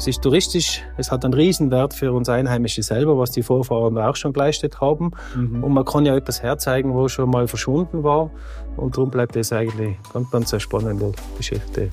Es 0.00 0.06
ist 0.06 0.22
touristisch, 0.22 0.80
es 0.96 1.12
hat 1.12 1.26
einen 1.26 1.34
Riesenwert 1.34 1.92
für 1.92 2.14
uns 2.14 2.30
Einheimische 2.30 2.82
selber, 2.82 3.18
was 3.18 3.32
die 3.32 3.42
Vorfahren 3.42 3.98
auch 3.98 4.16
schon 4.16 4.32
geleistet 4.32 4.80
haben. 4.80 5.10
Mhm. 5.36 5.62
Und 5.62 5.74
man 5.74 5.84
kann 5.84 6.06
ja 6.06 6.16
etwas 6.16 6.42
herzeigen, 6.42 6.94
wo 6.94 7.06
schon 7.08 7.28
mal 7.28 7.46
verschwunden 7.46 8.02
war. 8.02 8.30
Und 8.78 8.96
darum 8.96 9.10
bleibt 9.10 9.36
es 9.36 9.52
eigentlich 9.52 9.98
ganz, 10.10 10.30
ganz 10.30 10.54
eine 10.54 10.60
spannende 10.60 11.12
Geschichte. 11.36 11.90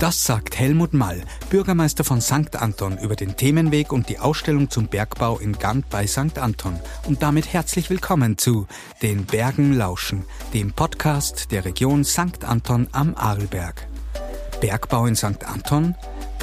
Das 0.00 0.22
sagt 0.22 0.58
Helmut 0.58 0.92
Mall, 0.92 1.22
Bürgermeister 1.48 2.04
von 2.04 2.20
St. 2.20 2.60
Anton, 2.60 2.98
über 2.98 3.16
den 3.16 3.38
Themenweg 3.38 3.90
und 3.90 4.10
die 4.10 4.18
Ausstellung 4.18 4.68
zum 4.68 4.88
Bergbau 4.88 5.38
in 5.38 5.58
Gant 5.58 5.88
bei 5.88 6.06
St. 6.06 6.38
Anton. 6.38 6.78
Und 7.08 7.22
damit 7.22 7.50
herzlich 7.50 7.88
willkommen 7.88 8.36
zu 8.36 8.66
Den 9.00 9.24
Bergen 9.24 9.72
lauschen, 9.72 10.26
dem 10.52 10.74
Podcast 10.74 11.52
der 11.52 11.64
Region 11.64 12.04
St. 12.04 12.44
Anton 12.44 12.86
am 12.92 13.14
Arlberg. 13.16 13.88
Bergbau 14.60 15.06
in 15.06 15.16
St. 15.16 15.42
Anton? 15.46 15.94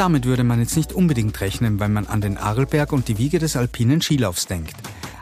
Damit 0.01 0.25
würde 0.25 0.43
man 0.43 0.59
jetzt 0.59 0.77
nicht 0.77 0.93
unbedingt 0.93 1.39
rechnen, 1.41 1.79
wenn 1.79 1.93
man 1.93 2.07
an 2.07 2.21
den 2.21 2.35
Arlberg 2.35 2.91
und 2.91 3.07
die 3.07 3.19
Wiege 3.19 3.37
des 3.37 3.55
alpinen 3.55 4.01
Skilaufs 4.01 4.47
denkt. 4.47 4.73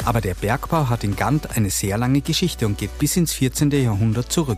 Aber 0.05 0.21
der 0.21 0.35
Bergbau 0.35 0.87
hat 0.87 1.03
in 1.03 1.17
Gant 1.17 1.57
eine 1.57 1.69
sehr 1.69 1.97
lange 1.97 2.21
Geschichte 2.21 2.65
und 2.65 2.77
geht 2.77 2.97
bis 2.97 3.17
ins 3.17 3.33
14. 3.33 3.71
Jahrhundert 3.71 4.31
zurück. 4.31 4.57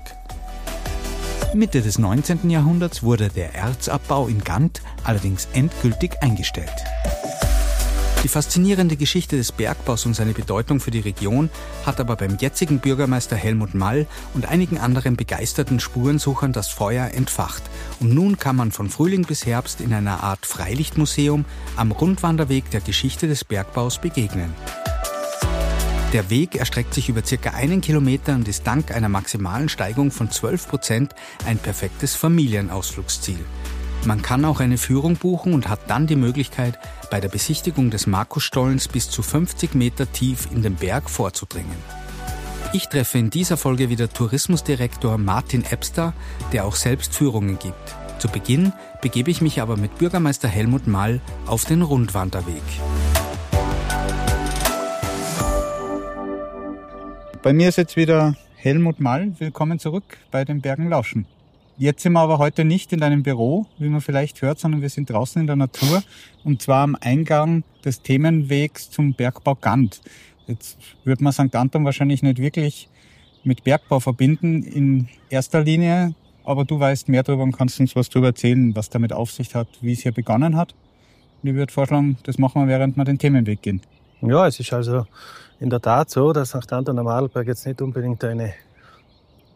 Mitte 1.55 1.81
des 1.81 1.97
19. 1.97 2.51
Jahrhunderts 2.51 3.01
wurde 3.01 3.29
der 3.29 3.55
Erzabbau 3.55 4.27
in 4.27 4.43
Gant 4.43 4.83
allerdings 5.03 5.47
endgültig 5.53 6.21
eingestellt. 6.21 6.69
Die 8.23 8.27
faszinierende 8.27 8.97
Geschichte 8.97 9.35
des 9.35 9.51
Bergbaus 9.51 10.05
und 10.05 10.13
seine 10.13 10.33
Bedeutung 10.33 10.79
für 10.79 10.91
die 10.91 10.99
Region 10.99 11.49
hat 11.87 11.99
aber 11.99 12.15
beim 12.15 12.37
jetzigen 12.37 12.79
Bürgermeister 12.79 13.35
Helmut 13.35 13.73
Mall 13.73 14.05
und 14.35 14.47
einigen 14.47 14.77
anderen 14.77 15.15
begeisterten 15.15 15.79
Spurensuchern 15.79 16.53
das 16.53 16.67
Feuer 16.67 17.07
entfacht. 17.15 17.63
Und 17.99 18.13
nun 18.13 18.37
kann 18.37 18.55
man 18.55 18.71
von 18.71 18.91
Frühling 18.91 19.23
bis 19.23 19.47
Herbst 19.47 19.81
in 19.81 19.91
einer 19.91 20.21
Art 20.21 20.45
Freilichtmuseum 20.45 21.45
am 21.75 21.91
Rundwanderweg 21.91 22.69
der 22.69 22.81
Geschichte 22.81 23.27
des 23.27 23.43
Bergbaus 23.43 23.99
begegnen. 23.99 24.53
Der 26.13 26.29
Weg 26.29 26.55
erstreckt 26.55 26.93
sich 26.93 27.09
über 27.09 27.25
circa 27.25 27.51
einen 27.51 27.81
Kilometer 27.81 28.35
und 28.35 28.47
ist 28.47 28.67
dank 28.67 28.91
einer 28.91 29.09
maximalen 29.09 29.67
Steigung 29.67 30.11
von 30.11 30.29
12 30.29 30.67
Prozent 30.67 31.15
ein 31.47 31.57
perfektes 31.57 32.15
Familienausflugsziel. 32.15 33.39
Man 34.05 34.23
kann 34.23 34.45
auch 34.45 34.59
eine 34.59 34.79
Führung 34.79 35.15
buchen 35.15 35.53
und 35.53 35.69
hat 35.69 35.81
dann 35.87 36.07
die 36.07 36.15
Möglichkeit, 36.15 36.79
bei 37.11 37.19
der 37.19 37.29
Besichtigung 37.29 37.91
des 37.91 38.07
Markusstollens 38.07 38.87
bis 38.87 39.09
zu 39.11 39.21
50 39.21 39.75
Meter 39.75 40.11
tief 40.11 40.47
in 40.51 40.63
den 40.63 40.75
Berg 40.75 41.07
vorzudringen. 41.07 41.75
Ich 42.73 42.87
treffe 42.87 43.19
in 43.19 43.29
dieser 43.29 43.57
Folge 43.57 43.89
wieder 43.89 44.09
Tourismusdirektor 44.09 45.17
Martin 45.17 45.63
Ebster, 45.69 46.13
der 46.51 46.65
auch 46.65 46.75
selbst 46.75 47.13
Führungen 47.13 47.59
gibt. 47.59 47.95
Zu 48.17 48.27
Beginn 48.27 48.73
begebe 49.01 49.29
ich 49.29 49.41
mich 49.41 49.61
aber 49.61 49.77
mit 49.77 49.97
Bürgermeister 49.97 50.47
Helmut 50.47 50.87
Mall 50.87 51.21
auf 51.45 51.65
den 51.65 51.81
Rundwanderweg. 51.81 52.63
Bei 57.43 57.53
mir 57.53 57.69
ist 57.69 57.77
jetzt 57.77 57.97
wieder 57.97 58.35
Helmut 58.55 58.99
Mall. 58.99 59.33
Willkommen 59.37 59.79
zurück 59.79 60.17
bei 60.31 60.45
den 60.45 60.61
Bergen 60.61 60.89
Lauschen. 60.89 61.25
Jetzt 61.77 62.03
sind 62.03 62.13
wir 62.13 62.19
aber 62.19 62.37
heute 62.37 62.63
nicht 62.63 62.93
in 62.93 62.99
deinem 62.99 63.23
Büro, 63.23 63.65
wie 63.79 63.89
man 63.89 64.01
vielleicht 64.01 64.41
hört, 64.41 64.59
sondern 64.59 64.81
wir 64.81 64.89
sind 64.89 65.09
draußen 65.09 65.41
in 65.41 65.47
der 65.47 65.55
Natur 65.55 66.03
und 66.43 66.61
zwar 66.61 66.83
am 66.83 66.95
Eingang 66.99 67.63
des 67.83 68.01
Themenwegs 68.01 68.91
zum 68.91 69.13
Bergbau 69.13 69.55
Gant. 69.55 70.01
Jetzt 70.47 70.77
würde 71.03 71.23
man 71.23 71.33
St. 71.33 71.55
Anton 71.55 71.85
wahrscheinlich 71.85 72.23
nicht 72.23 72.39
wirklich 72.39 72.89
mit 73.43 73.63
Bergbau 73.63 73.99
verbinden 73.99 74.63
in 74.63 75.07
erster 75.29 75.63
Linie, 75.63 76.13
aber 76.43 76.65
du 76.65 76.79
weißt 76.79 77.09
mehr 77.09 77.23
darüber 77.23 77.43
und 77.43 77.53
kannst 77.53 77.79
uns 77.79 77.95
was 77.95 78.09
darüber 78.09 78.27
erzählen, 78.27 78.75
was 78.75 78.89
damit 78.89 79.13
auf 79.13 79.31
sich 79.31 79.55
hat, 79.55 79.67
wie 79.81 79.93
es 79.93 80.01
hier 80.01 80.11
begonnen 80.11 80.57
hat. 80.57 80.75
Und 81.41 81.49
ich 81.49 81.55
würde 81.55 81.73
vorschlagen, 81.73 82.17
das 82.23 82.37
machen 82.37 82.61
wir, 82.61 82.67
während 82.67 82.97
wir 82.97 83.05
den 83.05 83.17
Themenweg 83.17 83.61
gehen. 83.61 83.81
Ja, 84.21 84.45
es 84.45 84.59
ist 84.59 84.71
also 84.73 85.05
in 85.59 85.69
der 85.69 85.81
Tat 85.81 86.09
so, 86.09 86.31
dass 86.33 86.49
St. 86.49 86.71
Anton 86.71 86.99
am 86.99 87.07
Adelberg 87.07 87.47
jetzt 87.47 87.65
nicht 87.65 87.81
unbedingt 87.81 88.23
eine 88.23 88.53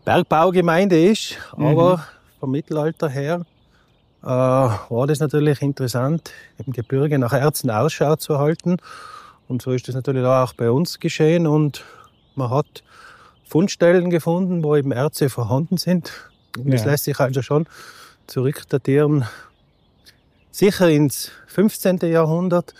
Bergbaugemeinde 0.05 1.03
ist, 1.03 1.37
mhm. 1.57 1.65
aber 1.65 2.07
vom 2.39 2.51
Mittelalter 2.51 3.09
her 3.09 3.45
äh, 4.23 4.27
war 4.27 5.07
das 5.07 5.19
natürlich 5.19 5.61
interessant, 5.61 6.31
im 6.65 6.73
Gebirge 6.73 7.19
nach 7.19 7.33
Erzen 7.33 7.69
Ausschau 7.69 8.15
zu 8.15 8.39
halten. 8.39 8.77
Und 9.47 9.61
so 9.61 9.71
ist 9.71 9.87
das 9.87 9.95
natürlich 9.95 10.25
auch 10.25 10.53
bei 10.53 10.71
uns 10.71 10.99
geschehen. 10.99 11.47
Und 11.47 11.83
man 12.35 12.49
hat 12.49 12.83
Fundstellen 13.43 14.09
gefunden, 14.09 14.63
wo 14.63 14.75
eben 14.75 14.91
Erze 14.91 15.29
vorhanden 15.29 15.77
sind. 15.77 16.11
Und 16.57 16.71
das 16.71 16.85
ja. 16.85 16.91
lässt 16.91 17.03
sich 17.03 17.19
also 17.19 17.41
schon 17.41 17.67
zurückdatieren, 18.27 19.25
sicher 20.51 20.89
ins 20.89 21.31
15. 21.47 21.99
Jahrhundert 22.03 22.73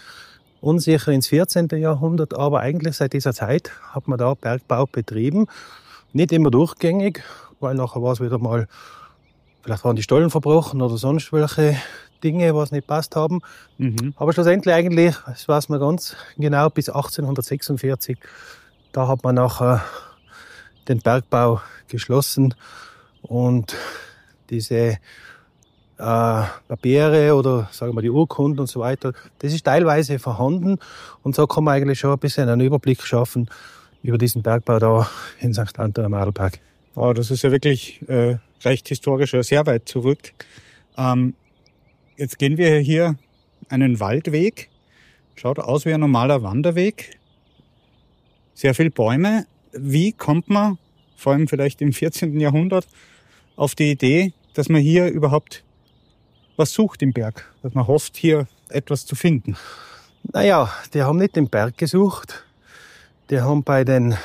unsicher 0.65 1.11
ins 1.11 1.27
14. 1.27 1.67
Jahrhundert, 1.77 2.33
aber 2.33 2.59
eigentlich 2.61 2.95
seit 2.95 3.13
dieser 3.13 3.33
Zeit 3.33 3.71
hat 3.91 4.07
man 4.07 4.17
da 4.17 4.33
Bergbau 4.33 4.87
betrieben. 4.87 5.45
Nicht 6.15 6.31
immer 6.31 6.49
durchgängig, 6.49 7.23
weil 7.59 7.75
nachher 7.75 8.01
war 8.01 8.13
es 8.13 8.21
wieder 8.21 8.37
mal, 8.37 8.69
vielleicht 9.61 9.83
waren 9.83 9.97
die 9.97 10.01
Stollen 10.01 10.29
verbrochen 10.29 10.81
oder 10.81 10.95
sonst 10.95 11.33
welche 11.33 11.75
Dinge, 12.23 12.55
was 12.55 12.71
nicht 12.71 12.87
passt 12.87 13.17
haben. 13.17 13.41
Mhm. 13.77 14.13
Aber 14.15 14.31
schlussendlich 14.31 14.73
eigentlich, 14.73 15.13
das 15.27 15.45
weiß 15.45 15.67
man 15.67 15.81
ganz 15.81 16.15
genau, 16.37 16.69
bis 16.69 16.87
1846, 16.87 18.17
da 18.93 19.09
hat 19.09 19.25
man 19.25 19.35
nachher 19.35 19.83
den 20.87 20.99
Bergbau 20.99 21.59
geschlossen 21.89 22.53
und 23.21 23.75
diese 24.49 24.75
äh, 24.75 24.97
Papiere 25.97 27.35
oder 27.35 27.67
sagen 27.73 27.93
wir 27.93 28.01
die 28.01 28.09
Urkunden 28.09 28.61
und 28.61 28.67
so 28.67 28.79
weiter, 28.79 29.11
das 29.39 29.51
ist 29.51 29.65
teilweise 29.65 30.17
vorhanden 30.19 30.77
und 31.23 31.35
so 31.35 31.45
kann 31.45 31.65
man 31.65 31.73
eigentlich 31.73 31.99
schon 31.99 32.13
ein 32.13 32.19
bisschen 32.19 32.47
einen 32.47 32.61
Überblick 32.61 33.01
schaffen 33.01 33.49
über 34.05 34.17
diesen 34.17 34.43
Bergbau 34.43 34.79
da 34.79 35.09
in 35.39 35.53
St. 35.53 35.79
Anton 35.79 36.05
am 36.05 36.13
Adelberg. 36.13 36.59
Oh, 36.95 37.11
das 37.13 37.31
ist 37.31 37.43
ja 37.43 37.51
wirklich 37.51 38.07
äh, 38.07 38.37
recht 38.63 38.87
historisch, 38.87 39.31
sehr 39.41 39.65
weit 39.65 39.89
zurück. 39.89 40.33
Ähm, 40.97 41.33
jetzt 42.15 42.37
gehen 42.37 42.57
wir 42.57 42.79
hier 42.79 43.15
einen 43.69 43.99
Waldweg. 43.99 44.69
Schaut 45.35 45.59
aus 45.59 45.85
wie 45.85 45.93
ein 45.93 45.99
normaler 45.99 46.43
Wanderweg. 46.43 47.17
Sehr 48.53 48.73
viele 48.73 48.91
Bäume. 48.91 49.45
Wie 49.73 50.13
kommt 50.13 50.49
man, 50.49 50.77
vor 51.17 51.33
allem 51.33 51.47
vielleicht 51.47 51.81
im 51.81 51.91
14. 51.91 52.39
Jahrhundert, 52.39 52.87
auf 53.55 53.75
die 53.75 53.91
Idee, 53.91 54.33
dass 54.53 54.69
man 54.69 54.81
hier 54.81 55.07
überhaupt 55.07 55.63
was 56.55 56.71
sucht 56.71 57.01
im 57.01 57.11
Berg, 57.11 57.53
dass 57.61 57.73
man 57.73 57.87
hofft, 57.87 58.15
hier 58.15 58.47
etwas 58.69 59.05
zu 59.05 59.15
finden? 59.15 59.57
Naja, 60.23 60.71
die 60.93 61.01
haben 61.01 61.17
nicht 61.17 61.35
den 61.35 61.49
Berg 61.49 61.77
gesucht. 61.77 62.44
Die 63.29 63.41
haben 63.41 63.63
bei 63.63 63.83
den 63.83 64.15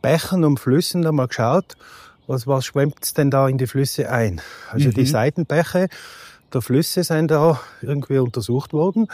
Bächen 0.00 0.44
und 0.44 0.58
Flüssen 0.58 1.06
einmal 1.06 1.28
geschaut, 1.28 1.76
was, 2.26 2.46
was 2.46 2.64
schwemmt 2.64 3.16
denn 3.18 3.30
da 3.30 3.48
in 3.48 3.58
die 3.58 3.66
Flüsse 3.66 4.10
ein. 4.10 4.40
Also 4.70 4.88
mhm. 4.88 4.94
die 4.94 5.06
Seitenbäche 5.06 5.88
der 6.52 6.62
Flüsse 6.62 7.04
sind 7.04 7.30
da 7.30 7.60
irgendwie 7.80 8.18
untersucht 8.18 8.72
worden. 8.72 9.08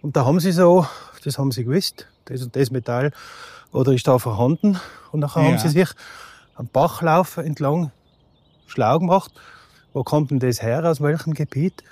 Und 0.00 0.16
da 0.16 0.24
haben 0.24 0.40
sie 0.40 0.52
so, 0.52 0.86
das 1.24 1.38
haben 1.38 1.52
sie 1.52 1.64
gewusst, 1.64 2.06
das 2.26 2.42
und 2.42 2.56
das 2.56 2.70
Metall 2.70 3.12
oder 3.72 3.92
ist 3.92 4.06
da 4.06 4.18
vorhanden. 4.18 4.78
Und 5.12 5.20
nachher 5.20 5.42
ja. 5.42 5.48
haben 5.48 5.58
sie 5.58 5.68
sich 5.68 5.88
am 6.54 6.66
Bachlauf 6.66 7.36
entlang 7.36 7.92
schlau 8.66 8.98
gemacht 8.98 9.32
wo 9.92 10.02
kommt 10.04 10.30
denn 10.30 10.38
das 10.38 10.62
her, 10.62 10.84
aus 10.84 11.00
welchem 11.00 11.34
Gebiet? 11.34 11.82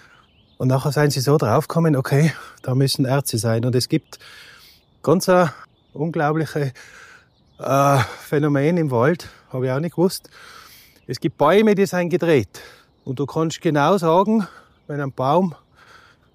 Und 0.59 0.69
nachher 0.69 0.93
seien 0.93 1.11
sie 1.11 1.21
so 1.21 1.37
draufgekommen, 1.39 1.97
okay, 1.97 2.33
da 2.63 2.75
müssen 2.75 3.05
Ärzte 3.05 3.39
sein. 3.39 3.65
Und 3.65 3.75
es 3.75 3.89
gibt 3.89 4.19
ganz 5.03 5.29
ein 5.29 5.51
unglaubliche 5.93 6.73
äh, 7.59 7.99
Phänomen 8.21 8.77
im 8.77 8.91
Wald, 8.91 9.29
habe 9.53 9.67
ich 9.67 9.73
auch 9.73 9.81
nicht 9.81 9.97
gewusst. 9.97 10.31
Es 11.07 11.21
gibt 11.21 11.39
Bäume, 11.39 11.75
die 11.75 11.87
sind 11.87 12.11
gedreht. 12.11 12.63
Und 13.05 13.19
du 13.19 13.27
kannst 13.27 13.61
genau 13.61 13.99
sagen, 13.99 14.47
wenn 14.87 15.01
ein 15.01 15.13
Baum 15.13 15.55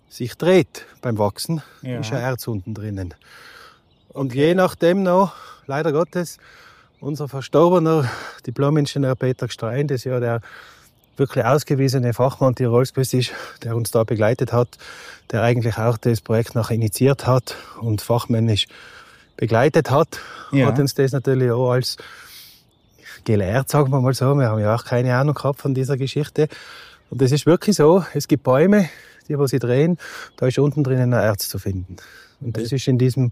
sich 0.09 0.35
dreht 0.35 0.85
beim 1.01 1.18
Wachsen, 1.18 1.62
ja. 1.81 2.00
ist 2.00 2.12
ein 2.12 2.19
Erz 2.19 2.47
unten 2.47 2.74
drinnen. 2.74 3.13
Und 4.09 4.31
okay. 4.31 4.47
je 4.47 4.56
nachdem 4.56 5.03
noch, 5.03 5.33
leider 5.68 5.91
Gottes, 5.91 6.38
unser 7.00 7.27
verstorbener 7.27 8.09
Diplom-Ingenieur 8.47 9.15
Peter 9.15 9.47
Gstrein, 9.47 9.88
das 9.88 10.06
ja 10.06 10.19
der 10.19 10.41
wirklich 11.18 11.45
ausgewiesene 11.45 12.13
Fachmann 12.13 12.56
Tirolsquist 12.56 13.13
ist, 13.13 13.31
der 13.63 13.75
uns 13.75 13.91
da 13.91 14.03
begleitet 14.03 14.51
hat, 14.51 14.77
der 15.31 15.44
eigentlich 15.44 15.77
auch 15.77 15.97
das 15.97 16.21
Projekt 16.21 16.56
noch 16.56 16.71
initiiert 16.71 17.25
hat 17.25 17.56
und 17.80 18.01
fachmännisch 18.01 18.68
begleitet 19.37 19.91
hat, 19.91 20.19
ja. 20.51 20.67
hat 20.67 20.79
uns 20.79 20.93
das 20.93 21.11
natürlich 21.11 21.51
auch 21.51 21.71
als 21.71 21.97
gelehrt, 23.23 23.69
sagen 23.69 23.91
wir 23.91 24.01
mal 24.01 24.13
so. 24.13 24.35
Wir 24.35 24.49
haben 24.49 24.59
ja 24.59 24.75
auch 24.75 24.85
keine 24.85 25.15
Ahnung 25.15 25.35
gehabt 25.35 25.59
von 25.59 25.73
dieser 25.73 25.97
Geschichte. 25.97 26.47
Und 27.09 27.21
es 27.21 27.31
ist 27.31 27.45
wirklich 27.45 27.75
so, 27.75 28.03
es 28.13 28.27
gibt 28.27 28.43
Bäume, 28.43 28.89
die, 29.27 29.37
wo 29.37 29.47
sie 29.47 29.59
drehen, 29.59 29.97
da 30.37 30.47
ist 30.47 30.59
unten 30.59 30.83
drinnen 30.83 31.13
ein 31.13 31.23
Erz 31.23 31.49
zu 31.49 31.59
finden. 31.59 31.97
Und 32.41 32.57
das 32.57 32.71
ist 32.71 32.87
in 32.87 32.97
diesem 32.97 33.31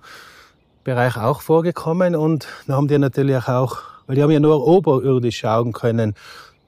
Bereich 0.83 1.17
auch 1.17 1.41
vorgekommen 1.41 2.15
und 2.15 2.47
dann 2.67 2.75
haben 2.75 2.88
die 2.88 2.97
natürlich 2.97 3.47
auch, 3.47 3.77
weil 4.07 4.15
die 4.15 4.23
haben 4.23 4.31
ja 4.31 4.39
nur 4.39 4.65
oberirdisch 4.67 5.39
schauen 5.39 5.71
können, 5.71 6.15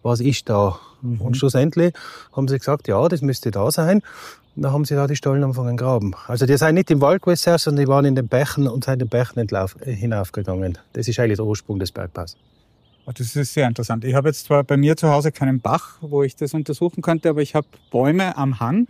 was 0.03 0.19
ist 0.19 0.49
da? 0.49 0.79
Mhm. 1.01 1.21
Und 1.21 1.37
schlussendlich 1.37 1.93
haben 2.31 2.47
sie 2.47 2.57
gesagt, 2.57 2.87
ja, 2.87 3.07
das 3.07 3.21
müsste 3.21 3.51
da 3.51 3.71
sein. 3.71 4.01
Dann 4.57 4.71
haben 4.71 4.85
sie 4.85 4.95
da 4.95 5.05
die 5.05 5.15
Stollen 5.17 5.43
angefangen 5.43 5.75
graben. 5.75 6.13
Also 6.27 6.45
die 6.45 6.55
sind 6.57 6.75
nicht 6.75 6.89
im 6.89 7.01
Wald 7.01 7.21
gewesen, 7.21 7.57
sondern 7.57 7.85
die 7.85 7.89
waren 7.89 8.05
in 8.05 8.15
den 8.15 8.27
Bächen 8.27 8.67
und 8.67 8.85
sind 8.85 8.99
den 9.01 9.09
Bächen 9.09 9.39
entlauf, 9.39 9.75
äh, 9.81 9.91
hinaufgegangen. 9.91 10.77
Das 10.93 11.07
ist 11.07 11.19
eigentlich 11.19 11.37
der 11.37 11.45
Ursprung 11.45 11.77
des 11.79 11.91
Bergbaus. 11.91 12.37
Ah, 13.05 13.11
Das 13.13 13.35
ist 13.35 13.53
sehr 13.53 13.67
interessant. 13.67 14.05
Ich 14.05 14.15
habe 14.15 14.29
jetzt 14.29 14.45
zwar 14.45 14.63
bei 14.63 14.77
mir 14.77 14.95
zu 14.95 15.09
Hause 15.09 15.31
keinen 15.33 15.59
Bach, 15.59 15.97
wo 16.01 16.23
ich 16.23 16.35
das 16.37 16.53
untersuchen 16.53 17.01
könnte, 17.01 17.29
aber 17.29 17.41
ich 17.41 17.53
habe 17.53 17.67
Bäume 17.91 18.37
am 18.37 18.59
Hang. 18.61 18.87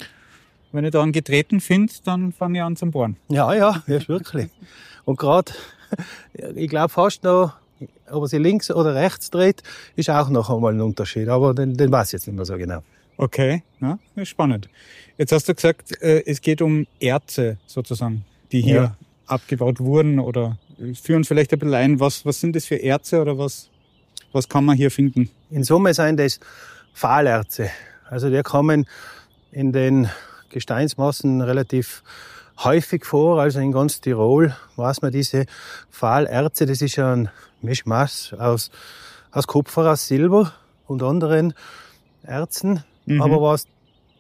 Wenn 0.72 0.86
ich 0.86 0.92
da 0.92 1.02
einen 1.02 1.12
getreten 1.14 1.60
finde, 1.60 1.92
dann 2.04 2.32
fange 2.32 2.60
ich 2.60 2.64
an 2.64 2.76
zum 2.76 2.92
Bohren. 2.92 3.18
Ja, 3.30 3.54
ja, 3.54 3.82
ja, 3.88 4.08
wirklich. 4.08 4.50
Und 5.06 5.18
gerade, 5.18 5.52
ich 6.54 6.70
glaube 6.70 6.90
fast 6.90 7.24
noch, 7.24 7.54
ob 8.12 8.24
er 8.24 8.28
sie 8.28 8.38
links 8.38 8.70
oder 8.70 8.94
rechts 8.94 9.32
dreht, 9.32 9.64
ist 9.96 10.10
auch 10.10 10.30
noch 10.30 10.50
einmal 10.50 10.74
ein 10.74 10.82
Unterschied. 10.82 11.28
Aber 11.28 11.54
den, 11.54 11.76
den 11.76 11.92
weiß 11.92 12.10
ich 12.10 12.14
jetzt 12.14 12.28
nicht 12.28 12.36
mehr 12.36 12.46
so 12.46 12.58
genau. 12.58 12.84
Okay, 13.18 13.64
ja, 13.82 13.98
spannend. 14.26 14.70
Jetzt 15.18 15.32
hast 15.32 15.48
du 15.48 15.56
gesagt, 15.56 16.02
äh, 16.02 16.24
es 16.26 16.42
geht 16.42 16.62
um 16.62 16.86
Erze 17.00 17.58
sozusagen, 17.66 18.26
die 18.52 18.62
hier 18.62 18.76
Ja. 18.76 18.98
abgebaut 19.28 19.80
wurden 19.80 20.20
oder 20.20 20.58
führen 21.02 21.24
vielleicht 21.24 21.54
ein 21.54 21.60
bisschen 21.60 21.74
ein, 21.76 22.00
was, 22.00 22.26
was 22.26 22.42
sind 22.42 22.56
das 22.56 22.66
für 22.66 22.76
Erze 22.76 23.22
oder 23.22 23.38
was, 23.38 23.70
was 24.34 24.50
kann 24.50 24.66
man 24.66 24.76
hier 24.76 24.92
finden? 24.92 25.30
In 25.50 25.64
Summe 25.64 25.94
sind 25.94 26.20
das 26.20 26.40
Fahlerze. 26.94 27.70
Also 28.10 28.30
die 28.30 28.42
kommen 28.44 28.86
in 29.52 29.72
den 29.72 30.10
Gesteinsmassen 30.50 31.42
relativ 31.42 32.04
häufig 32.64 33.06
vor. 33.06 33.40
Also 33.42 33.60
in 33.60 33.72
ganz 33.72 34.02
Tirol 34.02 34.56
weiß 34.76 35.02
man 35.02 35.12
diese 35.14 35.46
Fahlerze. 35.90 36.66
Das 36.66 36.82
ist 36.82 36.98
ja 36.98 37.14
ein 37.14 37.30
Mischmasch 37.62 38.34
aus, 38.34 38.70
aus 39.32 39.48
Kupfer, 39.48 39.90
aus 39.92 40.08
Silber 40.08 40.54
und 40.88 41.02
anderen 41.02 41.54
Erzen. 42.24 42.84
Mhm. 43.06 43.22
Aber 43.22 43.42
was 43.42 43.68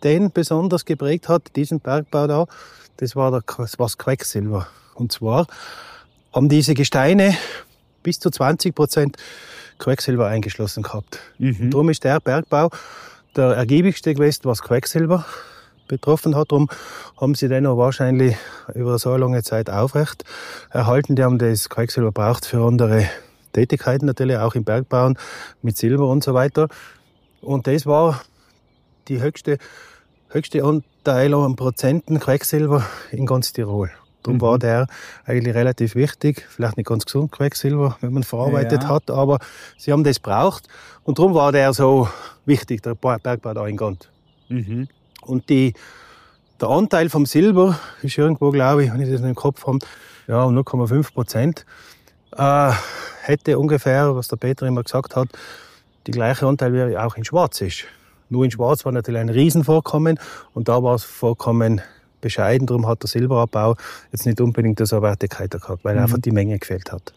den 0.03 0.31
besonders 0.31 0.85
geprägt 0.85 1.29
hat, 1.29 1.55
diesen 1.55 1.79
Bergbau 1.79 2.27
da, 2.27 2.45
das 2.97 3.15
war 3.15 3.31
der, 3.31 3.41
das 3.57 3.79
war 3.79 3.87
das 3.87 3.97
Quecksilber. 3.97 4.67
Und 4.93 5.11
zwar 5.11 5.47
haben 6.33 6.49
diese 6.49 6.73
Gesteine 6.73 7.35
bis 8.03 8.19
zu 8.19 8.29
20 8.29 8.75
Prozent 8.75 9.17
Quecksilber 9.79 10.27
eingeschlossen 10.27 10.83
gehabt. 10.83 11.19
Mhm. 11.37 11.71
Darum 11.71 11.89
ist 11.89 12.03
der 12.03 12.19
Bergbau 12.19 12.69
der 13.35 13.55
ergiebigste 13.55 14.13
gewesen, 14.13 14.41
was 14.43 14.61
Quecksilber 14.61 15.25
betroffen 15.87 16.35
hat. 16.35 16.51
Darum 16.51 16.69
haben 17.19 17.35
sie 17.35 17.47
den 17.47 17.65
auch 17.65 17.77
wahrscheinlich 17.77 18.37
über 18.73 18.97
so 18.97 19.09
eine 19.09 19.19
lange 19.19 19.43
Zeit 19.43 19.69
aufrecht 19.69 20.23
erhalten. 20.71 21.15
Die 21.15 21.23
haben 21.23 21.37
das 21.37 21.69
Quecksilber 21.69 22.11
braucht 22.11 22.45
für 22.45 22.65
andere 22.65 23.09
Tätigkeiten 23.53 24.05
natürlich, 24.05 24.37
auch 24.37 24.55
im 24.55 24.63
Bergbauen 24.63 25.17
mit 25.61 25.77
Silber 25.77 26.07
und 26.07 26.23
so 26.23 26.33
weiter. 26.33 26.67
Und 27.41 27.67
das 27.67 27.85
war 27.85 28.21
die 29.07 29.21
höchste, 29.21 29.57
höchste 30.29 30.63
Anteil 30.63 31.33
an 31.33 31.55
Prozenten 31.55 32.19
Quecksilber 32.19 32.85
in 33.11 33.25
ganz 33.25 33.53
Tirol. 33.53 33.91
Darum 34.23 34.37
Mhm. 34.37 34.41
war 34.41 34.59
der 34.59 34.87
eigentlich 35.25 35.53
relativ 35.53 35.93
wichtig. 35.95 36.45
Vielleicht 36.49 36.77
nicht 36.77 36.87
ganz 36.87 37.05
gesund, 37.05 37.31
Quecksilber, 37.31 37.97
wenn 38.01 38.11
man 38.13 38.23
verarbeitet 38.23 38.83
Ja. 38.83 38.89
hat, 38.89 39.11
aber 39.11 39.37
sie 39.77 39.91
haben 39.91 40.03
das 40.03 40.19
braucht. 40.19 40.67
Und 41.03 41.19
darum 41.19 41.33
war 41.35 41.51
der 41.51 41.73
so 41.73 42.09
wichtig, 42.45 42.81
der 42.81 42.95
Ba- 42.95 43.17
Bergbau 43.21 43.53
da 43.53 43.67
in 43.67 43.77
Gant. 43.77 44.09
Mhm. 44.49 44.87
Und 45.21 45.49
die, 45.49 45.73
der 46.59 46.69
Anteil 46.69 47.09
vom 47.09 47.25
Silber 47.27 47.79
ist 48.01 48.17
irgendwo, 48.17 48.49
glaube 48.51 48.85
ich, 48.85 48.91
wenn 48.91 49.01
ich 49.01 49.11
das 49.11 49.21
noch 49.21 49.29
im 49.29 49.35
Kopf 49.35 49.65
habe, 49.67 49.79
ja, 50.27 50.45
0,5 50.47 51.13
Prozent. 51.13 51.65
Äh, 52.35 52.71
hätte 53.21 53.59
ungefähr, 53.59 54.15
was 54.15 54.27
der 54.27 54.37
Peter 54.37 54.65
immer 54.65 54.83
gesagt 54.83 55.15
hat, 55.15 55.27
die 56.07 56.11
gleiche 56.11 56.47
Anteil 56.47 56.73
wie 56.91 56.97
auch 56.97 57.15
in 57.15 57.25
Schwarz 57.25 57.61
ist. 57.61 57.85
Nur 58.29 58.45
in 58.45 58.51
Schwarz 58.51 58.85
war 58.85 58.91
natürlich 58.91 59.21
ein 59.21 59.29
Riesenvorkommen 59.29 60.19
und 60.53 60.67
da 60.67 60.81
war 60.81 60.95
es 60.95 61.03
vollkommen 61.03 61.81
bescheiden. 62.21 62.65
Darum 62.67 62.87
hat 62.87 63.03
der 63.03 63.07
Silberabbau 63.09 63.75
jetzt 64.11 64.25
nicht 64.25 64.41
unbedingt 64.41 64.79
so 64.85 64.95
eine 64.97 65.03
Wertigkeit 65.03 65.51
gehabt, 65.51 65.83
weil 65.83 65.95
Mhm. 65.95 66.01
einfach 66.01 66.17
die 66.17 66.31
Menge 66.31 66.57
gefehlt 66.57 66.91
hat. 66.91 67.13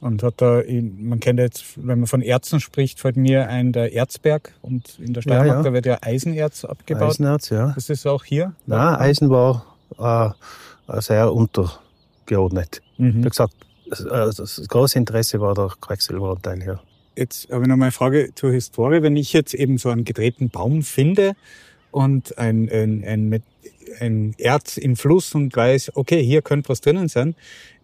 Und 0.00 0.22
hat 0.24 0.34
da, 0.38 0.62
man 0.98 1.20
kennt 1.20 1.38
ja 1.38 1.44
jetzt, 1.44 1.64
wenn 1.76 2.00
man 2.00 2.06
von 2.08 2.22
Erzen 2.22 2.58
spricht, 2.58 2.98
fällt 2.98 3.16
mir 3.16 3.48
ein 3.48 3.72
der 3.72 3.92
Erzberg 3.92 4.52
und 4.60 4.98
in 4.98 5.14
der 5.14 5.22
Steiermark, 5.22 5.58
ja. 5.58 5.62
da 5.62 5.72
wird 5.72 5.86
ja 5.86 5.98
Eisenerz 6.00 6.64
abgebaut. 6.64 7.10
Eisenerz, 7.10 7.50
ja. 7.50 7.72
Das 7.74 7.88
ist 7.88 8.04
auch 8.06 8.24
hier? 8.24 8.52
Nein, 8.66 8.96
Eisen 8.96 9.30
war 9.30 9.64
äh, 9.98 11.00
sehr 11.00 11.32
untergeordnet. 11.32 12.82
Mhm. 12.98 13.24
Wie 13.24 13.28
gesagt, 13.28 13.54
das, 13.88 14.04
also 14.06 14.42
das 14.42 14.66
große 14.68 14.98
Interesse 14.98 15.40
war 15.40 15.54
der 15.54 15.70
Quecksilberanteil 15.80 16.62
hier. 16.62 16.80
Jetzt 17.16 17.50
habe 17.50 17.62
ich 17.62 17.68
noch 17.68 17.76
mal 17.76 17.86
eine 17.86 17.92
Frage 17.92 18.30
zur 18.34 18.52
Historie. 18.52 19.02
Wenn 19.02 19.16
ich 19.16 19.32
jetzt 19.32 19.54
eben 19.54 19.78
so 19.78 19.90
einen 19.90 20.04
gedrehten 20.04 20.48
Baum 20.50 20.82
finde 20.82 21.32
und 21.90 22.38
ein, 22.38 22.68
ein, 22.70 23.04
ein, 23.04 23.42
ein 24.00 24.34
Erz 24.38 24.76
im 24.78 24.96
Fluss 24.96 25.34
und 25.34 25.54
weiß, 25.54 25.92
okay, 25.94 26.22
hier 26.24 26.42
könnte 26.42 26.68
was 26.70 26.80
drinnen 26.80 27.08
sein, 27.08 27.34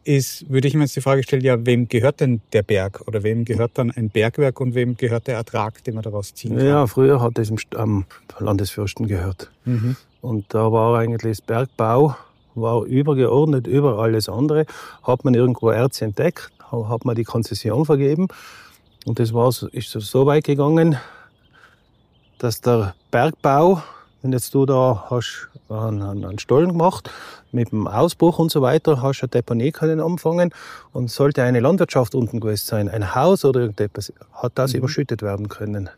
ist, 0.04 0.48
würde 0.48 0.66
ich 0.69 0.75
mir 0.75 0.84
jetzt 0.84 0.96
die 0.96 1.02
Frage 1.02 1.22
stellen, 1.22 1.42
ja, 1.42 1.66
wem 1.66 1.86
gehört 1.88 2.20
denn 2.20 2.40
der 2.54 2.62
Berg? 2.62 3.02
Oder 3.06 3.22
wem 3.22 3.44
gehört 3.44 3.72
dann 3.75 3.90
ein 3.90 4.08
Bergwerk 4.08 4.58
und 4.60 4.75
wem 4.75 4.96
gehört 4.96 5.26
der 5.26 5.34
Ertrag, 5.36 5.84
den 5.84 5.94
man 5.94 6.02
daraus 6.02 6.32
ziehen 6.34 6.56
kann? 6.56 6.66
Ja, 6.66 6.86
früher 6.86 7.20
hat 7.20 7.38
es 7.38 7.52
am 7.75 8.06
Landesfürsten 8.38 9.06
gehört. 9.06 9.50
Mhm. 9.66 9.96
Und 10.22 10.46
da 10.54 10.72
war 10.72 10.98
eigentlich 10.98 11.22
das 11.38 11.40
Bergbau 11.42 12.16
war 12.54 12.84
übergeordnet 12.86 13.66
über 13.69 13.98
alles 13.98 14.28
andere. 14.28 14.64
Hat 15.02 15.25
man 15.25 15.34
irgendwo 15.34 15.70
Erze 15.70 16.06
entdeckt, 16.06 16.50
ha- 16.72 16.88
hat 16.88 17.04
man 17.04 17.14
die 17.14 17.25
Konzession 17.25 17.84
vergeben. 17.84 18.26
Und 19.08 19.19
das 19.19 19.32
war, 19.32 19.50
so- 19.52 19.69
ist 19.69 19.90
so 19.90 20.26
weit 20.26 20.44
gegangen, 20.44 20.96
dass 22.38 22.60
der 22.60 22.94
Bergbau, 23.10 23.82
wenn 24.22 24.32
jetzt 24.32 24.55
du 24.55 24.66
da 24.66 25.06
hast 25.10 25.49
einen, 25.70 26.02
einen 26.02 26.25
einen 26.25 26.38
Stollen 26.38 26.69
gemacht, 26.69 27.10
mit 27.50 27.72
dem 27.72 27.87
Ausbruch 27.87 28.38
und 28.38 28.50
so 28.50 28.60
weiter, 28.60 29.00
hast 29.02 29.20
du 29.20 29.25
eine 29.25 29.31
Deponie 29.31 29.72
können 29.72 30.00
anfangen 30.00 30.50
und 30.93 31.10
sollte 31.10 31.43
eine 31.43 31.60
Landwirtschaft 31.60 32.14
unten 32.14 32.40
gewesen 32.40 32.66
sein, 32.66 32.88
ein 32.90 33.14
Haus 33.14 33.44
oder 33.44 33.60
irgendetwas, 33.60 34.12
hat 34.32 34.52
das 34.56 34.72
Mhm. 34.72 34.78
überschüttet 34.81 35.22
werden 35.22 35.49
können. 35.49 35.88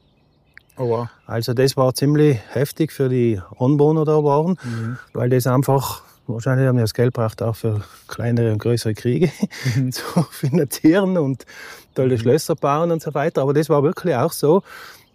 Oh, 0.76 0.88
wow. 0.88 1.08
Also 1.26 1.52
das 1.52 1.76
war 1.76 1.92
ziemlich 1.94 2.38
heftig 2.52 2.92
für 2.92 3.08
die 3.08 3.40
Anwohner 3.58 4.04
da 4.04 4.22
waren, 4.22 4.56
Mhm. 4.62 4.98
weil 5.12 5.28
das 5.30 5.46
einfach, 5.46 6.02
wahrscheinlich 6.32 6.66
haben 6.66 6.76
die 6.76 6.82
das 6.82 6.94
Geld 6.94 7.12
braucht 7.12 7.42
auch 7.42 7.56
für 7.56 7.82
kleinere 8.08 8.52
und 8.52 8.58
größere 8.58 8.94
Kriege 8.94 9.30
Mhm. 9.74 9.92
zu 9.92 10.02
finanzieren 10.30 11.18
und 11.18 11.46
tolle 11.94 12.18
Schlösser 12.18 12.56
bauen 12.56 12.90
und 12.90 13.02
so 13.02 13.14
weiter. 13.14 13.42
Aber 13.42 13.54
das 13.54 13.68
war 13.68 13.82
wirklich 13.82 14.14
auch 14.14 14.32
so, 14.32 14.62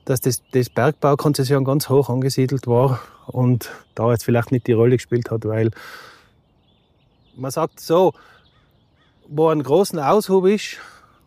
dass 0.06 0.22
das, 0.22 0.42
das 0.52 0.70
Bergbaukonzession 0.70 1.64
ganz 1.64 1.90
hoch 1.90 2.10
angesiedelt 2.10 2.68
war 2.68 3.00
und 3.28 3.72
da 3.96 4.12
jetzt 4.12 4.24
vielleicht 4.26 4.52
nicht 4.52 4.68
die 4.68 4.74
Rolle 4.74 4.98
gespielt 4.98 5.32
hat, 5.32 5.46
weil 5.46 5.72
man 7.36 7.52
sagt 7.52 7.80
so, 7.80 8.14
wo 9.28 9.50
ein 9.50 9.64
großer 9.64 10.10
Aushub 10.10 10.46
ist 10.46 10.78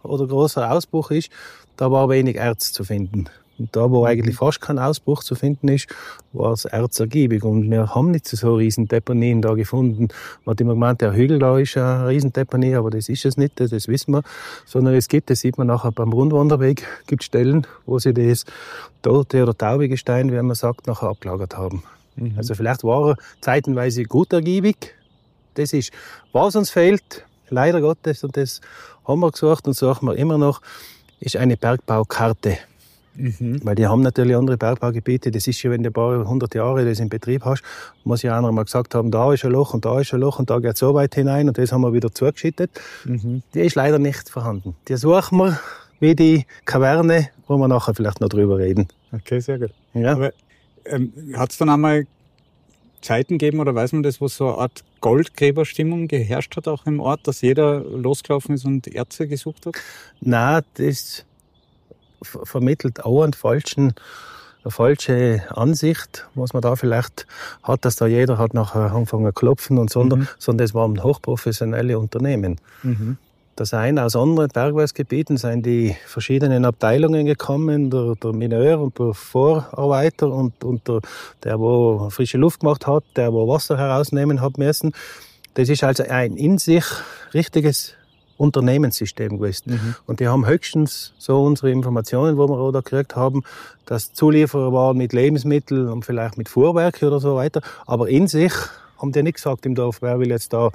oder 0.02 0.26
großer 0.26 0.70
Ausbruch 0.70 1.10
ist, 1.10 1.30
da 1.76 1.90
war 1.90 2.08
wenig 2.08 2.36
Erz 2.36 2.72
zu 2.72 2.84
finden. 2.84 3.28
Und 3.58 3.74
da, 3.74 3.90
wo 3.90 4.04
eigentlich 4.04 4.36
fast 4.36 4.60
kein 4.60 4.78
Ausbruch 4.78 5.22
zu 5.22 5.34
finden 5.34 5.68
ist, 5.68 5.88
war 6.32 6.52
es 6.52 6.64
erzergiebig. 6.64 7.42
Und 7.42 7.70
wir 7.70 7.94
haben 7.94 8.10
nicht 8.12 8.26
so 8.26 8.54
riesen 8.54 8.86
Deponien 8.86 9.42
da 9.42 9.54
gefunden. 9.54 10.08
Man 10.44 10.52
hat 10.52 10.60
immer 10.60 10.74
gemeint, 10.74 11.00
der 11.00 11.14
Hügel 11.14 11.38
da 11.38 11.58
ist 11.58 11.76
eine 11.76 12.08
Riesendeponie, 12.08 12.74
aber 12.76 12.90
das 12.90 13.08
ist 13.08 13.24
es 13.24 13.36
nicht, 13.36 13.58
das 13.58 13.72
wissen 13.88 14.14
wir. 14.14 14.22
Sondern 14.64 14.94
es 14.94 15.08
gibt, 15.08 15.30
das 15.30 15.40
sieht 15.40 15.58
man 15.58 15.66
nachher 15.66 15.92
beim 15.92 16.12
Rundwanderweg, 16.12 16.86
gibt 17.06 17.24
Stellen, 17.24 17.66
wo 17.86 17.98
sie 17.98 18.14
das 18.14 18.44
tote 19.02 19.42
oder 19.42 19.56
taube 19.56 19.88
Gestein, 19.88 20.32
wie 20.32 20.40
man 20.40 20.54
sagt, 20.54 20.86
nachher 20.86 21.08
abgelagert 21.08 21.56
haben. 21.56 21.82
Mhm. 22.16 22.34
Also 22.36 22.54
vielleicht 22.54 22.84
war 22.84 23.10
er 23.10 23.16
zeitenweise 23.40 24.04
gut 24.04 24.32
ergiebig. 24.32 24.94
Das 25.54 25.72
ist, 25.72 25.92
was 26.32 26.54
uns 26.54 26.70
fehlt, 26.70 27.24
leider 27.50 27.80
Gottes, 27.80 28.22
und 28.22 28.36
das 28.36 28.60
haben 29.06 29.20
wir 29.20 29.30
gesucht 29.30 29.66
und 29.66 29.74
suchen 29.74 30.06
wir 30.06 30.16
immer 30.16 30.38
noch, 30.38 30.60
ist 31.20 31.36
eine 31.36 31.56
Bergbaukarte. 31.56 32.58
Mhm. 33.18 33.60
Weil 33.64 33.74
die 33.74 33.86
haben 33.86 34.02
natürlich 34.02 34.36
andere 34.36 34.56
Bergbaugebiete. 34.56 35.30
Das 35.30 35.46
ist 35.46 35.62
ja, 35.62 35.70
wenn 35.70 35.82
du 35.82 35.90
ein 35.90 35.92
paar 35.92 36.24
hundert 36.26 36.54
Jahre 36.54 36.84
das 36.84 37.00
in 37.00 37.08
Betrieb 37.08 37.44
hast, 37.44 37.62
muss 38.04 38.22
ja 38.22 38.38
einer 38.38 38.52
mal 38.52 38.64
gesagt 38.64 38.94
haben, 38.94 39.10
da 39.10 39.32
ist 39.32 39.44
ein 39.44 39.50
Loch 39.50 39.74
und 39.74 39.84
da 39.84 40.00
ist 40.00 40.14
ein 40.14 40.20
Loch 40.20 40.38
und 40.38 40.50
da 40.50 40.58
geht 40.60 40.76
so 40.76 40.94
weit 40.94 41.14
hinein 41.14 41.48
und 41.48 41.58
das 41.58 41.72
haben 41.72 41.82
wir 41.82 41.92
wieder 41.92 42.12
zugeschüttet. 42.12 42.70
Mhm. 43.04 43.42
Die 43.54 43.60
ist 43.60 43.74
leider 43.74 43.98
nicht 43.98 44.28
vorhanden. 44.28 44.76
Die 44.86 44.96
suchen 44.96 45.38
wir 45.38 45.58
wie 46.00 46.14
die 46.14 46.46
Kaverne, 46.64 47.30
wo 47.48 47.56
wir 47.56 47.68
nachher 47.68 47.94
vielleicht 47.94 48.20
noch 48.20 48.28
drüber 48.28 48.58
reden. 48.58 48.86
Okay, 49.12 49.40
sehr 49.40 49.58
gut. 49.58 49.72
Ja. 49.94 50.12
Aber 50.12 50.32
ähm, 50.84 51.12
hat 51.36 51.50
es 51.50 51.58
dann 51.58 51.68
einmal 51.68 52.06
Zeiten 53.00 53.38
gegeben 53.38 53.60
oder 53.60 53.74
weiß 53.74 53.92
man 53.92 54.02
das, 54.02 54.20
wo 54.20 54.28
so 54.28 54.48
eine 54.48 54.58
Art 54.58 54.84
Goldgräberstimmung 55.00 56.08
geherrscht 56.08 56.56
hat 56.56 56.68
auch 56.68 56.86
im 56.86 57.00
Ort, 57.00 57.26
dass 57.26 57.40
jeder 57.40 57.80
losgelaufen 57.80 58.54
ist 58.54 58.64
und 58.64 58.86
Erze 58.88 59.28
gesucht 59.28 59.66
hat? 59.66 59.74
Nein, 60.20 60.62
das 60.74 61.24
vermittelt 62.22 63.04
auch 63.04 63.22
einen 63.22 63.32
falschen, 63.32 63.94
eine 64.64 64.70
falsche 64.70 65.42
Ansicht, 65.50 66.26
was 66.34 66.52
man 66.52 66.62
da 66.62 66.76
vielleicht 66.76 67.26
hat, 67.62 67.84
dass 67.84 67.96
da 67.96 68.06
jeder 68.06 68.38
hat 68.38 68.54
nachher 68.54 68.92
angefangen 68.92 69.26
zu 69.26 69.32
klopfen 69.32 69.78
und 69.78 69.90
sondern, 69.90 70.20
Mhm. 70.20 70.28
sondern 70.38 70.64
es 70.64 70.74
waren 70.74 71.02
hochprofessionelle 71.02 71.98
Unternehmen. 71.98 72.60
Mhm. 72.82 73.18
Da 73.56 73.64
seien 73.64 73.98
aus 73.98 74.14
anderen 74.14 74.50
Bergwerksgebieten 74.50 75.36
sind 75.36 75.66
die 75.66 75.96
verschiedenen 76.06 76.64
Abteilungen 76.64 77.26
gekommen, 77.26 77.90
der, 77.90 78.14
der 78.22 78.32
Mineur 78.32 78.80
und 78.80 78.96
der 79.00 79.14
Vorarbeiter 79.14 80.28
und, 80.28 80.62
und 80.62 80.86
der, 80.86 81.00
der, 81.42 81.58
wo 81.58 82.08
frische 82.10 82.38
Luft 82.38 82.60
gemacht 82.60 82.86
hat, 82.86 83.02
der, 83.16 83.32
wo 83.32 83.48
Wasser 83.48 83.76
herausnehmen 83.76 84.40
hat 84.40 84.58
müssen. 84.58 84.92
Das 85.54 85.68
ist 85.68 85.82
also 85.82 86.04
ein 86.04 86.36
in 86.36 86.58
sich 86.58 86.84
richtiges 87.34 87.94
Unternehmenssystem 88.38 89.38
gewesen. 89.38 89.72
Mhm. 89.72 89.94
Und 90.06 90.20
die 90.20 90.28
haben 90.28 90.46
höchstens 90.46 91.12
so 91.18 91.44
unsere 91.44 91.70
Informationen, 91.70 92.38
wo 92.38 92.48
wir 92.48 92.72
da 92.72 92.80
gekriegt 92.80 93.16
haben, 93.16 93.42
dass 93.84 94.14
Zulieferer 94.14 94.72
waren 94.72 94.96
mit 94.96 95.12
Lebensmitteln 95.12 95.88
und 95.88 96.06
vielleicht 96.06 96.38
mit 96.38 96.48
Fuhrwerk 96.48 97.02
oder 97.02 97.20
so 97.20 97.36
weiter. 97.36 97.60
Aber 97.86 98.08
in 98.08 98.28
sich 98.28 98.52
haben 98.98 99.12
die 99.12 99.22
nicht 99.22 99.34
gesagt 99.34 99.66
im 99.66 99.74
Dorf, 99.74 99.98
wer 100.00 100.18
will 100.18 100.30
jetzt 100.30 100.52
da 100.52 100.70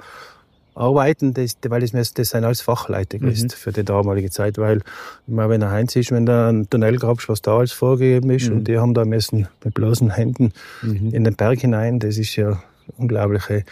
arbeiten, 0.74 1.34
das, 1.34 1.56
weil 1.68 1.80
das, 1.80 2.14
das 2.14 2.30
sind 2.30 2.44
alles 2.44 2.60
Fachleute 2.60 3.18
gewesen 3.18 3.46
mhm. 3.46 3.56
für 3.56 3.72
die 3.72 3.84
damalige 3.84 4.30
Zeit, 4.30 4.58
weil, 4.58 4.82
immer 5.26 5.48
wenn 5.48 5.62
er 5.62 5.70
Heinz 5.70 5.94
ist, 5.96 6.10
wenn 6.10 6.26
da 6.26 6.48
ein 6.48 6.68
Tunnel 6.68 6.96
grabst, 6.96 7.28
was 7.28 7.42
da 7.42 7.58
alles 7.58 7.72
vorgegeben 7.72 8.30
ist, 8.30 8.50
mhm. 8.50 8.56
und 8.56 8.68
die 8.68 8.78
haben 8.78 8.94
da 8.94 9.04
müssen 9.04 9.48
mit 9.62 9.74
bloßen 9.74 10.10
Händen 10.10 10.52
mhm. 10.82 11.10
in 11.12 11.24
den 11.24 11.36
Berg 11.36 11.60
hinein, 11.60 12.00
das 12.00 12.18
ist 12.18 12.34
ja 12.36 12.60
unglaubliche 12.96 13.64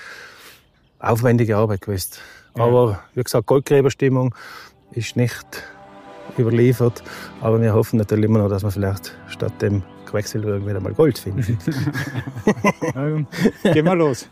aufwendige 1.01 1.57
Arbeit 1.57 1.81
gewesen. 1.81 2.13
Ja. 2.57 2.65
Aber 2.65 3.01
wie 3.15 3.23
gesagt, 3.23 3.47
Goldgräberstimmung 3.47 4.35
ist 4.93 5.17
nicht 5.17 5.65
überliefert. 6.39 7.03
Aber 7.41 7.61
wir 7.61 7.75
hoffen 7.75 7.99
natürlich 7.99 8.25
immer 8.27 8.39
noch, 8.41 8.49
dass 8.49 8.63
wir 8.63 8.71
vielleicht 8.71 9.17
statt 9.29 9.61
dem 9.61 9.83
Quecksilber 10.07 10.65
wieder 10.67 10.81
mal 10.81 10.93
Gold 10.93 11.19
finden. 11.19 11.59
Gehen 13.63 13.85
wir 13.85 13.95
los. 13.95 14.29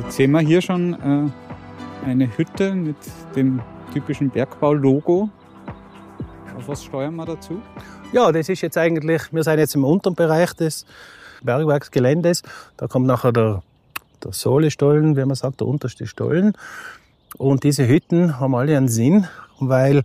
Jetzt 0.00 0.16
sehen 0.16 0.30
wir 0.30 0.40
hier 0.40 0.62
schon 0.62 0.94
äh, 0.94 2.08
eine 2.08 2.38
Hütte 2.38 2.74
mit 2.74 2.96
dem 3.34 3.60
typischen 3.92 4.30
Bergbau-Logo. 4.30 5.28
Auf 6.56 6.68
was 6.68 6.84
steuern 6.84 7.16
wir 7.16 7.26
dazu? 7.26 7.60
Ja, 8.12 8.32
das 8.32 8.48
ist 8.48 8.62
jetzt 8.62 8.78
eigentlich, 8.78 9.22
wir 9.32 9.42
sind 9.42 9.58
jetzt 9.58 9.74
im 9.74 9.84
unteren 9.84 10.14
Bereich 10.14 10.52
des 10.54 10.86
Bergwerksgeländes. 11.42 12.42
Da 12.76 12.86
kommt 12.86 13.06
nachher 13.06 13.32
der, 13.32 13.62
der 14.24 14.32
Sohlestollen, 14.32 15.16
wie 15.16 15.24
man 15.24 15.34
sagt, 15.34 15.60
der 15.60 15.66
unterste 15.66 16.06
Stollen. 16.06 16.54
Und 17.36 17.64
diese 17.64 17.86
Hütten 17.86 18.38
haben 18.38 18.54
alle 18.54 18.76
einen 18.76 18.88
Sinn, 18.88 19.26
weil 19.58 20.02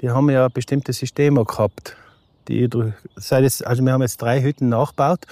die 0.00 0.10
haben 0.10 0.30
ja 0.30 0.48
bestimmte 0.48 0.92
Systeme 0.92 1.44
gehabt. 1.44 1.96
Die, 2.48 2.68
also 3.14 3.84
wir 3.84 3.92
haben 3.92 4.02
jetzt 4.02 4.22
drei 4.22 4.42
Hütten 4.42 4.68
nachgebaut. 4.68 5.26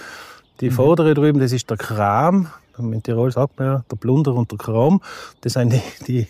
Die 0.61 0.69
mhm. 0.69 0.73
vordere 0.73 1.13
drüben, 1.13 1.39
das 1.39 1.51
ist 1.51 1.69
der 1.69 1.77
Kram. 1.77 2.49
In 2.77 3.03
Tirol 3.03 3.31
sagt 3.31 3.59
man 3.59 3.67
ja, 3.67 3.83
der 3.91 3.95
Plunder 3.95 4.33
und 4.33 4.51
der 4.51 4.57
Kram. 4.57 5.01
Das 5.41 5.53
sind 5.53 5.73
die, 5.73 5.81
die, 6.07 6.27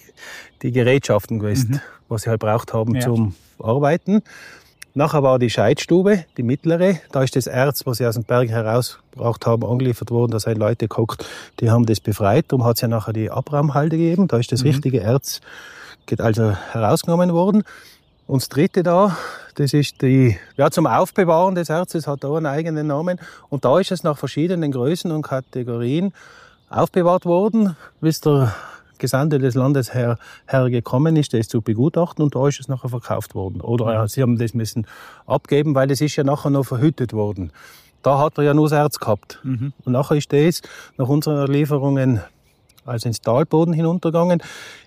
die 0.62 0.72
Gerätschaften 0.72 1.40
gewesen, 1.40 1.72
mhm. 1.72 1.82
was 2.08 2.24
sie 2.24 2.30
halt 2.30 2.40
braucht 2.40 2.74
haben 2.74 2.96
ja. 2.96 3.02
zum 3.02 3.36
Arbeiten. 3.60 4.24
Nachher 5.00 5.24
war 5.24 5.40
die 5.40 5.50
Scheidstube, 5.50 6.26
die 6.36 6.44
mittlere. 6.44 6.98
Da 7.14 7.24
ist 7.24 7.34
das 7.38 7.48
Erz, 7.48 7.86
was 7.86 8.00
sie 8.00 8.06
aus 8.06 8.16
dem 8.16 8.26
Berg 8.26 8.50
herausgebracht 8.50 9.46
haben, 9.46 9.66
angeliefert 9.66 10.12
worden. 10.12 10.32
Da 10.32 10.42
sind 10.42 10.58
Leute 10.58 10.90
geguckt, 10.90 11.26
die 11.62 11.72
haben 11.72 11.86
das 11.86 12.02
befreit. 12.02 12.48
Darum 12.50 12.66
hat 12.66 12.76
es 12.76 12.82
ja 12.82 12.90
nachher 12.90 13.14
die 13.14 13.32
Abraumhalde 13.32 13.96
gegeben. 13.96 14.28
Da 14.28 14.40
ist 14.40 14.52
das 14.52 14.62
mhm. 14.62 14.72
richtige 14.72 15.00
Erz 15.00 15.40
also 16.18 16.52
herausgenommen 16.74 17.32
worden. 17.32 17.64
Und 18.28 18.42
das 18.42 18.50
dritte 18.50 18.84
da, 18.84 19.16
das 19.56 19.72
ist 19.72 20.02
die, 20.02 20.38
ja, 20.58 20.70
zum 20.70 20.86
Aufbewahren 20.86 21.56
des 21.56 21.70
Erzes 21.70 22.06
hat 22.06 22.26
da 22.26 22.36
einen 22.36 22.48
eigenen 22.48 22.88
Namen. 22.88 23.22
Und 23.48 23.64
da 23.64 23.80
ist 23.80 23.94
es 23.94 24.04
nach 24.04 24.18
verschiedenen 24.18 24.74
Größen 24.74 25.14
und 25.14 25.22
Kategorien 25.22 26.12
aufbewahrt 26.70 27.26
worden, 27.26 27.78
bis 28.02 28.20
der 28.20 28.54
Gesandte 29.00 29.40
des 29.40 29.56
Landes 29.56 29.94
her, 29.94 30.18
hergekommen 30.46 31.16
ist, 31.16 31.34
der 31.34 31.40
ist 31.40 31.50
zu 31.50 31.62
begutachten 31.62 32.24
und 32.24 32.36
da 32.36 32.48
ist 32.48 32.60
es 32.60 32.68
nachher 32.68 32.90
verkauft 32.90 33.34
worden. 33.34 33.62
Oder 33.62 34.04
mhm. 34.04 34.08
sie 34.08 34.22
haben 34.22 34.38
das 34.38 34.54
müssen 34.54 34.86
abgeben, 35.26 35.74
weil 35.74 35.90
es 35.90 36.02
ist 36.02 36.16
ja 36.16 36.24
nachher 36.24 36.52
noch 36.52 36.66
verhüttet 36.66 37.14
worden. 37.14 37.52
Da 38.04 38.20
hat 38.20 38.38
er 38.38 38.44
ja 38.44 38.54
nur 38.54 38.70
das 38.70 38.78
Erz 38.78 39.00
gehabt. 39.00 39.40
Mhm. 39.44 39.74
Und 39.84 39.94
nachher 39.94 40.16
ist 40.16 40.32
das 40.32 40.62
nach 40.98 41.08
unseren 41.08 41.52
Lieferungen 41.52 42.22
also 42.86 43.08
ins 43.08 43.22
Talboden 43.22 43.74
hinuntergegangen. 43.74 44.42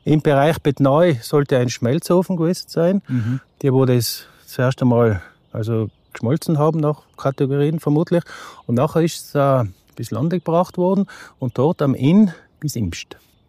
Im 0.04 0.22
Bereich 0.22 0.60
Betneu 0.60 1.14
sollte 1.22 1.58
ein 1.58 1.68
Schmelzofen 1.68 2.36
gewesen 2.36 2.68
sein, 2.68 3.02
mhm. 3.08 3.40
die 3.60 3.72
wo 3.72 3.84
das 3.84 4.26
zuerst 4.46 4.82
einmal 4.82 5.22
also 5.52 5.88
geschmolzen 6.12 6.58
haben 6.58 6.80
nach 6.80 7.02
Kategorien 7.16 7.80
vermutlich. 7.80 8.22
Und 8.66 8.74
nachher 8.74 9.02
ist 9.02 9.26
es 9.26 9.34
äh, 9.34 9.64
bis 9.96 10.10
Lande 10.10 10.38
gebracht 10.38 10.76
worden 10.76 11.06
und 11.38 11.58
dort 11.58 11.82
am 11.82 11.94
Inn 11.94 12.32
bis 12.60 12.76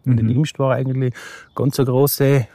In 0.04 0.14
mhm. 0.14 0.30
Imst 0.30 0.58
war 0.58 0.74
eigentlich 0.74 1.14
ganz 1.54 1.78
eine 1.78 1.86
große, 1.86 2.46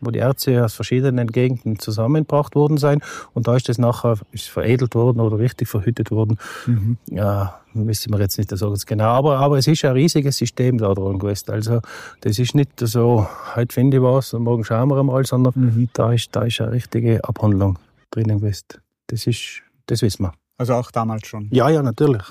wo 0.00 0.10
die 0.10 0.20
Erze 0.20 0.64
aus 0.64 0.74
verschiedenen 0.74 1.28
Gegenden 1.28 1.78
zusammengebracht 1.78 2.54
worden 2.54 2.78
sind. 2.78 3.02
Und 3.34 3.48
da 3.48 3.56
ist 3.56 3.68
das 3.68 3.78
nachher 3.78 4.18
ist 4.32 4.48
veredelt 4.48 4.94
worden 4.94 5.20
oder 5.20 5.38
richtig 5.38 5.68
verhüttet 5.68 6.10
worden. 6.10 6.38
Mhm. 6.66 6.96
Ja, 7.10 7.60
wissen 7.74 8.12
wir 8.12 8.20
jetzt 8.20 8.38
nicht 8.38 8.50
so 8.50 8.68
ganz 8.68 8.86
genau. 8.86 9.06
Aber, 9.06 9.38
aber 9.38 9.58
es 9.58 9.66
ist 9.66 9.84
ein 9.84 9.92
riesiges 9.92 10.36
System 10.36 10.78
da 10.78 10.94
dran 10.94 11.18
gewesen. 11.18 11.50
Also, 11.50 11.80
das 12.20 12.38
ist 12.38 12.54
nicht 12.54 12.70
so, 12.80 13.26
heute 13.54 13.74
finde 13.74 13.98
ich 13.98 14.02
was 14.02 14.32
und 14.34 14.44
morgen 14.44 14.64
schauen 14.64 14.88
wir 14.88 15.02
mal, 15.02 15.24
sondern 15.24 15.52
mhm. 15.56 15.88
da 15.92 16.12
ist, 16.12 16.34
da 16.34 16.42
ist 16.42 16.60
eine 16.60 16.72
richtige 16.72 17.24
Abhandlung 17.24 17.78
drinnen 18.10 18.40
gewesen. 18.40 18.66
Das 19.08 19.26
ist, 19.26 19.62
das 19.86 20.02
wissen 20.02 20.24
wir. 20.24 20.32
Also 20.58 20.74
auch 20.74 20.90
damals 20.90 21.26
schon? 21.26 21.48
Ja, 21.52 21.70
ja, 21.70 21.82
natürlich. 21.82 22.22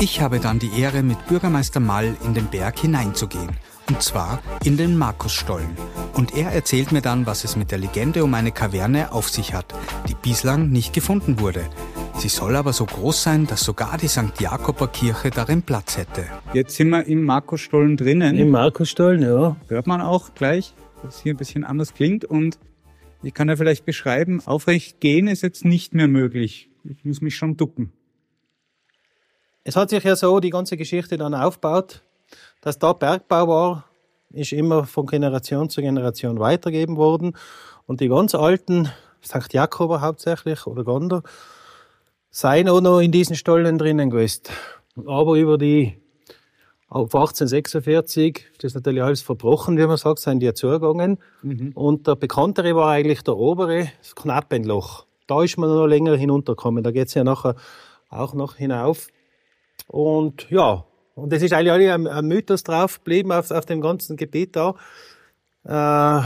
Ich 0.00 0.20
habe 0.20 0.38
dann 0.38 0.60
die 0.60 0.80
Ehre, 0.80 1.02
mit 1.02 1.26
Bürgermeister 1.26 1.80
Mall 1.80 2.16
in 2.24 2.32
den 2.32 2.46
Berg 2.46 2.78
hineinzugehen. 2.78 3.50
Und 3.88 4.00
zwar 4.00 4.40
in 4.64 4.76
den 4.76 4.96
Markusstollen. 4.96 5.76
Und 6.14 6.36
er 6.36 6.52
erzählt 6.52 6.92
mir 6.92 7.00
dann, 7.00 7.26
was 7.26 7.42
es 7.42 7.56
mit 7.56 7.72
der 7.72 7.78
Legende 7.78 8.22
um 8.22 8.32
eine 8.34 8.52
Kaverne 8.52 9.10
auf 9.10 9.28
sich 9.28 9.54
hat, 9.54 9.74
die 10.08 10.14
bislang 10.14 10.70
nicht 10.70 10.92
gefunden 10.92 11.40
wurde. 11.40 11.68
Sie 12.16 12.28
soll 12.28 12.54
aber 12.54 12.72
so 12.72 12.86
groß 12.86 13.24
sein, 13.24 13.48
dass 13.48 13.64
sogar 13.64 13.98
die 13.98 14.06
St. 14.06 14.40
Jakober 14.40 14.86
Kirche 14.86 15.30
darin 15.30 15.62
Platz 15.62 15.96
hätte. 15.96 16.26
Jetzt 16.54 16.76
sind 16.76 16.90
wir 16.90 17.04
im 17.04 17.24
Markusstollen 17.24 17.96
drinnen. 17.96 18.38
Im 18.38 18.50
Markusstollen, 18.50 19.22
ja. 19.22 19.56
Hört 19.66 19.88
man 19.88 20.00
auch 20.00 20.32
gleich, 20.34 20.74
dass 21.02 21.16
es 21.16 21.22
hier 21.22 21.34
ein 21.34 21.38
bisschen 21.38 21.64
anders 21.64 21.92
klingt. 21.92 22.24
Und 22.24 22.60
ich 23.24 23.34
kann 23.34 23.48
ja 23.48 23.56
vielleicht 23.56 23.84
beschreiben, 23.84 24.42
aufrecht 24.46 25.00
gehen 25.00 25.26
ist 25.26 25.42
jetzt 25.42 25.64
nicht 25.64 25.92
mehr 25.92 26.06
möglich. 26.06 26.70
Ich 26.84 27.04
muss 27.04 27.20
mich 27.20 27.34
schon 27.34 27.56
ducken. 27.56 27.92
Es 29.68 29.76
hat 29.76 29.90
sich 29.90 30.02
ja 30.02 30.16
so 30.16 30.40
die 30.40 30.48
ganze 30.48 30.78
Geschichte 30.78 31.18
dann 31.18 31.34
aufgebaut, 31.34 32.00
dass 32.62 32.78
da 32.78 32.94
Bergbau 32.94 33.48
war, 33.48 33.84
ist 34.30 34.52
immer 34.52 34.84
von 34.84 35.04
Generation 35.04 35.68
zu 35.68 35.82
Generation 35.82 36.38
weitergegeben 36.38 36.96
worden. 36.96 37.36
Und 37.84 38.00
die 38.00 38.08
ganz 38.08 38.34
alten, 38.34 38.88
St. 39.22 39.52
Jakober 39.52 40.00
hauptsächlich 40.00 40.66
oder 40.66 40.84
Gonder, 40.84 41.22
seien 42.30 42.66
auch 42.70 42.80
noch 42.80 43.00
in 43.00 43.12
diesen 43.12 43.36
Stollen 43.36 43.76
drinnen 43.76 44.08
gewesen. 44.08 44.44
Aber 45.06 45.34
über 45.34 45.58
die, 45.58 46.00
auf 46.88 47.14
1846, 47.14 48.46
das 48.56 48.70
ist 48.70 48.74
natürlich 48.74 49.02
alles 49.02 49.20
verbrochen, 49.20 49.76
wie 49.76 49.86
man 49.86 49.98
sagt, 49.98 50.20
sind 50.20 50.40
die 50.40 50.54
zugegangen. 50.54 51.18
Mhm. 51.42 51.72
Und 51.74 52.06
der 52.06 52.16
bekanntere 52.16 52.74
war 52.74 52.92
eigentlich 52.92 53.20
der 53.20 53.36
obere, 53.36 53.88
das 53.98 54.14
Knappenloch. 54.14 55.04
Da 55.26 55.42
ist 55.42 55.58
man 55.58 55.68
noch 55.68 55.86
länger 55.86 56.16
hinuntergekommen. 56.16 56.82
Da 56.82 56.90
geht's 56.90 57.12
ja 57.12 57.22
nachher 57.22 57.54
auch 58.08 58.32
noch 58.32 58.54
hinauf. 58.54 59.08
Und 59.88 60.48
ja, 60.50 60.84
und 61.14 61.32
das 61.32 61.42
ist 61.42 61.52
eigentlich 61.52 61.90
ein, 61.90 62.06
ein 62.06 62.26
Mythos 62.26 62.62
drauf 62.62 62.98
geblieben 62.98 63.32
auf, 63.32 63.50
auf 63.50 63.66
dem 63.66 63.80
ganzen 63.80 64.16
Gebiet 64.16 64.54
da. 64.54 64.74
Äh, 65.64 66.22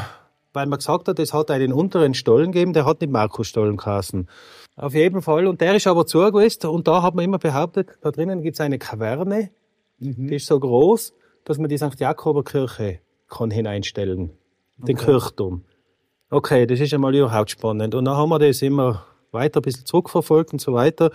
weil 0.53 0.67
man 0.67 0.79
gesagt 0.79 1.09
hat, 1.09 1.19
es 1.19 1.33
hat 1.33 1.51
einen 1.51 1.73
unteren 1.73 2.13
Stollen 2.13 2.53
gegeben, 2.53 2.75
der 2.75 2.85
hat 2.85 3.01
nicht 3.01 3.11
Markusstollen 3.11 3.79
geheißen. 3.79 4.29
Auf 4.77 4.95
jeden 4.95 5.23
Fall. 5.23 5.47
Und 5.47 5.61
der 5.61 5.75
ist 5.75 5.87
aber 5.87 6.07
zu 6.07 6.19
gewesen. 6.19 6.67
Und 6.67 6.89
da 6.89 7.03
hat 7.03 7.15
man 7.15 7.25
immer 7.25 7.39
behauptet, 7.39 7.91
da 8.03 8.11
drinnen 8.11 8.43
gibt's 8.43 8.61
eine 8.61 8.79
Kaverne, 8.79 9.51
mhm. 9.99 10.29
die 10.29 10.37
ist 10.37 10.47
so 10.47 10.61
groß, 10.61 11.15
dass 11.45 11.59
man 11.59 11.69
die 11.69 11.79
St. 11.79 11.99
Jakober 11.99 12.45
Kirche 12.45 13.01
kann 13.29 13.51
hineinstellen. 13.51 14.33
Okay. 14.79 14.87
Den 14.87 14.97
Kirchturm. 14.97 15.65
Okay, 16.31 16.67
das 16.67 16.81
ist 16.81 16.93
einmal 16.93 17.15
überhaupt 17.15 17.51
spannend. 17.51 17.95
Und 17.95 18.05
dann 18.05 18.17
haben 18.17 18.29
wir 18.29 18.39
das 18.39 18.63
immer 18.63 19.05
weiter 19.33 19.61
ein 19.61 19.63
bisschen 19.63 19.87
zurückverfolgt 19.87 20.53
und 20.53 20.61
so 20.61 20.75
weiter. 20.75 21.11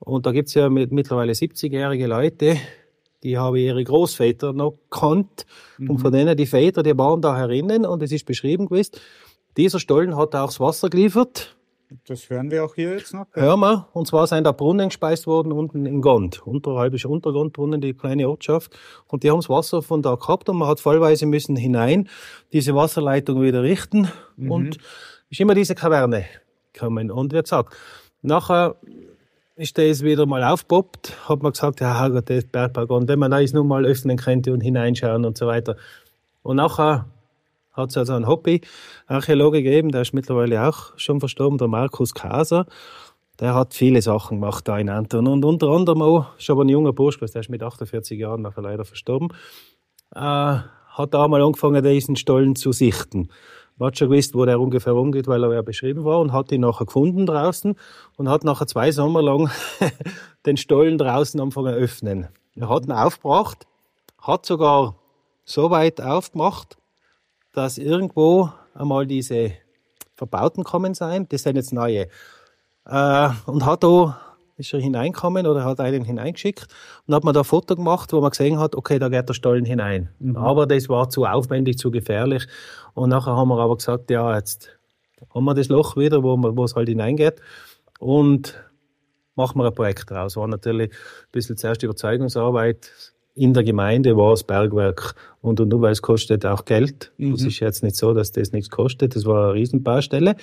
Und 0.00 0.26
da 0.26 0.32
gibt's 0.32 0.54
ja 0.54 0.68
mittlerweile 0.68 1.32
70-jährige 1.32 2.06
Leute, 2.06 2.56
die 3.22 3.36
haben 3.36 3.56
ihre 3.56 3.84
Großväter 3.84 4.52
noch 4.52 4.78
gekannt. 4.90 5.46
Mhm. 5.78 5.90
Und 5.90 5.98
von 5.98 6.12
denen, 6.12 6.36
die 6.36 6.46
Väter, 6.46 6.82
die 6.82 6.96
waren 6.96 7.20
da 7.20 7.36
herinnen 7.36 7.84
und 7.84 8.02
es 8.02 8.12
ist 8.12 8.24
beschrieben 8.24 8.66
gewesen, 8.66 8.92
dieser 9.56 9.78
Stollen 9.78 10.16
hat 10.16 10.34
auch 10.34 10.46
das 10.46 10.60
Wasser 10.60 10.88
geliefert 10.88 11.56
Das 12.06 12.30
hören 12.30 12.50
wir 12.50 12.64
auch 12.64 12.74
hier 12.76 12.92
jetzt 12.92 13.12
noch. 13.12 13.26
Hören 13.32 13.60
wir. 13.60 13.88
Und 13.92 14.06
zwar 14.06 14.26
sind 14.26 14.44
da 14.44 14.52
Brunnen 14.52 14.88
gespeist 14.88 15.26
worden 15.26 15.52
unten 15.52 15.86
in 15.86 16.00
Gond. 16.00 16.46
Unterhalb 16.46 16.94
ist 16.94 17.04
Untergrundbrunnen, 17.04 17.80
die 17.80 17.94
kleine 17.94 18.28
Ortschaft. 18.28 18.78
Und 19.08 19.22
die 19.22 19.30
haben 19.30 19.40
das 19.40 19.48
Wasser 19.48 19.82
von 19.82 20.00
da 20.00 20.14
gehabt 20.14 20.48
und 20.48 20.56
man 20.58 20.68
hat 20.68 20.80
fallweise 20.80 21.26
müssen 21.26 21.56
hinein 21.56 22.08
diese 22.52 22.74
Wasserleitung 22.74 23.42
wieder 23.42 23.62
richten. 23.62 24.08
Mhm. 24.36 24.50
Und 24.50 24.78
ist 25.30 25.40
immer 25.40 25.54
diese 25.54 25.74
Kaverne 25.74 26.24
gekommen. 26.72 27.10
Und 27.10 27.32
wie 27.32 27.40
gesagt, 27.40 27.74
nachher 28.22 28.76
ist 29.60 29.76
das 29.76 30.02
wieder 30.02 30.24
mal 30.24 30.42
aufgepoppt, 30.42 31.28
hat 31.28 31.42
man 31.42 31.52
gesagt, 31.52 31.80
ja, 31.80 32.08
Gott, 32.08 32.30
das 32.30 32.44
Bergbau. 32.44 32.96
Und 32.96 33.08
wenn 33.08 33.18
man 33.18 33.30
das 33.30 33.52
nur 33.52 33.64
mal 33.64 33.84
öffnen 33.84 34.16
könnte 34.16 34.54
und 34.54 34.62
hineinschauen 34.62 35.26
und 35.26 35.36
so 35.36 35.46
weiter. 35.46 35.76
Und 36.42 36.56
nachher 36.56 37.04
hat 37.72 37.90
es 37.90 37.96
also 37.98 38.14
einen 38.14 38.26
Hobby-Archäologe 38.26 39.62
gegeben, 39.62 39.90
der 39.90 40.02
ist 40.02 40.14
mittlerweile 40.14 40.66
auch 40.66 40.96
schon 40.96 41.20
verstorben, 41.20 41.58
der 41.58 41.68
Markus 41.68 42.14
Kaser. 42.14 42.64
Der 43.38 43.54
hat 43.54 43.74
viele 43.74 44.00
Sachen 44.00 44.40
gemacht 44.40 44.66
da 44.66 44.78
in 44.78 44.88
Anton. 44.88 45.26
Und 45.26 45.44
unter 45.44 45.68
anderem 45.68 46.00
auch, 46.00 46.38
ist 46.38 46.48
aber 46.48 46.64
ein 46.64 46.68
junger 46.70 46.94
Bursch, 46.94 47.18
der 47.18 47.40
ist 47.40 47.50
mit 47.50 47.62
48 47.62 48.18
Jahren 48.18 48.40
nachher 48.40 48.62
leider 48.62 48.86
verstorben, 48.86 49.28
äh, 50.14 50.18
hat 50.20 51.14
da 51.14 51.28
mal 51.28 51.42
angefangen, 51.42 51.84
diesen 51.84 52.16
Stollen 52.16 52.56
zu 52.56 52.72
sichten. 52.72 53.28
Hat 53.80 53.98
schon 53.98 54.10
gewusst, 54.10 54.34
wo 54.34 54.44
der 54.44 54.60
ungefähr 54.60 54.94
umgeht, 54.94 55.26
weil 55.26 55.42
er 55.42 55.54
ja 55.54 55.62
beschrieben 55.62 56.04
war 56.04 56.20
und 56.20 56.32
hat 56.32 56.52
ihn 56.52 56.60
nachher 56.60 56.86
gefunden 56.86 57.26
draußen 57.26 57.76
und 58.16 58.28
hat 58.28 58.44
nachher 58.44 58.66
zwei 58.66 58.92
Sommer 58.92 59.22
lang 59.22 59.50
den 60.46 60.56
Stollen 60.56 60.98
draußen 60.98 61.40
angefangen 61.40 61.74
öffnen. 61.74 62.28
Er 62.56 62.68
hat 62.68 62.84
ihn 62.84 62.92
aufgebracht, 62.92 63.66
hat 64.18 64.44
sogar 64.44 64.96
so 65.44 65.70
weit 65.70 66.00
aufgemacht, 66.00 66.76
dass 67.52 67.78
irgendwo 67.78 68.50
einmal 68.74 69.06
diese 69.06 69.52
Verbauten 70.14 70.64
kommen 70.64 70.94
sein. 70.94 71.26
Das 71.30 71.42
sind 71.42 71.56
jetzt 71.56 71.72
neue. 71.72 72.08
Äh, 72.86 73.30
und 73.46 73.64
hat 73.64 73.82
da 73.82 74.20
ist 74.60 74.72
er 74.72 74.80
hineingekommen 74.80 75.46
oder 75.46 75.64
hat 75.64 75.80
einen 75.80 76.04
hineingeschickt 76.04 76.66
und 77.06 77.14
hat 77.14 77.24
man 77.24 77.34
da 77.34 77.40
ein 77.40 77.44
Foto 77.44 77.74
gemacht, 77.74 78.12
wo 78.12 78.20
man 78.20 78.30
gesehen 78.30 78.58
hat, 78.58 78.76
okay, 78.76 78.98
da 78.98 79.08
geht 79.08 79.28
der 79.28 79.34
Stollen 79.34 79.64
hinein. 79.64 80.10
Mhm. 80.18 80.36
Aber 80.36 80.66
das 80.66 80.88
war 80.88 81.08
zu 81.08 81.24
aufwendig, 81.24 81.78
zu 81.78 81.90
gefährlich. 81.90 82.46
Und 82.94 83.08
nachher 83.08 83.34
haben 83.36 83.48
wir 83.48 83.58
aber 83.58 83.76
gesagt, 83.76 84.10
ja, 84.10 84.36
jetzt 84.36 84.68
haben 85.34 85.44
wir 85.44 85.54
das 85.54 85.68
Loch 85.68 85.96
wieder, 85.96 86.22
wo, 86.22 86.36
man, 86.36 86.56
wo 86.56 86.64
es 86.64 86.76
halt 86.76 86.88
hineingeht. 86.88 87.40
Und 87.98 88.62
machen 89.34 89.58
wir 89.58 89.66
ein 89.66 89.74
Projekt 89.74 90.10
daraus. 90.10 90.36
War 90.36 90.46
natürlich 90.46 90.90
ein 90.90 91.32
bisschen 91.32 91.56
zuerst 91.56 91.82
Überzeugungsarbeit 91.82 92.92
in 93.34 93.54
der 93.54 93.62
Gemeinde 93.62 94.16
war 94.16 94.32
es 94.32 94.42
Bergwerk 94.42 95.14
und 95.40 95.60
und, 95.60 95.72
und 95.72 95.82
weil 95.82 95.92
es 95.92 96.02
kostet 96.02 96.44
auch 96.44 96.64
Geld. 96.64 97.12
Mhm. 97.16 97.32
Das 97.32 97.42
ist 97.42 97.60
jetzt 97.60 97.82
nicht 97.82 97.96
so, 97.96 98.12
dass 98.12 98.32
das 98.32 98.52
nichts 98.52 98.70
kostet. 98.70 99.16
Das 99.16 99.24
war 99.24 99.44
eine 99.44 99.54
Riesenbaustelle. 99.54 100.36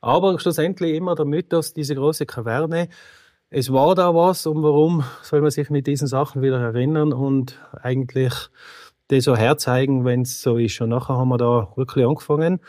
Aber 0.00 0.38
schlussendlich 0.38 0.94
immer 0.94 1.14
der 1.14 1.24
Mythos, 1.26 1.72
diese 1.74 1.94
große 1.94 2.26
Kaverne. 2.26 2.88
Es 3.52 3.72
war 3.72 3.96
da 3.96 4.14
was 4.14 4.46
und 4.46 4.62
warum 4.62 5.02
soll 5.22 5.40
man 5.40 5.50
sich 5.50 5.70
mit 5.70 5.88
diesen 5.88 6.06
Sachen 6.06 6.40
wieder 6.40 6.60
erinnern 6.60 7.12
und 7.12 7.58
eigentlich 7.82 8.32
das 9.08 9.24
so 9.24 9.34
herzeigen, 9.34 10.04
wenn 10.04 10.22
es 10.22 10.40
so 10.40 10.56
ist. 10.56 10.80
Und 10.80 10.90
nachher 10.90 11.16
haben 11.16 11.30
wir 11.30 11.36
da 11.36 11.72
wirklich 11.74 12.06
angefangen. 12.06 12.60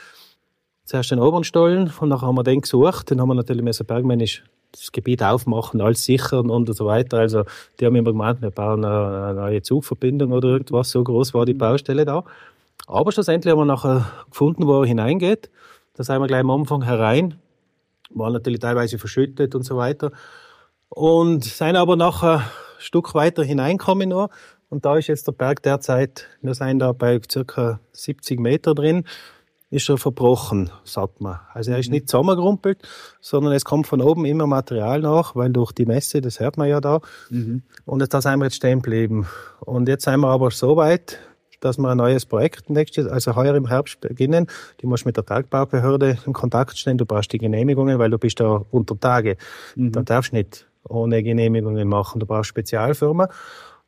Zuerst 0.84 1.12
den 1.12 1.20
Obernstollen 1.20 1.94
und 2.00 2.10
nachher 2.10 2.26
haben 2.26 2.36
wir 2.36 2.42
den 2.42 2.62
gesucht. 2.62 3.12
Den 3.12 3.22
haben 3.22 3.28
wir 3.28 3.36
natürlich 3.36 3.62
mehr 3.64 3.74
so 3.74 3.84
bergmännisch 3.84 4.44
das 4.72 4.92
Gebiet 4.92 5.22
aufmachen, 5.22 5.82
alles 5.82 6.04
sichern 6.04 6.50
und 6.50 6.76
so 6.76 6.88
weiter. 6.88 7.20
Also 7.20 7.44
die 7.80 7.86
haben 7.86 7.96
immer 7.96 8.12
gemeint, 8.12 8.42
wir 8.42 8.50
bauen 8.50 8.84
eine 8.84 9.36
neue 9.36 9.62
Zugverbindung 9.62 10.32
oder 10.32 10.48
irgendwas, 10.48 10.90
so 10.90 11.04
groß 11.04 11.36
war 11.36 11.46
die 11.46 11.54
mhm. 11.54 11.60
Baustelle 11.60 12.06
da. 12.06 12.24
Aber 12.88 13.12
schlussendlich 13.12 13.52
haben 13.52 13.60
wir 13.60 13.66
nachher 13.66 14.12
gefunden, 14.32 14.66
wo 14.66 14.82
er 14.82 14.88
hineingeht. 14.88 15.52
Da 15.94 16.04
sind 16.04 16.20
wir 16.20 16.26
gleich 16.26 16.40
am 16.40 16.50
Anfang 16.50 16.82
herein, 16.82 17.36
war 18.10 18.32
natürlich 18.32 18.62
teilweise 18.62 18.98
verschüttet 18.98 19.54
und 19.54 19.62
so 19.62 19.78
weiter. 19.78 20.12
Und 20.94 21.46
sind 21.46 21.78
aber 21.78 21.96
nachher 21.96 22.40
ein 22.40 22.46
Stück 22.80 23.16
weiter 23.16 23.44
hineinkommen 23.44 24.10
noch. 24.10 24.30
Und 24.70 24.86
da 24.86 24.98
ist 24.98 25.08
jetzt 25.08 25.28
der 25.28 25.32
Berg 25.32 25.64
derzeit, 25.64 26.28
wir 26.42 26.54
sind 26.54 26.80
da 26.80 26.92
bei 26.92 27.20
circa 27.30 27.80
70 27.94 28.40
Meter 28.40 28.76
drin 28.76 29.06
ist 29.72 29.90
er 29.90 29.98
verbrochen, 29.98 30.70
sagt 30.84 31.22
man. 31.22 31.40
Also 31.54 31.72
er 31.72 31.80
ist 31.80 31.88
mhm. 31.88 31.94
nicht 31.94 32.10
zusammengerumpelt, 32.10 32.80
sondern 33.22 33.54
es 33.54 33.64
kommt 33.64 33.88
von 33.88 34.02
oben 34.02 34.26
immer 34.26 34.46
Material 34.46 35.00
nach, 35.00 35.34
weil 35.36 35.50
durch 35.50 35.72
die 35.72 35.86
Messe, 35.86 36.20
das 36.20 36.42
hört 36.42 36.58
man 36.58 36.68
ja 36.68 36.82
da. 36.82 37.00
Mhm. 37.30 37.64
Und 37.86 38.02
jetzt, 38.02 38.14
da 38.14 38.22
sind 38.22 38.38
wir 38.40 38.46
jetzt 38.46 38.58
stehen 38.58 38.82
geblieben. 38.82 39.28
Und 39.62 39.88
jetzt 39.88 40.04
sind 40.04 40.20
wir 40.20 40.28
aber 40.28 40.52
so 40.52 40.76
weit, 40.76 41.20
dass 41.62 41.78
wir 41.78 41.90
ein 41.90 41.98
neues 41.98 42.26
Projekt 42.26 42.70
nächstes, 42.70 43.08
also 43.08 43.36
heuer 43.36 43.56
im 43.56 43.68
Herbst 43.68 44.02
beginnen. 44.02 44.48
Du 44.80 44.88
musst 44.88 45.06
mit 45.06 45.16
der 45.16 45.22
Bergbaubehörde 45.22 46.18
in 46.26 46.34
Kontakt 46.34 46.78
stehen, 46.78 46.98
du 46.98 47.06
brauchst 47.06 47.32
die 47.32 47.38
Genehmigungen, 47.38 47.98
weil 47.98 48.10
du 48.10 48.18
bist 48.18 48.42
da 48.42 48.66
unter 48.72 49.00
Tage. 49.00 49.38
Mhm. 49.76 49.94
Da 49.94 50.02
darfst 50.02 50.34
du 50.34 50.36
nicht 50.36 50.68
ohne 50.88 51.24
Genehmigungen 51.24 51.88
machen, 51.88 52.20
du 52.20 52.26
brauchst 52.26 52.50
Spezialfirma. 52.50 53.30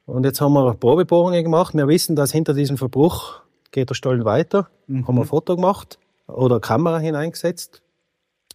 Und 0.05 0.25
jetzt 0.25 0.41
haben 0.41 0.53
wir 0.53 0.73
Probebohrungen 0.73 1.43
gemacht. 1.43 1.73
Wir 1.73 1.87
wissen, 1.87 2.15
dass 2.15 2.31
hinter 2.31 2.53
diesem 2.53 2.77
Verbruch 2.77 3.41
geht 3.71 3.89
der 3.89 3.95
Stollen 3.95 4.25
weiter, 4.25 4.67
mhm. 4.87 5.07
haben 5.07 5.15
wir 5.15 5.21
ein 5.21 5.27
Foto 5.27 5.55
gemacht 5.55 5.97
oder 6.27 6.59
Kamera 6.59 6.99
hineingesetzt. 6.99 7.81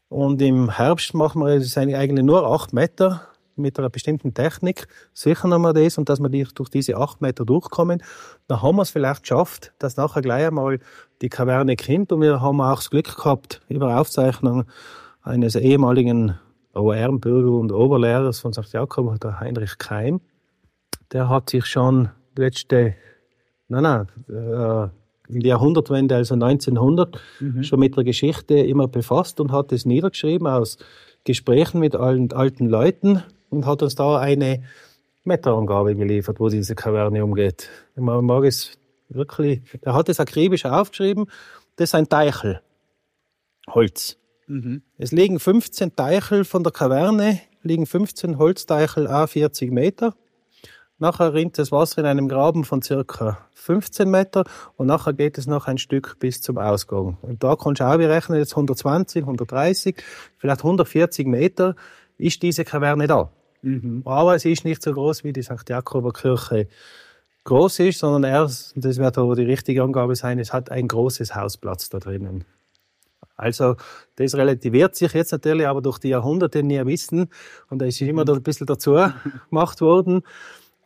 Und 0.08 0.40
im 0.40 0.70
Herbst 0.70 1.12
machen 1.14 1.42
wir 1.42 1.48
es 1.48 1.76
eigentlich 1.76 2.24
nur 2.24 2.46
acht 2.46 2.72
Meter 2.72 3.28
mit 3.56 3.78
einer 3.78 3.90
bestimmten 3.90 4.32
Technik. 4.32 4.88
Sichern 5.12 5.50
wir 5.60 5.72
das 5.74 5.98
und 5.98 6.08
dass 6.08 6.20
wir 6.20 6.28
durch 6.28 6.68
diese 6.70 6.96
acht 6.96 7.20
Meter 7.20 7.44
durchkommen. 7.44 8.02
Dann 8.46 8.62
haben 8.62 8.76
wir 8.76 8.82
es 8.82 8.90
vielleicht 8.90 9.22
geschafft, 9.22 9.72
dass 9.78 9.96
nachher 9.96 10.22
gleich 10.22 10.46
einmal 10.46 10.78
die 11.20 11.28
Kaverne 11.28 11.76
kommt. 11.76 12.12
Und 12.12 12.22
wir 12.22 12.40
haben 12.40 12.60
auch 12.60 12.76
das 12.76 12.90
Glück 12.90 13.16
gehabt, 13.16 13.60
über 13.68 13.98
Aufzeichnung 13.98 14.64
eines 15.22 15.56
ehemaligen 15.56 16.38
OR-Bürger 16.78 17.52
und 17.52 17.72
Oberlehrers 17.72 18.40
von 18.40 18.52
St. 18.52 18.72
Jakob, 18.72 19.20
der 19.20 19.40
Heinrich 19.40 19.78
Keim. 19.78 20.20
Der 21.12 21.28
hat 21.28 21.50
sich 21.50 21.66
schon 21.66 22.10
letzte, 22.36 22.94
nein, 23.68 23.82
nein, 23.82 24.90
in 25.28 25.40
der 25.40 25.48
Jahrhundertwende, 25.50 26.16
also 26.16 26.34
1900, 26.34 27.20
mhm. 27.40 27.62
schon 27.62 27.80
mit 27.80 27.96
der 27.96 28.04
Geschichte 28.04 28.54
immer 28.54 28.88
befasst 28.88 29.40
und 29.40 29.52
hat 29.52 29.72
es 29.72 29.84
niedergeschrieben 29.84 30.46
aus 30.46 30.78
Gesprächen 31.24 31.80
mit 31.80 31.94
allen 31.94 32.32
alten 32.32 32.66
Leuten 32.68 33.22
und 33.50 33.66
hat 33.66 33.82
uns 33.82 33.94
da 33.94 34.18
eine 34.18 34.62
Metaangabe 35.24 35.94
geliefert, 35.94 36.40
wo 36.40 36.48
diese 36.48 36.74
Kaverne 36.74 37.22
umgeht. 37.22 37.68
Man 37.94 38.24
mag 38.24 38.44
es 38.44 38.78
wirklich, 39.08 39.62
er 39.82 39.94
hat 39.94 40.08
es 40.08 40.20
akribisch 40.20 40.64
aufgeschrieben. 40.64 41.26
Das 41.76 41.90
ist 41.90 41.94
ein 41.94 42.08
Teichel. 42.08 42.60
Holz. 43.68 44.16
Mhm. 44.48 44.82
Es 44.96 45.12
liegen 45.12 45.38
15 45.38 45.94
Teichel 45.94 46.44
von 46.44 46.64
der 46.64 46.72
Kaverne, 46.72 47.40
liegen 47.62 47.86
15 47.86 48.38
Holzteichel 48.38 49.06
a 49.06 49.26
40 49.26 49.70
Meter. 49.70 50.14
Nachher 50.98 51.32
rinnt 51.32 51.58
das 51.58 51.70
Wasser 51.70 51.98
in 51.98 52.06
einem 52.06 52.28
Graben 52.28 52.64
von 52.64 52.82
circa 52.82 53.38
15 53.54 54.10
Meter 54.10 54.44
und 54.76 54.86
nachher 54.88 55.12
geht 55.12 55.38
es 55.38 55.46
noch 55.46 55.68
ein 55.68 55.78
Stück 55.78 56.16
bis 56.18 56.42
zum 56.42 56.58
Ausgang. 56.58 57.18
Und 57.22 57.44
da 57.44 57.54
kannst 57.54 57.80
du 57.80 57.84
auch 57.84 57.96
berechnen, 57.96 58.38
jetzt 58.38 58.52
120, 58.52 59.22
130, 59.22 59.96
vielleicht 60.38 60.60
140 60.60 61.26
Meter 61.26 61.76
ist 62.16 62.42
diese 62.42 62.64
Kaverne 62.64 63.06
da. 63.06 63.30
Mhm. 63.62 64.02
Aber 64.04 64.34
es 64.34 64.44
ist 64.44 64.64
nicht 64.64 64.82
so 64.82 64.92
groß 64.92 65.22
wie 65.22 65.32
die 65.32 65.42
St. 65.42 65.68
Jakober 65.68 66.12
Kirche 66.12 66.66
groß 67.44 67.78
ist, 67.80 68.00
sondern 68.00 68.30
erst, 68.30 68.72
das 68.76 68.98
wird 68.98 69.18
aber 69.18 69.36
die 69.36 69.44
richtige 69.44 69.82
Angabe 69.82 70.16
sein, 70.16 70.38
es 70.38 70.52
hat 70.52 70.70
ein 70.70 70.88
großes 70.88 71.34
Hausplatz 71.34 71.88
da 71.88 71.98
drinnen. 71.98 72.44
Also 73.38 73.76
das 74.16 74.34
relativiert 74.34 74.96
sich 74.96 75.12
jetzt 75.14 75.32
natürlich 75.32 75.66
aber 75.66 75.80
durch 75.80 75.98
die 75.98 76.08
Jahrhunderte 76.08 76.62
nie 76.62 76.84
wissen 76.84 77.28
und 77.70 77.78
da 77.80 77.86
ist 77.86 78.00
immer 78.00 78.28
ein 78.28 78.42
bisschen 78.42 78.66
dazu 78.66 78.98
gemacht 79.48 79.80
worden. 79.80 80.22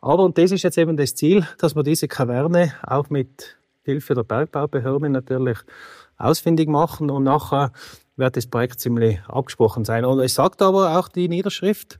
Aber, 0.00 0.24
und 0.24 0.36
das 0.36 0.50
ist 0.50 0.62
jetzt 0.62 0.78
eben 0.78 0.96
das 0.96 1.14
Ziel, 1.14 1.46
dass 1.58 1.74
wir 1.74 1.82
diese 1.82 2.08
Kaverne 2.08 2.74
auch 2.82 3.08
mit 3.08 3.56
Hilfe 3.82 4.14
der 4.14 4.24
Bergbaubehörde 4.24 5.08
natürlich 5.08 5.58
ausfindig 6.18 6.68
machen 6.68 7.10
und 7.10 7.24
nachher 7.24 7.72
wird 8.16 8.36
das 8.36 8.46
Projekt 8.46 8.80
ziemlich 8.80 9.20
abgesprochen 9.26 9.84
sein. 9.84 10.04
Und 10.04 10.20
es 10.20 10.34
sagt 10.34 10.60
aber 10.60 10.98
auch 10.98 11.08
die 11.08 11.28
Niederschrift, 11.28 11.98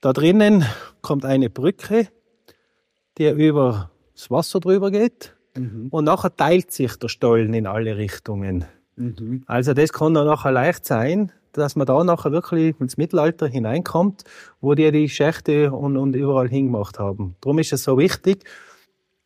da 0.00 0.12
drinnen 0.12 0.64
kommt 1.02 1.24
eine 1.24 1.50
Brücke, 1.50 2.08
die 3.18 3.28
über 3.28 3.90
das 4.14 4.30
Wasser 4.30 4.60
drüber 4.60 4.90
geht 4.90 5.34
mhm. 5.54 5.88
und 5.90 6.04
nachher 6.04 6.34
teilt 6.34 6.70
sich 6.70 6.96
der 6.96 7.08
Stollen 7.08 7.54
in 7.54 7.66
alle 7.66 7.96
Richtungen. 7.96 8.66
Mhm. 8.96 9.44
Also 9.46 9.74
das 9.74 9.92
kann 9.92 10.14
dann 10.14 10.26
nachher 10.26 10.52
leicht 10.52 10.84
sein, 10.84 11.32
dass 11.52 11.76
man 11.76 11.86
da 11.86 12.02
nachher 12.04 12.32
wirklich 12.32 12.78
ins 12.80 12.96
Mittelalter 12.96 13.46
hineinkommt, 13.46 14.24
wo 14.60 14.74
die 14.74 14.90
die 14.90 15.08
Schächte 15.08 15.72
und, 15.72 15.96
und 15.96 16.14
überall 16.14 16.48
hingemacht 16.48 16.98
haben. 16.98 17.36
Darum 17.40 17.58
ist 17.58 17.72
es 17.72 17.84
so 17.84 17.98
wichtig. 17.98 18.44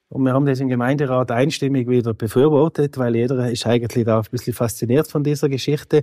Und 0.09 0.25
wir 0.25 0.33
haben 0.33 0.45
das 0.45 0.59
im 0.59 0.69
Gemeinderat 0.69 1.31
einstimmig 1.31 1.89
wieder 1.89 2.15
befürwortet, 2.15 2.99
weil 2.99 3.15
jeder 3.15 3.49
ist 3.49 3.65
eigentlich 3.67 4.05
da 4.05 4.19
ein 4.19 4.27
bisschen 4.31 4.55
fasziniert 4.55 5.07
von 5.09 5.23
dieser 5.23 5.49
Geschichte, 5.49 6.03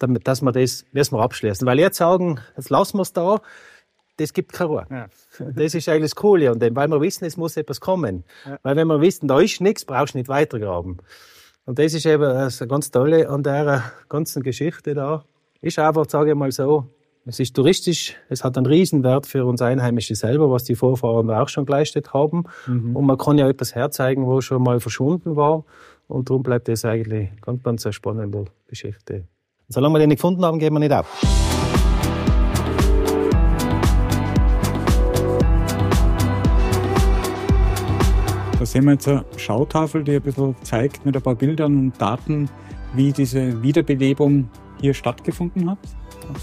damit, 0.00 0.26
dass 0.26 0.42
wir 0.42 0.50
das 0.50 0.84
müssen 0.92 1.16
wir 1.16 1.22
abschließen. 1.22 1.64
Weil 1.66 1.78
jetzt 1.78 1.98
sagen, 1.98 2.40
jetzt 2.56 2.70
lassen 2.70 2.98
wir 2.98 3.02
es 3.02 3.12
da, 3.12 3.40
das 4.16 4.32
gibt 4.32 4.52
keine 4.52 4.70
Ruhe. 4.70 4.86
Ja. 4.90 5.06
Das 5.54 5.74
ist 5.74 5.88
eigentlich 5.88 6.12
das 6.12 6.16
Coole 6.16 6.50
an 6.50 6.60
dem, 6.60 6.76
weil 6.76 6.88
wir 6.88 7.00
wissen, 7.00 7.24
es 7.24 7.36
muss 7.36 7.56
etwas 7.56 7.80
kommen. 7.80 8.24
Ja. 8.44 8.58
Weil 8.62 8.76
wenn 8.76 8.86
wir 8.86 9.00
wissen, 9.00 9.26
da 9.26 9.40
ist 9.40 9.60
nichts, 9.60 9.84
brauchst 9.84 10.14
du 10.14 10.18
nicht 10.18 10.28
weitergraben. 10.28 10.98
Und 11.66 11.78
das 11.78 11.94
ist 11.94 12.06
eben 12.06 12.22
das 12.22 12.62
ganz 12.68 12.90
Tolle 12.90 13.28
an 13.28 13.42
der 13.42 13.84
ganzen 14.08 14.42
Geschichte 14.42 14.94
da. 14.94 15.24
ist 15.60 15.78
einfach, 15.78 16.04
sage 16.08 16.30
ich 16.30 16.36
mal 16.36 16.52
so, 16.52 16.86
es 17.26 17.40
ist 17.40 17.56
touristisch, 17.56 18.16
es 18.28 18.44
hat 18.44 18.58
einen 18.58 18.66
Riesenwert 18.66 19.26
für 19.26 19.46
uns 19.46 19.62
Einheimische 19.62 20.14
selber, 20.14 20.50
was 20.50 20.64
die 20.64 20.74
Vorfahren 20.74 21.30
auch 21.30 21.48
schon 21.48 21.64
geleistet 21.64 22.12
haben. 22.12 22.44
Mhm. 22.66 22.94
Und 22.94 23.06
man 23.06 23.16
kann 23.16 23.38
ja 23.38 23.48
etwas 23.48 23.74
herzeigen, 23.74 24.26
wo 24.26 24.42
schon 24.42 24.62
mal 24.62 24.78
verschwunden 24.78 25.36
war. 25.36 25.64
Und 26.06 26.28
darum 26.28 26.42
bleibt 26.42 26.68
das 26.68 26.84
eigentlich 26.84 27.30
ganz, 27.40 27.62
ganz 27.62 27.86
eine 27.86 27.94
spannende 27.94 28.44
Geschichte. 28.68 29.14
Und 29.66 29.72
solange 29.72 29.94
wir 29.94 30.00
den 30.00 30.10
nicht 30.10 30.18
gefunden 30.18 30.44
haben, 30.44 30.58
gehen 30.58 30.74
wir 30.74 30.80
nicht 30.80 30.92
auf. 30.92 31.63
Sehen 38.74 38.86
wir 38.86 38.94
jetzt 38.94 39.06
eine 39.06 39.24
Schautafel, 39.36 40.02
die 40.02 40.16
ein 40.16 40.20
bisschen 40.20 40.56
zeigt 40.64 41.06
mit 41.06 41.14
ein 41.14 41.22
paar 41.22 41.36
Bildern 41.36 41.78
und 41.78 41.92
Daten, 42.02 42.50
wie 42.94 43.12
diese 43.12 43.62
Wiederbelebung 43.62 44.50
hier 44.80 44.94
stattgefunden 44.94 45.70
hat. 45.70 45.78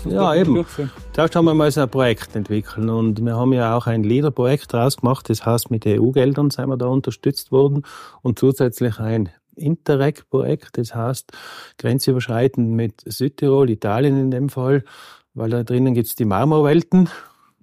Ja, 0.05 0.33
eben. 0.33 0.65
Zuerst 1.11 1.35
haben 1.35 1.43
wir 1.43 1.53
mal 1.53 1.69
so 1.69 1.81
ein 1.81 1.89
Projekt 1.89 2.33
entwickelt 2.33 2.89
und 2.89 3.25
wir 3.25 3.35
haben 3.35 3.51
ja 3.51 3.75
auch 3.75 3.85
ein 3.85 4.05
Leader-Projekt 4.05 4.71
draus 4.71 4.95
gemacht. 4.95 5.29
Das 5.29 5.45
heißt, 5.45 5.71
mit 5.71 5.85
EU-Geldern 5.85 6.51
sind 6.51 6.69
wir 6.69 6.77
da 6.77 6.85
unterstützt 6.85 7.51
worden 7.51 7.83
und 8.21 8.39
zusätzlich 8.39 8.97
ein 8.99 9.27
Interreg-Projekt. 9.57 10.77
Das 10.77 10.95
heißt, 10.95 11.33
grenzüberschreitend 11.79 12.71
mit 12.71 13.01
Südtirol, 13.05 13.69
Italien 13.69 14.17
in 14.17 14.31
dem 14.31 14.47
Fall, 14.47 14.85
weil 15.33 15.49
da 15.49 15.63
drinnen 15.63 15.95
gibt's 15.95 16.15
die 16.15 16.23
Marmorwelten 16.23 17.09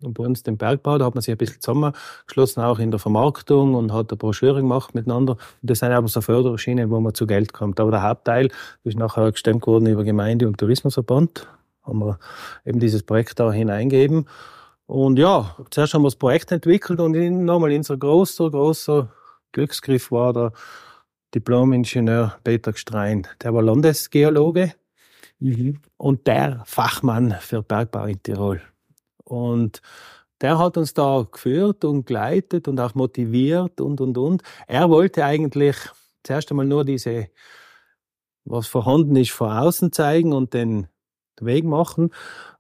bei 0.01 0.25
uns 0.25 0.43
den 0.43 0.57
Bergbau, 0.57 0.99
da 0.99 1.07
hat 1.07 1.15
man 1.15 1.23
sich 1.23 1.33
ein 1.33 1.39
bisschen 1.39 1.61
zusammengeschlossen, 1.61 2.63
auch 2.63 2.79
in 2.79 2.91
der 2.91 3.01
Vermarktung 3.01 3.75
und 3.75 3.93
hat 3.93 4.11
eine 4.11 4.17
Broschüre 4.17 4.61
gemacht 4.61 4.95
miteinander. 4.95 5.33
Und 5.33 5.71
das 5.71 5.81
sind 5.81 5.93
aber 5.93 6.09
so 6.09 6.21
Förderschienen, 6.21 6.91
wo 6.91 7.01
man 7.01 7.15
zu 7.15 7.27
Geld 7.27 7.53
kommt. 7.53 7.81
Aber 7.81 7.91
der 7.91 8.03
Hauptteil 8.03 8.51
ist 8.85 8.99
nachher 8.99 9.31
gestemmt 9.33 9.67
worden 9.67 9.87
über 9.87 10.05
Gemeinde 10.05 10.47
und 10.47 10.59
Tourismusverband 10.59 11.49
haben 11.83 12.01
wir 12.01 12.19
eben 12.65 12.79
dieses 12.79 13.03
Projekt 13.03 13.41
da 13.41 13.51
hineingeben. 13.51 14.27
Und 14.87 15.19
ja, 15.19 15.57
zuerst 15.71 15.95
haben 15.95 16.03
wir 16.03 16.09
das 16.09 16.17
Projekt 16.17 16.53
entwickelt 16.53 17.01
und 17.01 17.13
nochmal 17.45 17.73
unser 17.73 17.97
großer, 17.97 18.51
großer 18.51 19.11
Glücksgriff 19.53 20.11
war 20.11 20.33
der 20.33 20.53
Diplom-Ingenieur 21.35 22.39
Peter 22.45 22.73
Gstrein. 22.73 23.27
Der 23.43 23.53
war 23.53 23.63
Landesgeologe 23.63 24.73
mhm. 25.41 25.81
und 25.97 26.27
der 26.27 26.63
Fachmann 26.65 27.37
für 27.41 27.63
Bergbau 27.63 28.07
in 28.07 28.23
Tirol. 28.23 28.63
Und 29.29 29.83
der 30.41 30.59
hat 30.59 30.77
uns 30.77 30.95
da 30.95 31.27
geführt 31.31 31.85
und 31.85 32.07
geleitet 32.07 32.69
und 32.69 32.81
auch 32.81 32.95
motiviert 32.95 33.81
und, 33.81 34.01
und, 34.01 34.17
und. 34.17 34.43
Er 34.67 34.89
wollte 34.89 35.25
eigentlich 35.25 35.77
zuerst 36.23 36.51
einmal 36.51 36.67
nur 36.67 36.85
diese, 36.85 37.29
was 38.45 38.67
vorhanden 38.67 39.17
ist, 39.17 39.31
vor 39.33 39.61
außen 39.61 39.93
zeigen 39.93 40.33
und 40.33 40.55
den 40.55 40.87
Weg 41.41 41.65
machen. 41.65 42.11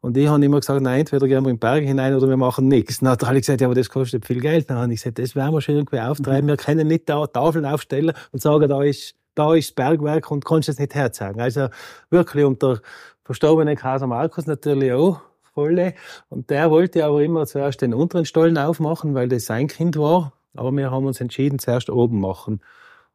Und 0.00 0.16
ich 0.16 0.28
habe 0.28 0.44
immer 0.44 0.60
gesagt, 0.60 0.80
nein, 0.80 1.00
entweder 1.00 1.26
gehen 1.26 1.44
wir 1.44 1.50
in 1.50 1.56
den 1.56 1.58
Berg 1.58 1.82
hinein 1.84 2.14
oder 2.14 2.28
wir 2.28 2.36
machen 2.36 2.68
nichts. 2.68 3.00
Dann 3.00 3.10
hat 3.10 3.22
er 3.22 3.34
gesagt, 3.34 3.60
ja, 3.60 3.66
aber 3.66 3.74
das 3.74 3.88
kostet 3.88 4.26
viel 4.26 4.40
Geld. 4.40 4.70
Dann 4.70 4.78
habe 4.78 4.92
ich 4.92 5.00
gesagt, 5.00 5.18
das 5.18 5.34
werden 5.34 5.52
wir 5.52 5.60
schon 5.60 5.76
irgendwie 5.76 6.00
auftreiben. 6.00 6.44
Mhm. 6.44 6.48
Wir 6.48 6.56
können 6.56 6.86
nicht 6.86 7.08
da 7.08 7.26
Tafeln 7.26 7.64
aufstellen 7.64 8.12
und 8.32 8.40
sagen, 8.40 8.68
da 8.68 8.82
ist, 8.82 9.14
da 9.34 9.54
ist 9.54 9.70
das 9.70 9.74
Bergwerk 9.74 10.30
und 10.30 10.44
kannst 10.44 10.68
es 10.68 10.78
nicht 10.78 10.94
herzeigen. 10.94 11.40
Also 11.40 11.68
wirklich 12.10 12.44
unter 12.44 12.80
verstorbenen 13.24 13.76
Kaiser 13.76 14.06
Markus 14.06 14.46
natürlich 14.46 14.92
auch 14.92 15.20
volle. 15.58 15.94
Und 16.28 16.50
der 16.50 16.70
wollte 16.70 17.04
aber 17.04 17.20
immer 17.20 17.44
zuerst 17.44 17.82
den 17.82 17.92
unteren 17.92 18.24
Stollen 18.24 18.56
aufmachen, 18.56 19.14
weil 19.14 19.28
das 19.28 19.46
sein 19.46 19.66
Kind 19.66 19.96
war. 19.96 20.32
Aber 20.54 20.70
wir 20.70 20.92
haben 20.92 21.06
uns 21.06 21.20
entschieden, 21.20 21.58
zuerst 21.58 21.90
oben 21.90 22.20
machen. 22.20 22.60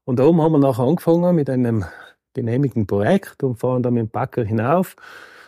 Und 0.04 0.20
oben 0.20 0.42
haben 0.42 0.52
wir 0.52 0.60
nachher 0.60 0.84
angefangen 0.84 1.36
mit 1.36 1.50
einem 1.50 1.86
genehmigten 2.34 2.86
Projekt 2.86 3.44
und 3.44 3.60
fahren 3.60 3.82
dann 3.82 3.94
mit 3.94 4.04
dem 4.04 4.10
Backer 4.10 4.44
hinauf 4.44 4.98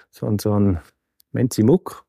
so, 0.10 0.34
so 0.40 0.54
ein 0.58 0.80
Menzimuck 1.34 2.06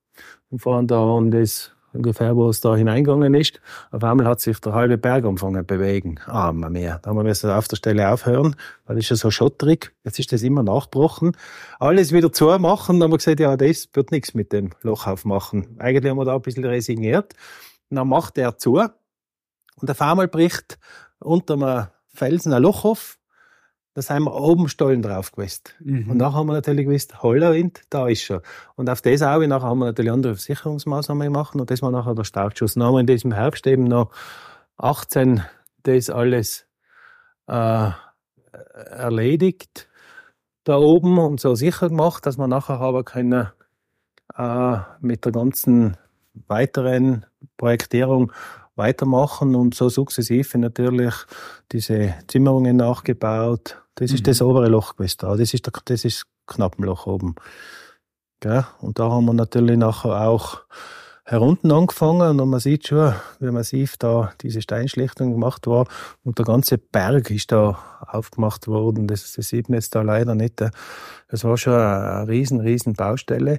und 0.51 0.61
fahren 0.63 0.87
da 0.87 1.03
und 1.03 1.33
das 1.33 1.73
ungefähr, 1.97 2.37
wo 2.37 2.49
es 2.49 2.61
da 2.61 2.77
hineingegangen 2.77 3.35
ist. 3.35 3.61
Auf 3.91 4.05
einmal 4.05 4.27
hat 4.27 4.41
sich 4.41 4.61
der 4.61 4.73
halbe 4.73 4.99
Berg 4.99 5.25
angefangen 5.25 5.61
zu 5.61 5.65
bewegen. 5.65 6.21
Ah, 6.27 6.53
mehr. 6.53 7.01
Da 7.03 7.11
haben 7.11 7.17
wir 7.17 7.25
müssen 7.25 7.51
auf 7.51 7.69
der 7.69 7.77
Stelle 7.77 8.11
aufhören, 8.11 8.57
weil 8.87 8.99
es 8.99 9.05
ist 9.05 9.11
ja 9.11 9.17
so 9.17 9.31
schotterig. 9.31 9.95
Jetzt 10.05 10.19
ist 10.19 10.33
das 10.33 10.43
immer 10.43 10.63
nachgebrochen. 10.63 11.37
Alles 11.79 12.13
wieder 12.13 12.33
zumachen. 12.33 13.01
Dann 13.01 13.05
haben 13.05 13.13
wir 13.13 13.19
gesagt, 13.19 13.41
ja, 13.41 13.57
das 13.57 13.89
wird 13.95 14.13
nichts 14.13 14.35
mit 14.35 14.53
dem 14.53 14.71
Loch 14.83 15.07
aufmachen. 15.07 15.77
Eigentlich 15.79 16.11
haben 16.11 16.19
wir 16.19 16.25
da 16.25 16.35
ein 16.35 16.43
bisschen 16.43 16.65
resigniert. 16.65 17.35
Dann 17.91 18.09
macht 18.09 18.39
er 18.39 18.59
zu. 18.59 18.83
Und 19.81 19.91
auf 19.91 20.01
einmal 20.01 20.29
bricht 20.29 20.79
unter 21.19 21.55
einem 21.55 21.87
Felsen 22.09 22.53
ein 22.53 22.63
Loch 22.63 22.85
auf 22.85 23.19
da 23.97 24.03
sind 24.03 24.25
wir 24.25 24.35
oben 24.35 24.69
Stollen 24.69 25.01
drauf 25.01 25.33
gewesen. 25.33 25.63
Mhm. 25.81 26.11
Und 26.11 26.19
nachher 26.19 26.35
haben 26.35 26.49
wir 26.49 26.53
natürlich 26.53 26.85
gewusst, 26.85 27.23
Hollerwind, 27.23 27.81
da 27.89 28.07
ist 28.09 28.29
er. 28.31 28.43
Und 28.75 28.91
auf 28.91 29.01
das 29.01 29.23
auch, 29.23 29.41
nachher 29.41 29.63
haben 29.63 29.79
wir 29.79 29.87
natürlich 29.87 30.13
andere 30.13 30.35
Versicherungsmaßnahmen 30.35 31.33
gemacht 31.33 31.55
und 31.55 31.71
das 31.71 31.81
war 31.81 31.91
nachher 31.91 32.15
der 32.15 32.25
Startschuss. 32.25 32.75
Dann 32.75 32.83
haben 32.83 32.93
wir 32.93 33.01
in 33.01 33.07
diesem 33.07 33.33
Herbst 33.33 33.67
eben 33.67 33.85
noch 33.85 34.11
18 34.77 35.43
das 35.85 36.11
alles 36.11 36.67
äh, 37.47 37.89
erledigt 38.91 39.89
da 40.65 40.77
oben 40.77 41.17
und 41.17 41.41
so 41.41 41.55
sicher 41.55 41.89
gemacht, 41.89 42.27
dass 42.27 42.37
wir 42.37 42.49
nachher 42.49 42.79
haben 42.79 43.03
können 43.03 43.49
äh, 44.37 44.77
mit 45.01 45.25
der 45.25 45.33
ganzen 45.33 45.97
weiteren 46.49 47.25
Projektierung 47.57 48.31
weitermachen 48.77 49.55
und 49.55 49.75
so 49.75 49.89
sukzessive 49.89 50.59
natürlich 50.59 51.15
diese 51.73 52.15
Zimmerungen 52.29 52.77
nachgebaut, 52.77 53.83
das 53.97 54.13
ist 54.13 54.21
mhm. 54.21 54.25
das 54.25 54.43
obere 54.43 54.69
Loch 54.69 54.97
gewesen 54.97 55.17
da. 55.21 55.37
Das 55.37 55.53
ist, 55.55 55.67
der, 55.67 55.73
das 55.85 56.05
ist 56.05 56.27
Knappenloch 56.47 57.07
oben. 57.07 57.35
Gell? 58.41 58.65
Und 58.81 58.99
da 58.99 59.11
haben 59.11 59.25
wir 59.25 59.33
natürlich 59.33 59.79
nachher 59.79 60.29
auch 60.29 60.61
herunten 61.25 61.73
angefangen 61.73 62.39
und 62.39 62.51
man 62.51 62.61
sieht 62.61 62.87
schon, 62.87 63.13
wie 63.41 63.51
massiv 63.51 63.97
da 63.97 64.33
diese 64.43 64.63
Steinschlichtung 64.63 65.33
gemacht 65.33 65.67
war 65.67 65.89
und 66.23 66.39
der 66.39 66.45
ganze 66.45 66.79
Berg 66.79 67.31
ist 67.31 67.51
da 67.51 67.79
aufgemacht 68.07 68.69
worden. 68.69 69.09
Das, 69.09 69.33
das 69.33 69.49
sieht 69.49 69.69
man 69.69 69.75
jetzt 69.75 69.97
da 69.97 70.03
leider 70.03 70.37
nicht. 70.37 70.63
Das 71.29 71.43
war 71.43 71.57
schon 71.57 71.75
eine 71.75 72.29
riesen, 72.29 72.61
riesen 72.61 72.93
Baustelle. 72.93 73.59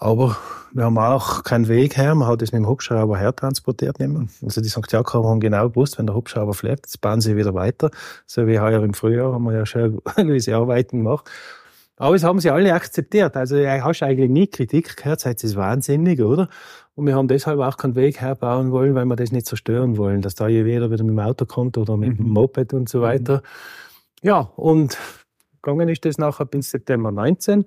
Aber 0.00 0.36
wir 0.72 0.84
haben 0.84 0.98
auch 0.98 1.42
keinen 1.42 1.68
Weg 1.68 1.96
her. 1.96 2.14
Man 2.14 2.28
hat 2.28 2.42
es 2.42 2.52
mit 2.52 2.60
dem 2.60 2.68
Hubschrauber 2.68 3.18
hertransportiert. 3.18 3.98
Also 4.42 4.60
die 4.60 4.68
St. 4.68 4.90
Jakob 4.90 5.24
haben 5.24 5.40
genau 5.40 5.68
gewusst, 5.70 5.98
wenn 5.98 6.06
der 6.06 6.14
Hubschrauber 6.14 6.54
fliegt, 6.54 6.86
jetzt 6.86 7.00
bauen 7.00 7.20
sie 7.20 7.36
wieder 7.36 7.54
weiter. 7.54 7.90
So 8.26 8.46
wie 8.46 8.60
heuer 8.60 8.82
im 8.82 8.94
Frühjahr 8.94 9.32
haben 9.32 9.44
wir 9.44 9.54
ja 9.54 9.66
schon 9.66 10.00
gewisse 10.16 10.54
Arbeiten 10.54 10.98
gemacht. 10.98 11.30
Aber 11.96 12.14
es 12.14 12.22
haben 12.22 12.38
sie 12.38 12.50
alle 12.50 12.72
akzeptiert. 12.74 13.36
Also 13.36 13.56
hast 13.56 14.02
eigentlich 14.02 14.30
nie 14.30 14.46
Kritik 14.46 14.96
gehört, 14.96 15.20
seid 15.20 15.42
es 15.42 15.56
wahnsinnig, 15.56 16.20
oder? 16.20 16.48
Und 16.94 17.06
wir 17.06 17.16
haben 17.16 17.28
deshalb 17.28 17.60
auch 17.60 17.76
keinen 17.76 17.96
Weg 17.96 18.20
herbauen 18.20 18.70
wollen, 18.70 18.94
weil 18.94 19.04
wir 19.04 19.16
das 19.16 19.32
nicht 19.32 19.46
zerstören 19.46 19.96
wollen, 19.96 20.22
dass 20.22 20.34
da 20.34 20.48
jeder 20.48 20.90
wieder 20.90 21.04
mit 21.04 21.10
dem 21.10 21.18
Auto 21.18 21.44
kommt 21.44 21.76
oder 21.76 21.96
mit 21.96 22.18
mhm. 22.18 22.24
dem 22.24 22.28
Moped 22.28 22.72
und 22.72 22.88
so 22.88 23.02
weiter. 23.02 23.42
Ja, 24.22 24.50
und 24.56 24.96
gegangen 25.62 25.88
ist 25.88 26.04
das 26.04 26.18
nachher 26.18 26.46
bis 26.46 26.70
September 26.70 27.10
19. 27.10 27.66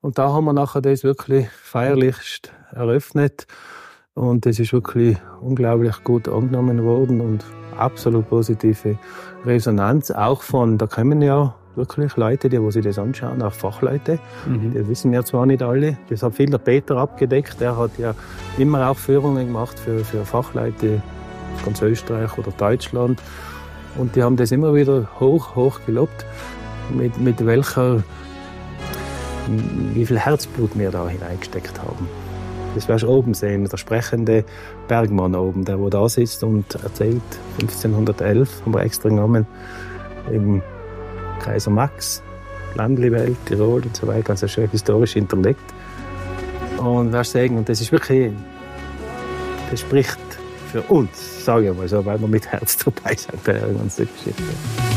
Und 0.00 0.18
da 0.18 0.30
haben 0.30 0.44
wir 0.46 0.52
nachher 0.52 0.80
das 0.80 1.04
wirklich 1.04 1.48
feierlichst 1.50 2.52
eröffnet. 2.72 3.46
Und 4.14 4.46
das 4.46 4.58
ist 4.58 4.72
wirklich 4.72 5.16
unglaublich 5.40 6.02
gut 6.04 6.28
angenommen 6.28 6.84
worden 6.84 7.20
und 7.20 7.44
absolut 7.76 8.28
positive 8.28 8.98
Resonanz. 9.44 10.10
Auch 10.10 10.42
von, 10.42 10.78
da 10.78 10.86
kommen 10.86 11.22
ja 11.22 11.54
wirklich 11.76 12.16
Leute, 12.16 12.48
die 12.48 12.60
wo 12.60 12.70
sich 12.70 12.84
das 12.84 12.98
anschauen, 12.98 13.42
auch 13.42 13.52
Fachleute. 13.52 14.18
Mhm. 14.46 14.74
Das 14.74 14.88
wissen 14.88 15.12
wir 15.12 15.24
zwar 15.24 15.46
nicht 15.46 15.62
alle. 15.62 15.98
Das 16.08 16.22
hat 16.22 16.34
viel 16.34 16.50
der 16.50 16.58
Peter 16.58 16.96
abgedeckt. 16.96 17.60
Der 17.60 17.76
hat 17.76 17.96
ja 17.98 18.14
immer 18.58 18.90
auch 18.90 18.96
Führungen 18.96 19.46
gemacht 19.46 19.78
für, 19.78 20.04
für 20.04 20.24
Fachleute 20.24 21.02
ganz 21.64 21.80
Österreich 21.82 22.36
oder 22.38 22.50
Deutschland. 22.52 23.20
Und 23.96 24.16
die 24.16 24.22
haben 24.22 24.36
das 24.36 24.52
immer 24.52 24.74
wieder 24.74 25.08
hoch, 25.18 25.56
hoch 25.56 25.80
gelobt, 25.86 26.24
mit, 26.94 27.18
mit 27.18 27.44
welcher 27.44 28.02
wie 29.94 30.06
viel 30.06 30.18
Herzblut 30.18 30.78
wir 30.78 30.90
da 30.90 31.08
hineingesteckt 31.08 31.80
haben. 31.80 32.08
Das 32.74 32.88
wirst 32.88 33.02
du 33.02 33.08
oben 33.08 33.34
sehen, 33.34 33.64
der 33.64 33.76
sprechende 33.76 34.44
Bergmann 34.86 35.34
oben, 35.34 35.64
der 35.64 35.78
wo 35.80 35.88
da 35.88 36.08
sitzt 36.08 36.44
und 36.44 36.72
erzählt, 36.82 37.22
1511 37.60 38.62
haben 38.62 38.74
wir 38.74 38.82
extra 38.82 39.08
genommen, 39.08 39.46
im 40.30 40.62
Kaiser 41.40 41.70
Max, 41.70 42.22
Landliwelt, 42.76 43.36
Tirol 43.46 43.82
und 43.82 43.96
so 43.96 44.06
weiter, 44.06 44.22
ganz 44.22 44.48
schön 44.48 44.68
historisch 44.70 45.14
hinterlegt. 45.14 45.60
Und 46.78 47.12
wirst 47.12 47.32
sagen, 47.32 47.58
und 47.58 47.68
das 47.68 47.80
ist 47.80 47.90
wirklich, 47.90 48.32
das 49.70 49.80
spricht 49.80 50.18
für 50.70 50.82
uns, 50.82 51.44
sage 51.44 51.70
ich 51.70 51.76
mal 51.76 51.88
so, 51.88 52.04
weil 52.04 52.20
wir 52.20 52.28
mit 52.28 52.46
Herz 52.46 52.76
dabei 52.76 53.16
sind 53.16 53.42
bei 53.42 53.54
der 53.54 53.68
ganzen 53.68 54.06
Geschichte. 54.06 54.89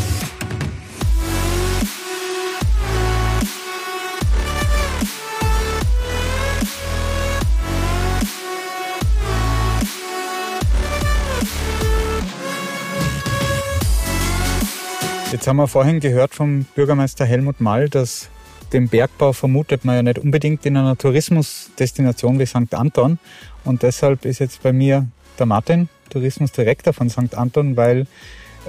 Jetzt 15.43 15.49
haben 15.49 15.57
wir 15.57 15.67
vorhin 15.67 15.99
gehört 15.99 16.33
vom 16.33 16.63
Bürgermeister 16.73 17.25
Helmut 17.25 17.59
Mall, 17.59 17.89
dass 17.89 18.29
den 18.71 18.87
Bergbau 18.87 19.33
vermutet 19.33 19.83
man 19.83 19.97
ja 19.97 20.01
nicht 20.01 20.19
unbedingt 20.19 20.65
in 20.65 20.77
einer 20.77 20.97
Tourismusdestination 20.97 22.39
wie 22.39 22.45
St. 22.45 22.73
Anton. 22.73 23.19
Und 23.65 23.83
deshalb 23.83 24.23
ist 24.23 24.39
jetzt 24.39 24.63
bei 24.63 24.71
mir 24.71 25.05
der 25.37 25.45
Martin, 25.45 25.89
Tourismusdirektor 26.11 26.93
von 26.93 27.09
St. 27.09 27.35
Anton, 27.35 27.75
weil 27.75 28.07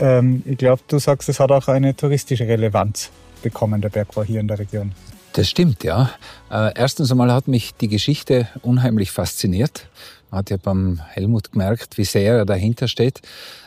ähm, 0.01 0.43
ich 0.47 0.59
glaube, 0.59 0.83
du 0.89 0.99
sagst, 0.99 1.29
es 1.29 1.39
hat 1.39 1.53
auch 1.53 1.69
eine 1.69 1.95
touristische 1.95 2.49
Relevanz 2.49 3.13
bekommen, 3.41 3.81
der 3.81 3.91
Bergbau 3.91 4.25
hier 4.25 4.41
in 4.41 4.49
der 4.49 4.59
Region. 4.59 4.97
Das 5.35 5.49
stimmt, 5.49 5.85
ja. 5.85 6.11
Äh, 6.51 6.73
erstens 6.75 7.09
einmal 7.13 7.33
hat 7.33 7.47
mich 7.47 7.75
die 7.75 7.89
Geschichte 7.89 8.49
unheimlich 8.63 9.13
fasziniert. 9.13 9.87
Man 10.33 10.41
hat 10.41 10.51
ja 10.51 10.57
beim 10.57 11.01
Helmut 11.11 11.53
gemerkt, 11.53 11.99
wie 11.99 12.05
sehr 12.05 12.39
er 12.39 12.45
dahinter 12.45 12.89
steht. 12.89 13.21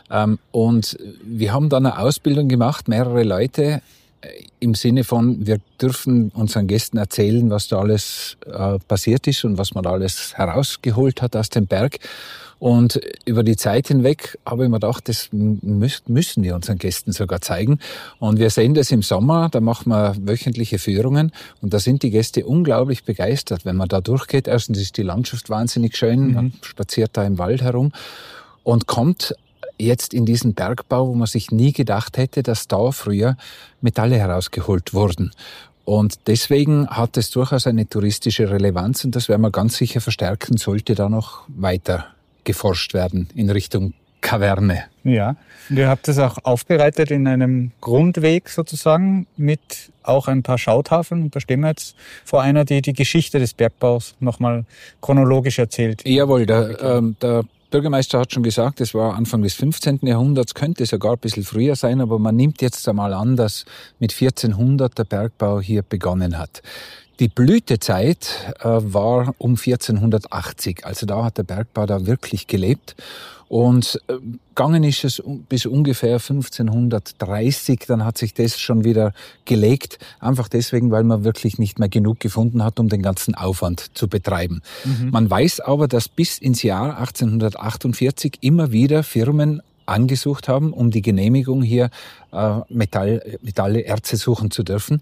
Ähm, 0.10 0.40
und 0.52 0.98
wir 1.24 1.54
haben 1.54 1.70
dann 1.70 1.86
eine 1.86 2.00
Ausbildung 2.00 2.48
gemacht, 2.48 2.88
mehrere 2.88 3.24
Leute, 3.24 3.82
äh, 4.22 4.30
im 4.60 4.74
Sinne 4.74 5.04
von, 5.04 5.46
wir 5.46 5.60
dürfen 5.82 6.30
unseren 6.30 6.68
Gästen 6.68 6.98
erzählen, 6.98 7.50
was 7.50 7.68
da 7.68 7.80
alles 7.80 8.38
äh, 8.46 8.80
passiert 8.88 9.28
ist 9.28 9.44
und 9.46 9.58
was 9.58 9.74
man 9.74 9.84
da 9.84 9.92
alles 9.92 10.36
herausgeholt 10.36 11.22
hat 11.22 11.36
aus 11.36 11.50
dem 11.50 11.68
Berg. 11.68 12.00
Und 12.60 13.00
über 13.26 13.44
die 13.44 13.56
Zeit 13.56 13.88
hinweg 13.90 14.38
habe 14.46 14.64
ich 14.64 14.70
mir 14.70 14.80
gedacht, 14.80 15.08
das 15.08 15.30
müssen 15.32 16.44
wir 16.44 16.56
unseren 16.56 16.80
Gästen 16.80 17.12
sogar 17.12 17.40
zeigen. 17.40 17.80
Und 18.20 18.40
wir 18.40 18.50
sehen 18.50 18.74
das 18.74 18.92
im 18.92 19.04
Sommer, 19.04 19.50
da 19.50 19.62
machen 19.62 19.90
wir 19.90 20.16
wöchentliche 20.22 20.80
Führungen 20.80 21.32
und 21.62 21.74
da 21.74 21.80
sind 21.80 22.02
die 22.02 22.10
Gäste 22.10 22.46
unglaublich 22.46 23.04
begeistert, 23.04 23.64
wenn 23.64 23.76
man 23.76 23.90
da 23.90 24.02
durchgeht. 24.02 24.48
Erstens 24.48 24.80
ist 24.80 24.98
die 24.98 25.04
Landschaft 25.04 25.52
wahnsinnig 25.52 25.96
schön, 25.96 26.28
mhm. 26.30 26.34
man 26.34 26.54
spaziert 26.62 27.12
da 27.14 27.24
im 27.24 27.38
Wald 27.38 27.62
herum 27.62 27.92
und 28.64 28.88
kommt 28.88 29.36
jetzt 29.80 30.14
in 30.14 30.26
diesen 30.26 30.54
Bergbau, 30.54 31.08
wo 31.08 31.14
man 31.14 31.28
sich 31.28 31.52
nie 31.52 31.74
gedacht 31.74 32.18
hätte, 32.18 32.44
dass 32.44 32.68
da 32.68 32.92
früher 32.92 33.38
Metalle 33.82 34.18
herausgeholt 34.18 34.94
wurden. 34.94 35.32
Und 35.86 36.28
deswegen 36.28 36.88
hat 36.90 37.16
es 37.16 37.32
durchaus 37.32 37.66
eine 37.66 37.88
touristische 37.88 38.50
Relevanz 38.50 39.06
und 39.06 39.16
das 39.16 39.30
werden 39.30 39.42
wir 39.42 39.52
ganz 39.52 39.78
sicher 39.78 40.02
verstärken, 40.02 40.58
sollte 40.58 40.96
da 40.96 41.08
noch 41.08 41.44
weiter 41.48 42.08
geforscht 42.44 42.94
werden 42.94 43.30
in 43.36 43.50
Richtung 43.50 43.94
Kaverne. 44.20 44.84
Ja, 45.04 45.38
und 45.70 45.78
ihr 45.78 45.88
habt 45.88 46.08
das 46.08 46.18
auch 46.20 46.38
aufbereitet 46.44 47.12
in 47.12 47.28
einem 47.28 47.72
Grundweg 47.80 48.50
sozusagen 48.50 49.28
mit 49.38 49.62
auch 50.04 50.28
ein 50.28 50.44
paar 50.44 50.58
Schautafeln. 50.58 51.24
Und 51.24 51.36
da 51.36 51.40
stehen 51.40 51.62
wir 51.62 51.70
jetzt 51.70 51.96
vor 52.26 52.42
einer, 52.42 52.66
die 52.66 52.82
die 52.82 52.94
Geschichte 52.94 53.40
des 53.40 53.54
Bergbaus 53.54 54.16
nochmal 54.20 54.66
chronologisch 55.02 55.60
erzählt. 55.60 56.02
Jawohl, 56.06 56.46
der, 56.46 56.82
ähm, 56.82 57.16
der 57.22 57.46
Bürgermeister 57.70 58.20
hat 58.20 58.32
schon 58.32 58.44
gesagt, 58.44 58.80
es 58.80 58.94
war 58.94 59.16
Anfang 59.16 59.42
des 59.42 59.54
15. 59.56 60.00
Jahrhunderts, 60.04 60.54
könnte 60.54 60.86
sogar 60.86 61.14
ein 61.14 61.20
bisschen 61.20 61.44
früher 61.44 61.76
sein, 61.76 62.00
aber 62.00 62.18
man 62.18 62.36
nimmt 62.36 62.62
jetzt 62.62 62.88
einmal 62.88 63.14
an, 63.14 63.36
dass 63.36 63.66
mit 64.00 64.14
1400 64.14 64.98
der 64.98 65.04
Bergbau 65.04 65.60
hier 65.60 65.82
begonnen 65.82 66.38
hat. 66.38 66.62
Die 67.20 67.28
Blütezeit 67.28 68.54
äh, 68.60 68.64
war 68.64 69.36
um 69.38 69.58
1480, 69.58 70.86
also 70.86 71.06
da 71.06 71.26
hat 71.26 71.40
der 71.40 71.44
Bergbau 71.44 71.86
da 71.86 72.06
wirklich 72.06 72.48
gelebt. 72.48 72.96
Und 73.50 74.02
äh, 74.08 74.16
gegangen 74.50 74.84
ist 74.84 75.04
es 75.04 75.24
bis 75.48 75.66
ungefähr 75.66 76.16
1530, 76.16 77.86
dann 77.88 78.04
hat 78.04 78.18
sich 78.18 78.34
das 78.34 78.60
schon 78.60 78.84
wieder 78.84 79.14
gelegt, 79.46 80.00
einfach 80.20 80.50
deswegen, 80.50 80.92
weil 80.92 81.04
man 81.04 81.24
wirklich 81.24 81.58
nicht 81.58 81.80
mehr 81.80 81.90
genug 81.90 82.20
gefunden 82.20 82.64
hat, 82.64 82.80
um 82.80 82.90
den 82.90 83.02
ganzen 83.02 83.36
Aufwand 83.36 83.98
zu 83.98 84.08
betreiben. 84.08 84.62
Mhm. 84.84 85.12
Man 85.12 85.30
weiß 85.30 85.62
aber, 85.62 85.88
dass 85.88 86.10
bis 86.10 86.38
ins 86.38 86.64
Jahr 86.64 86.98
1848 86.98 88.40
immer 88.42 88.72
wieder 88.72 89.04
Firmen 89.04 89.62
angesucht 89.86 90.48
haben, 90.48 90.74
um 90.74 90.92
die 90.92 91.02
Genehmigung 91.02 91.62
hier 91.62 91.90
äh, 92.34 92.60
Metall, 92.70 93.38
Metalle, 93.42 93.82
Erze 93.82 94.18
suchen 94.18 94.52
zu 94.52 94.64
dürfen. 94.64 95.02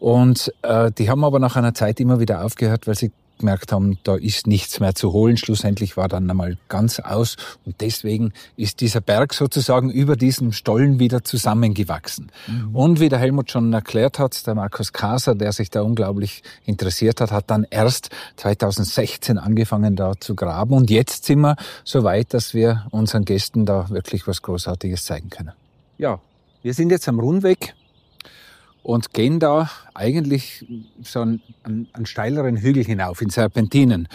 Und 0.00 0.52
äh, 0.62 0.90
die 0.90 1.08
haben 1.08 1.24
aber 1.24 1.38
nach 1.38 1.56
einer 1.56 1.74
Zeit 1.74 2.00
immer 2.00 2.18
wieder 2.18 2.44
aufgehört, 2.44 2.86
weil 2.86 2.96
sie 2.96 3.12
gemerkt 3.38 3.72
haben, 3.72 3.98
da 4.04 4.16
ist 4.16 4.46
nichts 4.46 4.80
mehr 4.80 4.94
zu 4.94 5.12
holen. 5.12 5.36
Schlussendlich 5.36 5.96
war 5.96 6.08
dann 6.08 6.30
einmal 6.30 6.56
ganz 6.68 7.00
aus 7.00 7.36
und 7.64 7.80
deswegen 7.80 8.32
ist 8.56 8.80
dieser 8.80 9.00
Berg 9.00 9.34
sozusagen 9.34 9.90
über 9.90 10.16
diesem 10.16 10.52
Stollen 10.52 10.98
wieder 10.98 11.24
zusammengewachsen. 11.24 12.30
Mhm. 12.46 12.74
Und 12.74 13.00
wie 13.00 13.08
der 13.08 13.18
Helmut 13.18 13.50
schon 13.50 13.72
erklärt 13.72 14.18
hat, 14.18 14.46
der 14.46 14.54
Markus 14.54 14.92
Kaser, 14.92 15.34
der 15.34 15.52
sich 15.52 15.70
da 15.70 15.82
unglaublich 15.82 16.42
interessiert 16.64 17.20
hat, 17.20 17.32
hat 17.32 17.50
dann 17.50 17.66
erst 17.68 18.10
2016 18.36 19.38
angefangen 19.38 19.96
da 19.96 20.14
zu 20.18 20.34
graben 20.34 20.74
und 20.74 20.90
jetzt 20.90 21.24
sind 21.24 21.40
wir 21.40 21.56
so 21.84 22.04
weit, 22.04 22.34
dass 22.34 22.54
wir 22.54 22.86
unseren 22.90 23.24
Gästen 23.24 23.66
da 23.66 23.88
wirklich 23.90 24.26
was 24.26 24.42
Großartiges 24.42 25.04
zeigen 25.04 25.30
können. 25.30 25.52
Ja, 25.98 26.20
wir 26.62 26.74
sind 26.74 26.90
jetzt 26.90 27.08
am 27.08 27.20
Rundweg 27.20 27.74
und 28.84 29.14
gehen 29.14 29.40
da 29.40 29.70
eigentlich 29.94 30.64
so 31.02 31.22
einen, 31.22 31.40
einen 31.64 32.06
steileren 32.06 32.58
Hügel 32.58 32.84
hinauf 32.84 33.22
in 33.22 33.30
Serpentinen. 33.30 34.08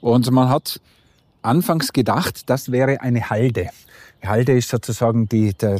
Und 0.00 0.30
man 0.32 0.50
hat 0.50 0.80
anfangs 1.42 1.92
gedacht, 1.92 2.50
das 2.50 2.72
wäre 2.72 3.00
eine 3.00 3.30
Halde. 3.30 3.70
Die 4.22 4.28
Halde 4.28 4.56
ist 4.58 4.68
sozusagen 4.68 5.28
die, 5.28 5.54
der, 5.54 5.78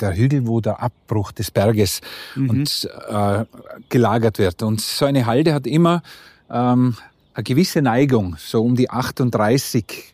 der 0.00 0.14
Hügel, 0.14 0.46
wo 0.46 0.60
der 0.60 0.82
Abbruch 0.82 1.32
des 1.32 1.50
Berges 1.50 2.02
mhm. 2.36 2.50
und, 2.50 2.88
äh, 3.08 3.44
gelagert 3.88 4.38
wird. 4.38 4.62
Und 4.62 4.82
so 4.82 5.06
eine 5.06 5.24
Halde 5.24 5.54
hat 5.54 5.66
immer 5.66 6.02
ähm, 6.50 6.94
eine 7.32 7.44
gewisse 7.44 7.80
Neigung, 7.80 8.36
so 8.38 8.62
um 8.62 8.76
die 8.76 8.90
38 8.90 10.12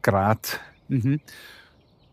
Grad. 0.00 0.58
Mhm. 0.88 1.20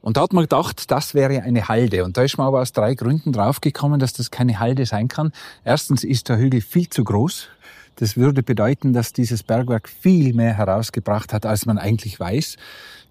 Und 0.04 0.18
da 0.18 0.22
hat 0.22 0.34
man 0.34 0.44
gedacht, 0.44 0.92
das 0.92 1.14
wäre 1.14 1.42
eine 1.42 1.70
Halde. 1.70 2.04
Und 2.04 2.18
da 2.18 2.24
ist 2.24 2.38
man 2.38 2.46
aber 2.46 2.62
aus 2.62 2.74
drei 2.74 2.94
Gründen 2.94 3.32
draufgekommen, 3.32 4.02
dass 4.02 4.12
das 4.12 4.32
keine 4.32 4.60
Halde 4.60 4.86
sein 4.86 5.08
kann. 5.08 5.32
Erstens 5.64 6.04
ist 6.04 6.28
der 6.28 6.38
Hügel 6.38 6.60
viel 6.60 6.90
zu 6.90 7.06
groß. 7.06 7.48
Das 7.96 8.18
würde 8.18 8.44
bedeuten, 8.44 8.92
dass 8.92 9.14
dieses 9.14 9.44
Bergwerk 9.44 9.88
viel 9.88 10.34
mehr 10.34 10.56
herausgebracht 10.56 11.32
hat, 11.32 11.46
als 11.46 11.66
man 11.66 11.78
eigentlich 11.78 12.20
weiß. 12.20 12.58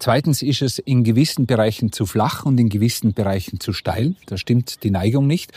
Zweitens 0.00 0.42
ist 0.42 0.60
es 0.60 0.78
in 0.78 1.02
gewissen 1.02 1.46
Bereichen 1.46 1.92
zu 1.92 2.04
flach 2.04 2.44
und 2.44 2.60
in 2.60 2.68
gewissen 2.68 3.14
Bereichen 3.14 3.58
zu 3.58 3.72
steil. 3.72 4.14
Da 4.26 4.36
stimmt 4.36 4.82
die 4.82 4.90
Neigung 4.90 5.26
nicht. 5.26 5.52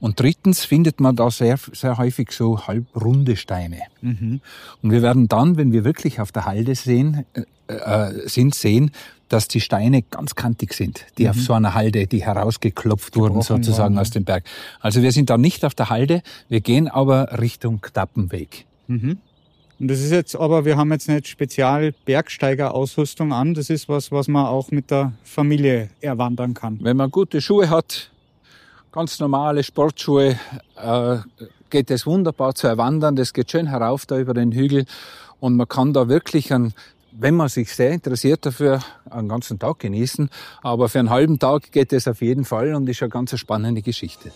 Und 0.00 0.18
drittens 0.18 0.64
findet 0.64 0.98
man 0.98 1.14
da 1.14 1.30
sehr, 1.30 1.58
sehr 1.72 1.98
häufig 1.98 2.32
so 2.32 2.66
halbrunde 2.66 3.36
Steine. 3.36 3.82
Mhm. 4.00 4.40
Und 4.82 4.90
wir 4.90 5.02
werden 5.02 5.28
dann, 5.28 5.56
wenn 5.56 5.72
wir 5.72 5.84
wirklich 5.84 6.20
auf 6.20 6.32
der 6.32 6.46
Halde 6.46 6.74
sehen, 6.74 7.26
äh, 7.34 7.74
äh 7.74 8.28
sind, 8.28 8.54
sehen, 8.56 8.90
dass 9.30 9.48
die 9.48 9.60
Steine 9.60 10.02
ganz 10.02 10.34
kantig 10.34 10.74
sind, 10.74 11.06
die 11.16 11.24
mhm. 11.24 11.30
auf 11.30 11.36
so 11.36 11.54
einer 11.54 11.74
Halde, 11.74 12.06
die 12.06 12.22
herausgeklopft 12.22 13.12
Gebrochen 13.12 13.36
wurden 13.36 13.42
sozusagen 13.42 13.94
worden, 13.94 14.02
aus 14.02 14.10
dem 14.10 14.24
Berg. 14.24 14.44
Also 14.80 15.02
wir 15.02 15.12
sind 15.12 15.30
da 15.30 15.38
nicht 15.38 15.64
auf 15.64 15.74
der 15.74 15.88
Halde, 15.88 16.22
wir 16.48 16.60
gehen 16.60 16.88
aber 16.88 17.40
Richtung 17.40 17.80
Knappenweg. 17.80 18.66
Mhm. 18.88 19.18
Und 19.78 19.88
das 19.88 20.00
ist 20.00 20.10
jetzt 20.10 20.36
aber, 20.36 20.66
wir 20.66 20.76
haben 20.76 20.92
jetzt 20.92 21.08
nicht 21.08 21.28
spezial 21.28 21.94
Bergsteigerausrüstung 22.04 23.32
an, 23.32 23.54
das 23.54 23.70
ist 23.70 23.88
was, 23.88 24.12
was 24.12 24.28
man 24.28 24.44
auch 24.44 24.70
mit 24.70 24.90
der 24.90 25.12
Familie 25.22 25.88
erwandern 26.00 26.52
kann. 26.52 26.78
Wenn 26.82 26.98
man 26.98 27.10
gute 27.10 27.40
Schuhe 27.40 27.70
hat, 27.70 28.10
ganz 28.92 29.20
normale 29.20 29.62
Sportschuhe, 29.62 30.38
äh, 30.76 31.16
geht 31.70 31.90
es 31.90 32.04
wunderbar 32.04 32.54
zu 32.56 32.66
erwandern, 32.66 33.14
das 33.14 33.32
geht 33.32 33.50
schön 33.50 33.68
herauf 33.68 34.04
da 34.04 34.18
über 34.18 34.34
den 34.34 34.52
Hügel 34.52 34.84
und 35.38 35.56
man 35.56 35.68
kann 35.68 35.92
da 35.92 36.08
wirklich 36.08 36.52
einen 36.52 36.74
wenn 37.20 37.34
man 37.34 37.48
sich 37.48 37.74
sehr 37.74 37.90
interessiert 37.90 38.46
dafür, 38.46 38.80
einen 39.10 39.28
ganzen 39.28 39.58
Tag 39.58 39.78
genießen. 39.80 40.30
Aber 40.62 40.88
für 40.88 41.00
einen 41.00 41.10
halben 41.10 41.38
Tag 41.38 41.70
geht 41.70 41.92
es 41.92 42.08
auf 42.08 42.22
jeden 42.22 42.46
Fall 42.46 42.74
und 42.74 42.88
ist 42.88 43.02
eine 43.02 43.10
ganz 43.10 43.38
spannende 43.38 43.82
Geschichte. 43.82 44.32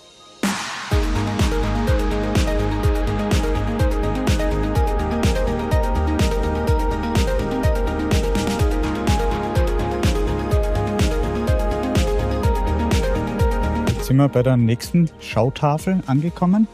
Jetzt 13.89 14.09
sind 14.09 14.19
wir 14.19 14.29
bei 14.29 14.43
der 14.43 14.59
nächsten 14.59 15.09
Schautafel 15.21 16.03
angekommen. 16.07 16.69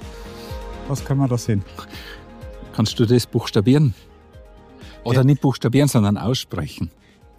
Was 0.88 1.04
können 1.04 1.20
wir 1.20 1.28
da 1.28 1.38
sehen? 1.38 1.64
Kannst 2.74 2.98
du 2.98 3.06
das 3.06 3.26
buchstabieren? 3.26 3.94
Oder 5.04 5.16
der, 5.16 5.24
nicht 5.24 5.40
buchstabieren, 5.40 5.88
sondern 5.88 6.16
aussprechen. 6.16 6.90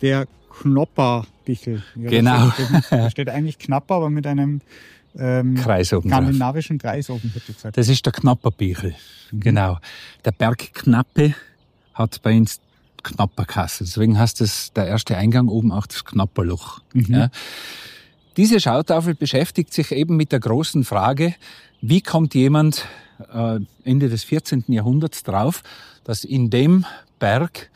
Der 0.02 0.28
Knopperbichel. 0.50 1.84
Ja, 1.96 2.10
genau. 2.10 2.48
Da 2.48 2.52
steht, 2.52 2.84
da 2.90 3.10
steht, 3.10 3.30
eigentlich 3.30 3.60
Knapper, 3.60 3.96
aber 3.96 4.10
mit 4.10 4.28
einem 4.28 4.62
ähm, 5.18 5.56
Kreis 5.56 5.94
oben 5.94 6.10
skandinavischen 6.10 6.78
drauf. 6.78 6.92
Kreis 6.92 7.10
oben. 7.10 7.34
Gesagt. 7.46 7.78
Das 7.78 7.88
ist 7.88 8.06
der 8.06 8.14
Knapperbichel. 8.14 8.96
Mhm. 9.32 9.40
Genau. 9.40 9.78
Der 10.26 10.32
Berg 10.32 10.74
Knappe 10.74 11.36
hat 11.94 12.22
bei 12.22 12.38
uns 12.38 12.60
Knapperkasse. 13.04 13.84
Deswegen 13.84 14.18
heißt 14.18 14.42
das 14.42 14.74
der 14.74 14.88
erste 14.88 15.18
Eingang 15.18 15.48
oben 15.48 15.72
auch 15.72 15.88
das 15.88 16.06
Knapperloch. 16.06 16.82
Mhm. 16.94 17.14
Ja. 17.14 17.30
Diese 18.38 18.60
Schautafel 18.60 19.16
beschäftigt 19.16 19.74
sich 19.74 19.92
eben 19.92 20.16
mit 20.16 20.32
der 20.32 20.40
großen 20.40 20.84
Frage, 20.84 21.36
wie 21.82 22.02
kommt 22.02 22.34
jemand 22.34 22.86
äh, 23.34 23.60
Ende 23.84 24.10
des 24.10 24.24
14. 24.24 24.66
Jahrhunderts 24.68 25.24
drauf, 25.24 25.64
dass 26.04 26.24
in 26.24 26.50
dem 26.50 26.86
Berg 27.22 27.70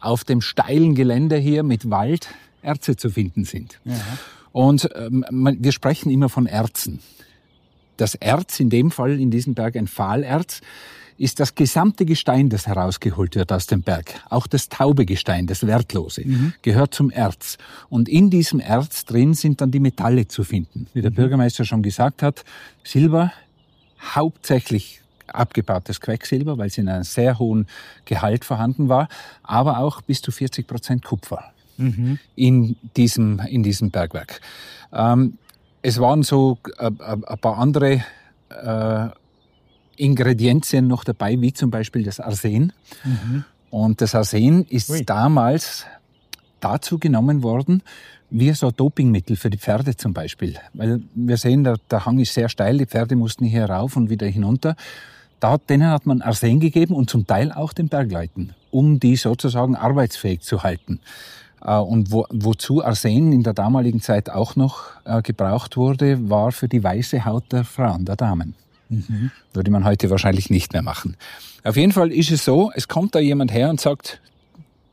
auf 0.00 0.22
dem 0.22 0.40
steilen 0.40 0.94
Gelände 0.94 1.36
hier 1.36 1.64
mit 1.64 1.90
Wald 1.90 2.28
Erze 2.62 2.96
zu 2.96 3.10
finden 3.10 3.44
sind. 3.44 3.80
Ja. 3.84 3.94
Und 4.52 4.88
ähm, 4.94 5.24
wir 5.60 5.72
sprechen 5.72 6.10
immer 6.10 6.28
von 6.28 6.46
Erzen. 6.46 7.00
das 7.96 8.14
Erz, 8.14 8.60
in 8.60 8.70
dem 8.70 8.90
Fall 8.90 9.18
in 9.18 9.30
diesem 9.30 9.54
Berg 9.54 9.76
ein 9.76 9.86
Fahlerz, 9.86 10.60
ist 11.18 11.40
das 11.40 11.54
gesamte 11.54 12.04
Gestein, 12.04 12.50
das 12.50 12.66
herausgeholt 12.66 13.36
wird 13.36 13.50
aus 13.50 13.66
dem 13.66 13.82
Berg. 13.82 14.20
Auch 14.28 14.46
das 14.46 14.68
taube 14.68 15.06
Gestein, 15.06 15.46
das 15.46 15.66
Wertlose, 15.66 16.22
mhm. 16.26 16.52
gehört 16.60 16.92
zum 16.92 17.10
Erz. 17.10 17.56
Und 17.88 18.08
in 18.08 18.28
diesem 18.28 18.60
Erz 18.60 19.06
drin 19.06 19.32
sind 19.32 19.62
dann 19.62 19.70
die 19.70 19.80
Metalle 19.80 20.28
zu 20.28 20.44
finden. 20.44 20.88
Wie 20.92 21.00
der 21.00 21.10
mhm. 21.10 21.16
Bürgermeister 21.16 21.64
schon 21.64 21.82
gesagt 21.82 22.22
hat, 22.22 22.44
Silber, 22.84 23.32
hauptsächlich 24.14 25.00
abgebautes 25.28 26.00
Quecksilber, 26.00 26.58
weil 26.58 26.68
es 26.68 26.78
in 26.78 26.88
einem 26.88 27.04
sehr 27.04 27.38
hohen 27.38 27.66
Gehalt 28.04 28.44
vorhanden 28.44 28.88
war, 28.88 29.08
aber 29.42 29.78
auch 29.78 30.02
bis 30.02 30.22
zu 30.22 30.30
40 30.30 30.66
Prozent 30.66 31.04
Kupfer 31.04 31.52
mhm. 31.76 32.18
in, 32.34 32.76
diesem, 32.96 33.40
in 33.40 33.62
diesem 33.62 33.90
Bergwerk. 33.90 34.40
Ähm, 34.92 35.38
es 35.82 36.00
waren 36.00 36.22
so 36.22 36.58
äh, 36.78 36.86
äh, 36.86 36.90
ein 36.98 37.38
paar 37.40 37.58
andere 37.58 38.04
äh, 38.50 39.08
Ingredienzien 39.96 40.86
noch 40.86 41.04
dabei, 41.04 41.40
wie 41.40 41.52
zum 41.52 41.70
Beispiel 41.70 42.02
das 42.04 42.20
Arsen. 42.20 42.72
Mhm. 43.04 43.44
Und 43.70 44.00
das 44.00 44.14
Arsen 44.14 44.64
ist 44.64 44.90
Ui. 44.90 45.04
damals 45.04 45.86
dazu 46.60 46.98
genommen 46.98 47.42
worden, 47.42 47.82
wie 48.30 48.52
so 48.52 48.70
Dopingmittel 48.70 49.36
für 49.36 49.50
die 49.50 49.58
Pferde 49.58 49.96
zum 49.96 50.12
Beispiel. 50.12 50.56
Weil 50.72 51.00
wir 51.14 51.36
sehen, 51.36 51.64
der, 51.64 51.76
der 51.90 52.04
Hang 52.04 52.18
ist 52.18 52.34
sehr 52.34 52.48
steil, 52.48 52.78
die 52.78 52.86
Pferde 52.86 53.16
mussten 53.16 53.44
hier 53.44 53.66
rauf 53.66 53.96
und 53.96 54.10
wieder 54.10 54.26
hinunter. 54.26 54.76
Da, 55.40 55.58
denen 55.58 55.90
hat 55.90 56.06
man 56.06 56.22
Arsen 56.22 56.60
gegeben 56.60 56.94
und 56.94 57.10
zum 57.10 57.26
Teil 57.26 57.52
auch 57.52 57.72
den 57.72 57.88
Bergleuten, 57.88 58.54
um 58.70 59.00
die 59.00 59.16
sozusagen 59.16 59.76
arbeitsfähig 59.76 60.40
zu 60.40 60.62
halten. 60.62 61.00
Äh, 61.62 61.76
und 61.76 62.10
wo, 62.10 62.26
wozu 62.30 62.84
Arsen 62.84 63.32
in 63.32 63.42
der 63.42 63.52
damaligen 63.52 64.00
Zeit 64.00 64.30
auch 64.30 64.56
noch 64.56 64.84
äh, 65.04 65.22
gebraucht 65.22 65.76
wurde, 65.76 66.30
war 66.30 66.52
für 66.52 66.68
die 66.68 66.82
weiße 66.82 67.24
Haut 67.24 67.52
der 67.52 67.64
Frauen, 67.64 68.04
der 68.04 68.16
Damen. 68.16 68.54
Mhm. 68.88 69.30
Würde 69.52 69.70
man 69.70 69.84
heute 69.84 70.10
wahrscheinlich 70.10 70.48
nicht 70.48 70.72
mehr 70.72 70.82
machen. 70.82 71.16
Auf 71.64 71.76
jeden 71.76 71.92
Fall 71.92 72.12
ist 72.12 72.30
es 72.30 72.44
so, 72.44 72.70
es 72.74 72.88
kommt 72.88 73.14
da 73.14 73.18
jemand 73.18 73.52
her 73.52 73.68
und 73.68 73.80
sagt, 73.80 74.20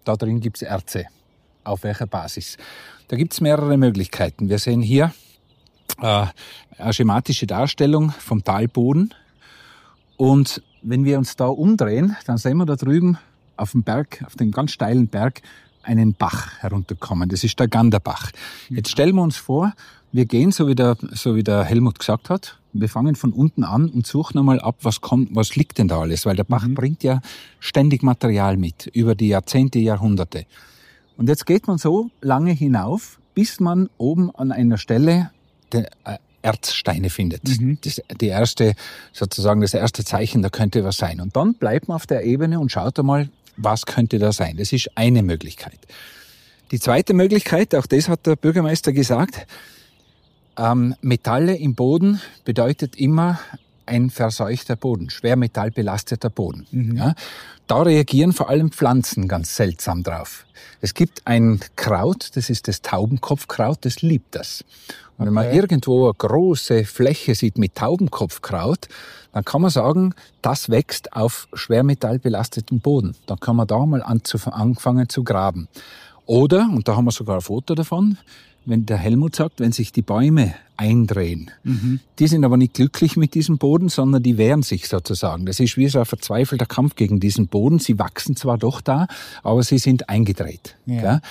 da 0.04 0.16
drin 0.16 0.42
gibt's 0.42 0.62
Erze. 0.62 1.06
Auf 1.64 1.84
welcher 1.84 2.08
Basis? 2.08 2.58
Da 3.08 3.16
gibt's 3.16 3.40
mehrere 3.40 3.78
Möglichkeiten. 3.78 4.50
Wir 4.50 4.60
sehen 4.60 4.82
hier 4.82 5.14
äh, 6.02 6.26
eine 6.78 6.94
schematische 6.94 7.48
Darstellung 7.48 8.10
vom 8.12 8.44
Talboden. 8.44 9.14
Und 10.24 10.64
wenn 10.82 11.04
wir 11.04 11.18
uns 11.18 11.36
da 11.36 11.48
umdrehen, 11.48 12.16
dann 12.26 12.38
sehen 12.38 12.56
wir 12.56 12.66
da 12.66 12.78
drüben 12.78 13.18
auf 13.58 13.72
dem 13.72 13.84
Berg, 13.84 14.24
auf 14.26 14.38
dem 14.38 14.52
ganz 14.52 14.72
steilen 14.72 15.10
Berg, 15.10 15.42
einen 15.82 16.14
Bach 16.14 16.60
herunterkommen. 16.60 17.28
Das 17.28 17.44
ist 17.44 17.60
der 17.60 17.68
Ganderbach. 17.68 18.32
Jetzt 18.70 18.90
stellen 18.90 19.16
wir 19.16 19.22
uns 19.22 19.36
vor, 19.36 19.74
wir 20.14 20.26
gehen, 20.26 20.54
so 20.54 20.70
wie 20.70 20.76
der, 20.76 20.96
so 21.12 21.36
wie 21.36 21.44
der 21.44 21.66
Helmut 21.66 22.00
gesagt 22.00 22.30
hat, 22.30 22.58
wir 22.72 22.88
fangen 22.88 23.16
von 23.16 23.34
unten 23.34 23.66
an 23.66 23.90
und 23.90 24.08
suchen 24.08 24.40
einmal 24.40 24.62
ab, 24.62 24.78
was 24.84 25.02
kommt, 25.02 25.36
was 25.36 25.58
liegt 25.58 25.78
denn 25.78 25.90
da 25.90 26.00
alles, 26.00 26.26
weil 26.26 26.38
der 26.38 26.46
Bach 26.46 26.66
mhm. 26.66 26.76
bringt 26.76 27.04
ja 27.04 27.20
ständig 27.60 28.02
Material 28.02 28.56
mit, 28.56 28.88
über 28.94 29.16
die 29.16 29.28
Jahrzehnte, 29.28 29.80
Jahrhunderte. 29.80 30.46
Und 31.18 31.28
jetzt 31.28 31.46
geht 31.46 31.68
man 31.68 31.78
so 31.78 32.12
lange 32.22 32.54
hinauf, 32.54 33.20
bis 33.34 33.60
man 33.60 33.90
oben 33.98 34.34
an 34.34 34.54
einer 34.54 34.78
Stelle 34.78 35.32
äh, 35.74 35.84
Erzsteine 36.44 37.10
findet. 37.10 37.60
Mhm. 37.60 37.80
Das, 37.84 38.02
die 38.22 38.28
erste, 38.28 38.76
sozusagen 39.12 39.62
das 39.62 39.74
erste 39.74 40.04
Zeichen, 40.04 40.42
da 40.42 40.50
könnte 40.50 40.84
was 40.84 40.98
sein. 40.98 41.20
Und 41.20 41.36
dann 41.36 41.56
bleibt 41.56 41.88
man 41.88 41.96
auf 41.96 42.06
der 42.06 42.24
Ebene 42.24 42.60
und 42.60 42.72
schaut 42.72 43.00
einmal, 43.00 43.30
was 43.58 43.86
könnte 43.86 44.20
da 44.20 44.32
sein. 44.32 44.58
Das 44.58 44.72
ist 44.74 44.92
eine 44.96 45.24
Möglichkeit. 45.24 45.80
Die 46.72 46.80
zweite 46.80 47.14
Möglichkeit, 47.14 47.74
auch 47.76 47.86
das 47.86 48.10
hat 48.10 48.26
der 48.26 48.36
Bürgermeister 48.36 48.94
gesagt, 48.94 49.46
ähm, 50.58 50.96
Metalle 51.02 51.56
im 51.56 51.76
Boden 51.76 52.22
bedeutet 52.46 52.96
immer 52.96 53.40
ein 53.86 54.10
verseuchter 54.10 54.76
Boden, 54.76 55.10
schwermetallbelasteter 55.10 56.30
Boden. 56.30 56.66
Mhm. 56.72 56.98
Ja, 56.98 57.16
da 57.68 57.82
reagieren 57.82 58.34
vor 58.34 58.50
allem 58.50 58.72
Pflanzen 58.72 59.28
ganz 59.28 59.56
seltsam 59.56 60.04
drauf. 60.04 60.46
Es 60.82 60.94
gibt 60.94 61.26
ein 61.26 61.60
Kraut, 61.76 62.36
das 62.36 62.50
ist 62.50 62.68
das 62.68 62.82
Taubenkopfkraut, 62.82 63.80
das 63.82 64.02
liebt 64.02 64.36
das. 64.36 64.64
Und 65.18 65.28
wenn 65.28 65.34
man 65.34 65.54
irgendwo 65.54 66.06
eine 66.06 66.14
große 66.14 66.86
Fläche 66.86 67.36
sieht 67.36 67.58
mit 67.58 67.76
Taubenkopfkraut, 67.76 68.88
dann 69.32 69.46
kann 69.46 69.62
man 69.62 69.72
sagen, 69.72 70.14
das 70.42 70.70
wächst 70.70 71.14
auf 71.14 71.48
schwermetallbelasteten 71.54 72.80
Boden. 72.80 73.16
Dann 73.28 73.40
kann 73.40 73.56
man 73.56 73.68
da 73.68 73.86
mal 73.86 74.04
anfangen 74.04 75.10
zu 75.10 75.24
graben. 75.24 75.68
Oder, 76.26 76.70
und 76.72 76.88
da 76.88 76.96
haben 76.96 77.06
wir 77.06 77.12
sogar 77.12 77.36
ein 77.36 77.42
Foto 77.42 77.76
davon, 77.76 78.18
wenn 78.66 78.86
der 78.86 78.98
Helmut 78.98 79.36
sagt, 79.36 79.60
wenn 79.60 79.72
sich 79.72 79.92
die 79.92 80.02
Bäume 80.02 80.54
eindrehen, 80.78 81.52
mhm. 81.64 82.00
die 82.20 82.28
sind 82.28 82.44
aber 82.44 82.58
nicht 82.58 82.74
glücklich 82.74 83.16
mit 83.16 83.36
diesem 83.36 83.58
Boden, 83.58 83.90
sondern 83.90 84.24
die 84.24 84.38
wehren 84.38 84.64
sich 84.64 84.88
sozusagen. 84.88 85.46
Das 85.46 85.60
ist 85.60 85.78
wie 85.78 85.88
so 85.88 86.00
ein 86.00 86.06
verzweifelter 86.06 86.66
Kampf 86.66 86.96
gegen 86.96 87.20
diesen 87.20 87.48
Boden. 87.48 87.80
Sie 87.80 88.00
wachsen 88.00 88.36
zwar 88.36 88.58
doch 88.58 88.82
da, 88.82 89.08
aber 89.44 89.64
sie 89.64 89.78
sind 89.78 90.10
eingedreht. 90.10 90.76
Ja. 90.86 91.22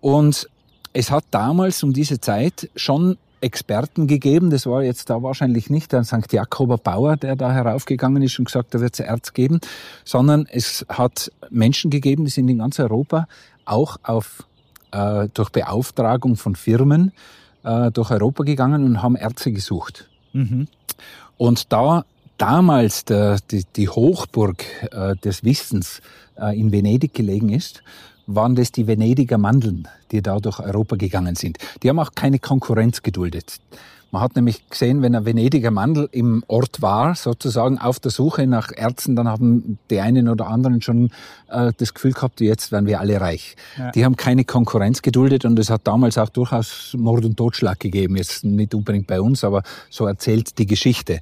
Und 0.00 0.48
es 0.92 1.10
hat 1.10 1.24
damals 1.30 1.82
um 1.82 1.92
diese 1.92 2.20
Zeit 2.20 2.70
schon 2.76 3.16
Experten 3.40 4.06
gegeben. 4.06 4.50
Das 4.50 4.66
war 4.66 4.82
jetzt 4.82 5.10
da 5.10 5.22
wahrscheinlich 5.22 5.70
nicht 5.70 5.92
der 5.92 6.04
St. 6.04 6.32
Jakober 6.32 6.78
Bauer, 6.78 7.16
der 7.16 7.36
da 7.36 7.52
heraufgegangen 7.52 8.22
ist 8.22 8.38
und 8.38 8.46
gesagt, 8.46 8.74
da 8.74 8.80
wird 8.80 8.94
es 8.94 9.00
Erz 9.00 9.32
geben, 9.32 9.60
sondern 10.04 10.46
es 10.50 10.84
hat 10.88 11.30
Menschen 11.50 11.90
gegeben, 11.90 12.24
die 12.24 12.30
sind 12.30 12.48
in 12.48 12.58
ganz 12.58 12.80
Europa 12.80 13.28
auch 13.64 13.98
auf 14.02 14.44
äh, 14.90 15.28
durch 15.34 15.50
Beauftragung 15.50 16.36
von 16.36 16.56
Firmen 16.56 17.12
äh, 17.64 17.90
durch 17.90 18.10
Europa 18.10 18.44
gegangen 18.44 18.84
und 18.84 19.02
haben 19.02 19.16
Ärzte 19.16 19.52
gesucht. 19.52 20.08
Mhm. 20.32 20.68
Und 21.36 21.72
da 21.72 22.04
damals 22.38 23.04
der, 23.04 23.38
die, 23.50 23.64
die 23.76 23.88
Hochburg 23.88 24.64
äh, 24.92 25.16
des 25.16 25.44
Wissens 25.44 26.00
äh, 26.36 26.58
in 26.58 26.72
Venedig 26.72 27.14
gelegen 27.14 27.48
ist, 27.50 27.82
waren 28.26 28.54
das 28.54 28.72
die 28.72 28.86
Venediger 28.86 29.38
Mandeln, 29.38 29.88
die 30.12 30.22
da 30.22 30.38
durch 30.38 30.60
Europa 30.60 30.96
gegangen 30.96 31.34
sind. 31.34 31.58
Die 31.82 31.88
haben 31.88 31.98
auch 31.98 32.12
keine 32.14 32.38
Konkurrenz 32.38 33.02
geduldet. 33.02 33.58
Man 34.10 34.22
hat 34.22 34.36
nämlich 34.36 34.68
gesehen, 34.70 35.02
wenn 35.02 35.14
ein 35.14 35.26
Venediger 35.26 35.70
Mandel 35.70 36.08
im 36.12 36.42
Ort 36.48 36.80
war, 36.80 37.14
sozusagen 37.14 37.78
auf 37.78 38.00
der 38.00 38.10
Suche 38.10 38.46
nach 38.46 38.70
Ärzten, 38.74 39.16
dann 39.16 39.28
haben 39.28 39.78
die 39.90 40.00
einen 40.00 40.28
oder 40.30 40.46
anderen 40.46 40.80
schon 40.80 41.10
äh, 41.48 41.72
das 41.76 41.92
Gefühl 41.92 42.12
gehabt, 42.12 42.40
jetzt 42.40 42.72
werden 42.72 42.86
wir 42.86 43.00
alle 43.00 43.20
reich. 43.20 43.56
Ja. 43.76 43.90
Die 43.90 44.06
haben 44.06 44.16
keine 44.16 44.44
Konkurrenz 44.44 45.02
geduldet 45.02 45.44
und 45.44 45.58
es 45.58 45.68
hat 45.68 45.82
damals 45.84 46.16
auch 46.16 46.30
durchaus 46.30 46.94
Mord 46.96 47.26
und 47.26 47.36
Totschlag 47.36 47.80
gegeben. 47.80 48.16
Jetzt 48.16 48.44
nicht 48.44 48.74
unbedingt 48.74 49.06
bei 49.06 49.20
uns, 49.20 49.44
aber 49.44 49.62
so 49.90 50.06
erzählt 50.06 50.58
die 50.58 50.66
Geschichte. 50.66 51.20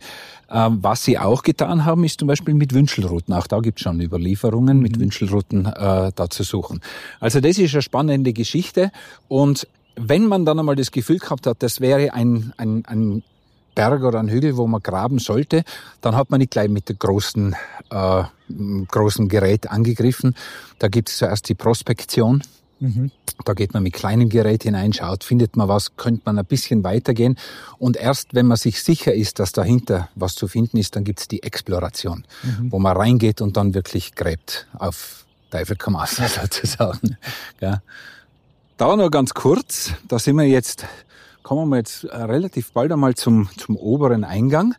Ähm, 0.49 0.79
was 0.81 1.05
sie 1.05 1.18
auch 1.18 1.42
getan 1.42 1.85
haben, 1.85 2.05
ist 2.05 2.20
zum 2.20 2.29
Beispiel 2.29 2.55
mit 2.55 2.72
Wünschelruten. 2.72 3.35
Auch 3.35 3.49
da 3.49 3.59
gibt 3.59 3.81
es 3.81 3.83
schon 3.83 4.01
Überlieferungen, 4.01 4.79
mit 4.79 4.96
mhm. 4.96 5.03
Wünschelruten 5.03 5.66
äh, 5.66 6.12
da 6.14 6.31
zu 6.31 6.44
suchen. 6.44 6.81
Also 7.18 7.40
das 7.40 7.59
ist 7.59 7.75
eine 7.75 7.83
spannende 7.83 8.33
Geschichte 8.33 8.92
und 9.27 9.66
wenn 9.97 10.27
man 10.27 10.45
dann 10.45 10.59
einmal 10.59 10.77
das 10.77 10.91
Gefühl 10.91 11.19
gehabt 11.19 11.47
hat, 11.47 11.63
das 11.63 11.81
wäre 11.81 12.13
ein, 12.13 12.53
ein, 12.57 12.85
ein 12.87 13.23
Berg 13.75 14.03
oder 14.03 14.19
ein 14.19 14.29
Hügel, 14.29 14.57
wo 14.57 14.67
man 14.67 14.83
graben 14.83 15.19
sollte, 15.19 15.65
dann 16.01 16.17
hat 16.17 16.31
man 16.31 16.39
nicht 16.39 16.51
gleich 16.51 16.69
mit 16.69 16.89
dem 16.89 16.99
großen, 16.99 17.55
äh, 17.91 18.25
großen 18.89 19.29
Gerät 19.29 19.71
angegriffen. 19.71 20.35
Da 20.79 20.89
gibt 20.89 21.09
es 21.09 21.19
zuerst 21.19 21.49
die 21.49 21.55
Prospektion. 21.55 22.43
Mhm. 22.81 23.11
Da 23.45 23.55
geht 23.55 23.75
man 23.75 23.83
mit 23.83 23.95
kleinem 23.95 24.29
Gerät 24.29 24.65
hinein, 24.65 24.93
schaut, 24.93 25.25
findet 25.25 25.57
man 25.57 25.69
was, 25.69 25.97
könnte 25.97 26.23
man 26.25 26.39
ein 26.39 26.45
bisschen 26.45 26.85
weitergehen. 26.85 27.39
Und 27.79 27.97
erst 27.97 28.35
wenn 28.35 28.47
man 28.47 28.57
sich 28.57 28.83
sicher 28.83 29.15
ist, 29.15 29.39
dass 29.39 29.53
dahinter 29.53 30.09
was 30.15 30.35
zu 30.35 30.49
finden 30.49 30.79
ist, 30.79 30.97
dann 30.97 31.05
gibt 31.05 31.21
es 31.21 31.29
die 31.29 31.43
Exploration, 31.43 32.25
mhm. 32.43 32.73
wo 32.73 32.79
man 32.79 32.97
reingeht 32.97 33.41
und 33.41 33.57
dann 33.57 33.75
wirklich 33.75 34.15
gräbt 34.15 34.67
auf 34.79 35.25
Teufel 35.51 35.77
komm 35.77 35.99
sozusagen. 36.07 37.17
Ja. 37.61 37.83
Da 38.77 38.95
noch 38.95 39.11
ganz 39.11 39.33
kurz, 39.33 39.95
da 40.07 40.19
sind 40.19 40.37
wir 40.37 40.47
jetzt, 40.47 40.85
kommen 41.43 41.71
wir 41.71 41.79
jetzt 41.79 42.05
äh, 42.05 42.15
relativ 42.15 42.73
bald 42.73 42.93
einmal 42.93 43.15
zum, 43.15 43.49
zum 43.57 43.75
oberen 43.75 44.23
Eingang. 44.23 44.75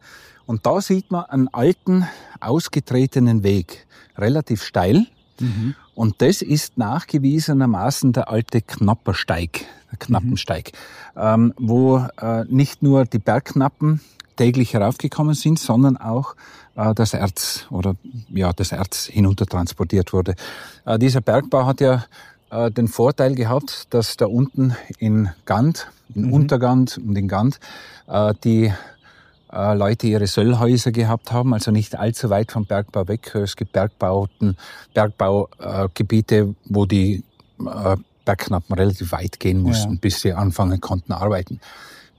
Und 0.46 0.68
da 0.68 0.82
sieht 0.82 1.10
man 1.10 1.26
einen 1.26 1.48
alten, 1.48 2.08
ausgetretenen 2.40 3.42
Weg, 3.42 3.88
relativ 4.16 4.64
steil. 4.64 5.08
Mhm. 5.40 5.74
Und 5.96 6.22
das 6.22 6.44
ist 6.44 6.78
nachgewiesenermaßen 6.78 8.14
der 8.14 8.30
alte 8.30 8.62
Knappersteig, 8.62 9.66
der 9.92 9.98
Knappensteig, 9.98 10.74
mhm. 11.16 11.22
ähm, 11.22 11.54
wo 11.58 12.06
äh, 12.22 12.46
nicht 12.46 12.84
nur 12.84 13.06
die 13.06 13.20
Bergknappen 13.20 14.02
täglich 14.36 14.76
heraufgekommen 14.76 15.34
sind, 15.34 15.58
sondern 15.58 15.98
auch 15.98 16.36
äh, 16.76 16.94
das 16.94 17.16
Erz 17.16 17.66
oder 17.72 17.96
ja 18.30 18.54
das 18.54 18.74
Erz 18.74 19.08
hinuntertransportiert 19.08 20.14
wurde. 20.14 20.36
Äh, 20.86 21.00
dieser 21.00 21.22
Bergbau 21.22 21.66
hat 21.66 21.82
ja 21.82 22.06
äh, 22.50 22.72
den 22.72 22.88
Vorteil 22.88 23.36
gehabt, 23.36 23.94
dass 23.94 24.18
da 24.18 24.26
unten 24.26 24.76
in 25.00 25.30
Gand, 25.46 25.88
in 26.14 26.28
mhm. 26.28 26.34
Untergand 26.34 26.98
und 26.98 27.18
in 27.18 27.28
Gand, 27.28 27.60
äh, 28.08 28.34
die 28.44 28.74
äh, 29.52 29.74
Leute 29.76 30.08
ihre 30.08 30.28
Söllhäuser 30.28 30.92
gehabt 30.92 31.32
haben, 31.32 31.54
also 31.54 31.72
nicht 31.72 31.98
allzu 31.98 32.30
weit 32.30 32.52
vom 32.52 32.66
Bergbau 32.66 33.08
weg. 33.08 33.34
Es 33.36 33.56
gibt 33.56 33.74
Bergbauten, 33.74 34.58
Bergbaugebiete, 34.94 36.56
wo 36.66 36.86
die 36.86 37.24
äh, 37.60 37.98
Bergknappen 38.26 38.76
relativ 38.76 39.12
weit 39.14 39.40
gehen 39.40 39.60
mussten, 39.60 39.94
ja. 39.94 40.00
bis 40.02 40.22
sie 40.22 40.34
anfangen 40.34 40.82
konnten 40.82 41.14
arbeiten. 41.14 41.60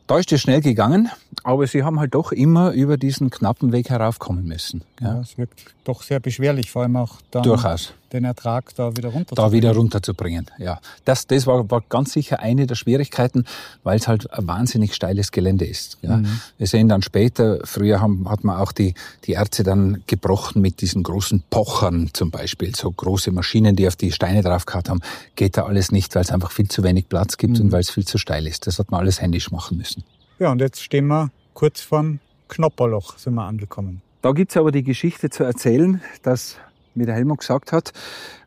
Da 0.07 0.19
ist 0.19 0.33
es 0.33 0.41
schnell 0.41 0.63
gegangen, 0.63 1.11
aber 1.45 1.67
sie 1.67 1.83
haben 1.83 2.01
halt 2.01 2.15
doch 2.15 2.33
immer 2.33 2.73
über 2.73 2.97
diesen 2.97 3.29
knappen 3.29 3.73
Weg 3.73 3.91
heraufkommen 3.91 4.47
müssen. 4.47 4.83
Ja, 5.03 5.21
es 5.21 5.37
wirkt 5.37 5.67
doch 5.85 6.03
sehr 6.03 6.19
beschwerlich, 6.19 6.71
vor 6.71 6.83
allem 6.83 6.97
auch 6.97 7.17
dann 7.31 7.43
Durchaus. 7.43 7.93
Den 8.13 8.25
Ertrag 8.25 8.75
da 8.75 8.97
wieder 8.97 9.11
runter 9.11 9.35
Da 9.35 9.53
wieder 9.53 9.75
runterzubringen, 9.75 10.47
ja. 10.59 10.81
Das, 11.05 11.27
das 11.27 11.47
war, 11.47 11.71
war 11.71 11.83
ganz 11.89 12.13
sicher 12.13 12.41
eine 12.41 12.67
der 12.67 12.75
Schwierigkeiten, 12.75 13.45
weil 13.83 13.99
es 13.99 14.09
halt 14.09 14.33
ein 14.33 14.47
wahnsinnig 14.47 14.95
steiles 14.95 15.31
Gelände 15.33 15.65
ist. 15.67 15.99
Ja. 16.03 16.19
Mhm. 16.19 16.41
Wir 16.57 16.67
sehen 16.67 16.89
dann 16.89 17.03
später, 17.03 17.61
früher 17.65 18.01
haben, 18.01 18.29
hat 18.31 18.45
man 18.45 18.57
auch 18.57 18.73
die, 18.73 18.95
die 19.25 19.35
Erze 19.35 19.63
dann 19.63 20.03
gebrochen 20.07 20.63
mit 20.63 20.81
diesen 20.81 21.03
großen 21.03 21.43
Pochern 21.51 22.11
zum 22.13 22.31
Beispiel, 22.31 22.75
so 22.75 22.91
große 22.91 23.31
Maschinen, 23.33 23.77
die 23.77 23.87
auf 23.87 23.97
die 23.97 24.13
Steine 24.13 24.43
draufgehauen 24.43 24.89
haben. 24.89 25.01
Geht 25.37 25.57
da 25.57 25.65
alles 25.65 25.93
nicht, 25.93 26.15
weil 26.15 26.23
es 26.23 26.31
einfach 26.31 26.51
viel 26.51 26.69
zu 26.69 26.83
wenig 26.83 27.09
Platz 27.09 27.37
gibt 27.37 27.59
Mhm. 27.59 27.67
und 27.67 27.73
weil 27.73 27.81
es 27.81 27.91
viel 27.91 28.07
zu 28.07 28.19
steil 28.19 28.47
ist. 28.47 28.67
Das 28.67 28.79
hat 28.79 28.91
man 28.91 29.01
alles 29.01 29.21
händisch 29.21 29.51
machen 29.51 29.79
müssen. 29.79 30.05
Ja, 30.39 30.51
und 30.53 30.61
jetzt 30.61 30.83
stehen 30.83 31.07
wir 31.07 31.31
kurz 31.55 31.81
vorm 31.81 32.21
Knopperloch, 32.49 33.19
sind 33.19 33.35
wir 33.35 33.45
angekommen. 33.45 34.01
Da 34.23 34.33
gibt's 34.33 34.57
aber 34.57 34.73
die 34.73 34.83
Geschichte 34.83 35.31
zu 35.31 35.45
erzählen, 35.45 36.01
dass, 36.23 36.57
wie 36.99 37.07
der 37.07 37.15
Helmut 37.15 37.39
gesagt 37.39 37.73
hat, 37.73 37.93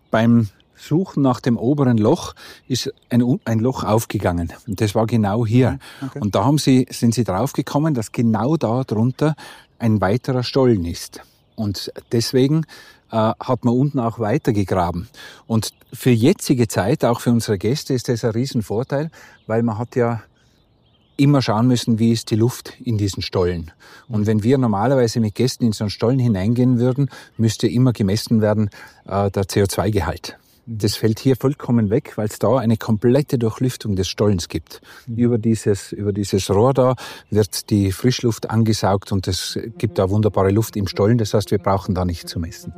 beim 0.09 0.49
Suchen 0.75 1.21
nach 1.21 1.39
dem 1.39 1.57
oberen 1.57 1.97
Loch 1.97 2.33
ist 2.67 2.91
ein, 3.09 3.23
ein 3.45 3.59
Loch 3.59 3.83
aufgegangen. 3.83 4.51
Und 4.67 4.81
das 4.81 4.95
war 4.95 5.05
genau 5.05 5.45
hier. 5.45 5.77
Okay. 6.01 6.19
Und 6.19 6.35
da 6.35 6.43
haben 6.43 6.57
sie, 6.57 6.87
sind 6.89 7.13
sie 7.13 7.23
draufgekommen, 7.23 7.93
dass 7.93 8.11
genau 8.11 8.57
da 8.57 8.83
drunter 8.83 9.35
ein 9.77 10.01
weiterer 10.01 10.43
Stollen 10.43 10.85
ist. 10.85 11.21
Und 11.55 11.91
deswegen 12.11 12.65
äh, 13.11 13.15
hat 13.39 13.63
man 13.63 13.75
unten 13.75 13.99
auch 13.99 14.19
weiter 14.19 14.53
gegraben. 14.53 15.07
Und 15.45 15.71
für 15.93 16.09
jetzige 16.09 16.67
Zeit, 16.67 17.05
auch 17.05 17.19
für 17.19 17.31
unsere 17.31 17.57
Gäste, 17.57 17.93
ist 17.93 18.09
das 18.09 18.23
ein 18.23 18.31
Riesenvorteil, 18.31 19.11
weil 19.47 19.63
man 19.63 19.77
hat 19.77 19.95
ja 19.95 20.23
immer 21.21 21.41
schauen 21.41 21.67
müssen, 21.67 21.99
wie 21.99 22.11
ist 22.11 22.31
die 22.31 22.35
Luft 22.35 22.73
in 22.83 22.97
diesen 22.97 23.21
Stollen. 23.21 23.71
Und 24.07 24.25
wenn 24.25 24.43
wir 24.43 24.57
normalerweise 24.57 25.19
mit 25.19 25.35
Gästen 25.35 25.65
in 25.65 25.71
so 25.71 25.83
einen 25.83 25.91
Stollen 25.91 26.19
hineingehen 26.19 26.79
würden, 26.79 27.09
müsste 27.37 27.67
immer 27.67 27.93
gemessen 27.93 28.41
werden 28.41 28.69
äh, 29.05 29.29
der 29.29 29.43
CO2-Gehalt. 29.43 30.37
Das 30.67 30.95
fällt 30.95 31.19
hier 31.19 31.35
vollkommen 31.35 31.89
weg, 31.89 32.13
weil 32.17 32.27
es 32.27 32.39
da 32.39 32.57
eine 32.57 32.77
komplette 32.77 33.37
Durchlüftung 33.37 33.95
des 33.95 34.07
Stollens 34.07 34.47
gibt. 34.47 34.81
Über 35.07 35.37
dieses, 35.37 35.91
über 35.91 36.13
dieses 36.13 36.49
Rohr 36.49 36.73
da 36.73 36.95
wird 37.29 37.69
die 37.71 37.91
Frischluft 37.91 38.49
angesaugt 38.49 39.11
und 39.11 39.27
es 39.27 39.59
gibt 39.77 39.97
da 39.97 40.09
wunderbare 40.09 40.51
Luft 40.51 40.75
im 40.75 40.87
Stollen. 40.87 41.17
Das 41.17 41.33
heißt, 41.33 41.51
wir 41.51 41.57
brauchen 41.57 41.95
da 41.95 42.05
nicht 42.05 42.29
zu 42.29 42.39
messen. 42.39 42.73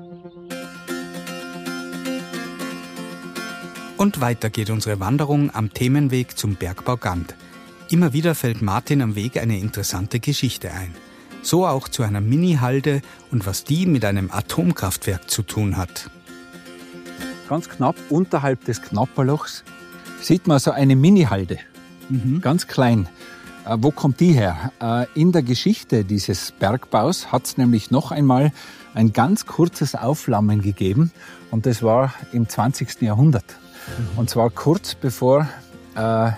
Und 3.98 4.22
weiter 4.22 4.50
geht 4.50 4.70
unsere 4.70 5.00
Wanderung 5.00 5.54
am 5.54 5.74
Themenweg 5.74 6.38
zum 6.38 6.56
Bergbau 6.56 6.98
Gant. 6.98 7.36
Immer 7.90 8.14
wieder 8.14 8.34
fällt 8.36 8.62
Martin 8.62 9.02
am 9.02 9.16
Weg 9.16 9.38
eine 9.38 9.60
interessante 9.60 10.20
Geschichte 10.20 10.72
ein. 10.72 10.94
So 11.42 11.68
auch 11.68 11.88
zu 11.88 12.04
einer 12.04 12.22
Mini-Halde 12.22 13.02
und 13.32 13.46
was 13.46 13.64
die 13.66 13.86
mit 13.86 14.06
einem 14.06 14.32
Atomkraftwerk 14.32 15.30
zu 15.30 15.44
tun 15.44 15.78
hat. 15.78 16.10
Ganz 17.50 17.70
knapp 17.70 17.96
unterhalb 18.10 18.64
des 18.66 18.82
Knapperlochs 18.82 19.64
sieht 20.22 20.48
man 20.48 20.60
so 20.60 20.72
eine 20.72 20.96
Mini-Halde. 20.96 21.60
Ganz 22.42 22.68
klein. 22.68 23.08
Äh, 23.66 23.78
wo 23.80 23.92
kommt 23.92 24.20
die 24.20 24.34
her? 24.34 24.72
Äh, 24.82 25.06
in 25.20 25.32
der 25.32 25.44
Geschichte 25.44 26.04
dieses 26.06 26.52
Bergbaus 26.52 27.32
hat 27.32 27.46
es 27.46 27.58
nämlich 27.58 27.92
noch 27.92 28.12
einmal 28.12 28.52
ein 28.94 29.14
ganz 29.14 29.46
kurzes 29.46 29.96
Aufflammen 29.96 30.62
gegeben 30.62 31.12
und 31.52 31.66
das 31.66 31.82
war 31.82 32.14
im 32.32 32.48
20. 32.48 33.02
Jahrhundert. 33.02 33.46
Und 34.16 34.30
zwar 34.30 34.50
kurz 34.50 34.96
bevor 34.96 35.48
äh, 35.96 36.32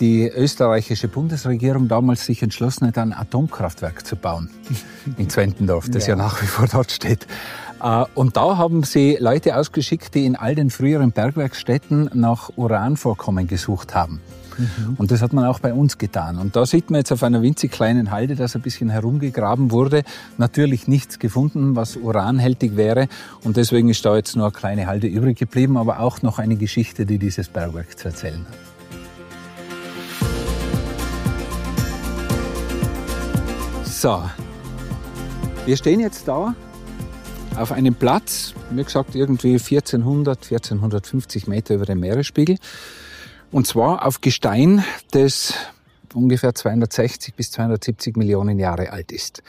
die 0.00 0.28
österreichische 0.28 1.08
Bundesregierung 1.08 1.88
damals 1.88 2.26
sich 2.26 2.42
entschlossen 2.42 2.86
hat, 2.86 2.98
ein 2.98 3.12
Atomkraftwerk 3.12 4.06
zu 4.06 4.16
bauen 4.16 4.50
in 5.18 5.28
Zwentendorf, 5.28 5.88
das 5.90 6.06
ja, 6.06 6.16
nach 6.16 6.40
wie 6.42 6.46
vor 6.46 6.66
dort 6.66 6.90
steht. 6.90 7.26
Äh, 7.82 8.04
Und 8.14 8.36
da 8.36 8.56
haben 8.56 8.82
sie 8.82 9.16
Leute 9.20 9.56
ausgeschickt, 9.56 10.14
die 10.14 10.26
in 10.26 10.36
all 10.36 10.54
den 10.54 10.70
früheren 10.70 11.12
Bergwerksstätten 11.12 12.10
nach 12.14 12.50
Uranvorkommen 12.56 13.46
gesucht 13.46 13.94
haben. 13.94 14.20
Und 14.96 15.12
das 15.12 15.22
hat 15.22 15.32
man 15.32 15.44
auch 15.44 15.60
bei 15.60 15.72
uns 15.72 15.98
getan. 15.98 16.36
Und 16.36 16.56
da 16.56 16.66
sieht 16.66 16.90
man 16.90 16.98
jetzt 16.98 17.12
auf 17.12 17.22
einer 17.22 17.42
winzig 17.42 17.70
kleinen 17.70 18.10
Halde, 18.10 18.34
dass 18.34 18.56
ein 18.56 18.62
bisschen 18.62 18.90
herumgegraben 18.90 19.70
wurde. 19.70 20.02
Natürlich 20.36 20.88
nichts 20.88 21.20
gefunden, 21.20 21.76
was 21.76 21.96
uranhältig 21.96 22.76
wäre. 22.76 23.06
Und 23.44 23.56
deswegen 23.56 23.88
ist 23.88 24.04
da 24.04 24.16
jetzt 24.16 24.34
nur 24.34 24.46
eine 24.46 24.52
kleine 24.52 24.86
Halde 24.86 25.06
übrig 25.06 25.38
geblieben, 25.38 25.76
aber 25.76 26.00
auch 26.00 26.22
noch 26.22 26.40
eine 26.40 26.56
Geschichte, 26.56 27.06
die 27.06 27.18
dieses 27.18 27.48
Bergwerk 27.48 27.98
zu 27.98 28.08
erzählen 28.08 28.44
hat. 28.48 28.77
So, 34.00 34.22
wir 35.66 35.76
stehen 35.76 35.98
jetzt 35.98 36.28
da 36.28 36.54
auf 37.56 37.72
einem 37.72 37.96
Platz, 37.96 38.54
wie 38.70 38.84
gesagt, 38.84 39.16
irgendwie 39.16 39.54
1400, 39.54 40.38
1450 40.38 41.48
Meter 41.48 41.74
über 41.74 41.84
dem 41.84 41.98
Meeresspiegel. 41.98 42.58
Und 43.50 43.66
zwar 43.66 44.06
auf 44.06 44.20
Gestein, 44.20 44.84
das 45.10 45.52
ungefähr 46.14 46.54
260 46.54 47.34
bis 47.34 47.50
270 47.50 48.16
Millionen 48.16 48.60
Jahre 48.60 48.92
alt 48.92 49.10
ist. 49.10 49.42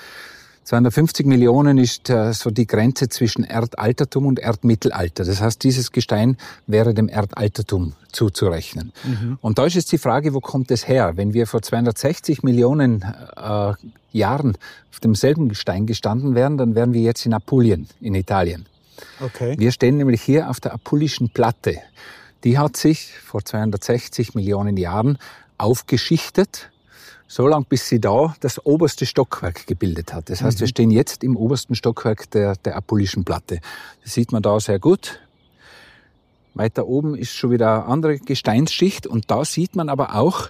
250 0.70 1.26
Millionen 1.26 1.80
ist 1.80 2.11
äh, 2.11 2.32
so 2.32 2.51
die 2.51 2.67
Grenze 2.67 3.09
zwischen 3.09 3.43
Erdaltertum 3.43 4.28
und 4.28 4.38
Erdmittelalter. 4.38 5.26
Das 5.26 5.41
heißt, 5.41 5.63
dieses 5.63 5.91
Gestein 5.91 6.38
wäre 6.67 6.93
dem 6.93 7.09
Erdaltertum 7.09 7.93
zuzurechnen. 8.11 8.93
Und 9.41 9.57
da 9.57 9.65
ist 9.65 9.74
jetzt 9.74 9.91
die 9.91 9.97
Frage, 9.97 10.36
wo 10.36 10.41
kommt 10.41 10.70
es 10.70 10.88
her? 10.88 11.13
Wenn 11.15 11.34
wir 11.34 11.47
vor 11.47 11.63
260 11.63 12.43
Millionen 12.43 13.01
äh, 13.01 13.74
Jahren 14.11 14.57
auf 14.91 14.99
demselben 14.99 15.49
Gestein 15.49 15.88
gestanden 15.88 16.36
wären, 16.36 16.59
dann 16.59 16.76
wären 16.76 16.93
wir 16.93 17.01
jetzt 17.01 17.26
in 17.26 17.34
Apulien, 17.34 17.88
in 17.99 18.13
Italien. 18.13 18.67
Okay. 19.22 19.55
Wir 19.57 19.72
stehen 19.72 19.97
nämlich 19.97 20.22
hier 20.22 20.51
auf 20.51 20.59
der 20.59 20.76
Apulischen 20.76 21.32
Platte. 21.32 21.80
Die 22.43 22.59
hat 22.59 22.78
sich 22.78 23.11
vor 23.26 23.43
260 23.43 24.36
Millionen 24.36 24.78
Jahren 24.78 25.17
aufgeschichtet, 25.57 26.70
so 27.30 27.48
lang 27.48 27.64
bis 27.64 27.88
sie 27.88 28.02
da 28.02 28.36
das 28.40 28.66
oberste 28.66 29.06
Stockwerk 29.06 29.68
gebildet 29.68 30.14
hat. 30.14 30.32
Das 30.32 30.42
heißt, 30.42 30.60
wir 30.60 30.68
stehen 30.68 30.90
jetzt 30.90 31.24
im 31.24 31.38
obersten 31.38 31.76
Stockwerk 31.76 32.30
der, 32.32 32.56
der 32.56 32.76
Apulischen 32.76 33.24
Platte. 33.24 33.60
Das 34.04 34.16
sieht 34.16 34.32
man 34.32 34.42
da 34.42 34.60
sehr 34.60 34.80
gut. 34.80 35.20
Weiter 36.56 36.88
oben 36.88 37.16
ist 37.16 37.36
schon 37.36 37.52
wieder 37.52 37.84
eine 37.84 37.86
andere 37.86 38.18
Gesteinsschicht 38.18 39.06
und 39.06 39.30
da 39.30 39.46
sieht 39.46 39.76
man 39.76 39.90
aber 39.90 40.16
auch, 40.16 40.50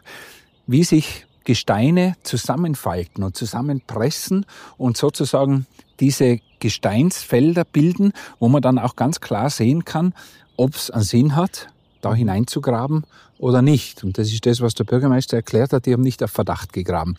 wie 0.68 0.86
sich 0.86 1.28
Gesteine 1.44 2.16
zusammenfalten 2.24 3.26
und 3.26 3.36
zusammenpressen 3.36 4.46
und 4.78 4.96
sozusagen 4.96 5.68
diese 6.00 6.40
Gesteinsfelder 6.60 7.66
bilden, 7.66 8.14
wo 8.40 8.48
man 8.48 8.62
dann 8.62 8.80
auch 8.80 8.96
ganz 8.96 9.20
klar 9.20 9.50
sehen 9.50 9.84
kann, 9.84 10.14
ob 10.56 10.76
es 10.76 10.90
einen 10.90 11.04
Sinn 11.04 11.36
hat, 11.36 11.68
da 12.02 12.14
hineinzugraben 12.14 13.04
oder 13.38 13.62
nicht. 13.62 14.04
Und 14.04 14.18
das 14.18 14.28
ist 14.28 14.45
das, 14.45 14.62
was 14.62 14.76
der 14.76 14.84
Bürgermeister 14.84 15.38
erklärt 15.38 15.74
hat. 15.74 15.86
Die 15.86 15.93
haben 15.93 16.02
nicht 16.02 16.24
auf 16.24 16.32
Verdacht 16.32 16.74
gegraben. 16.74 17.16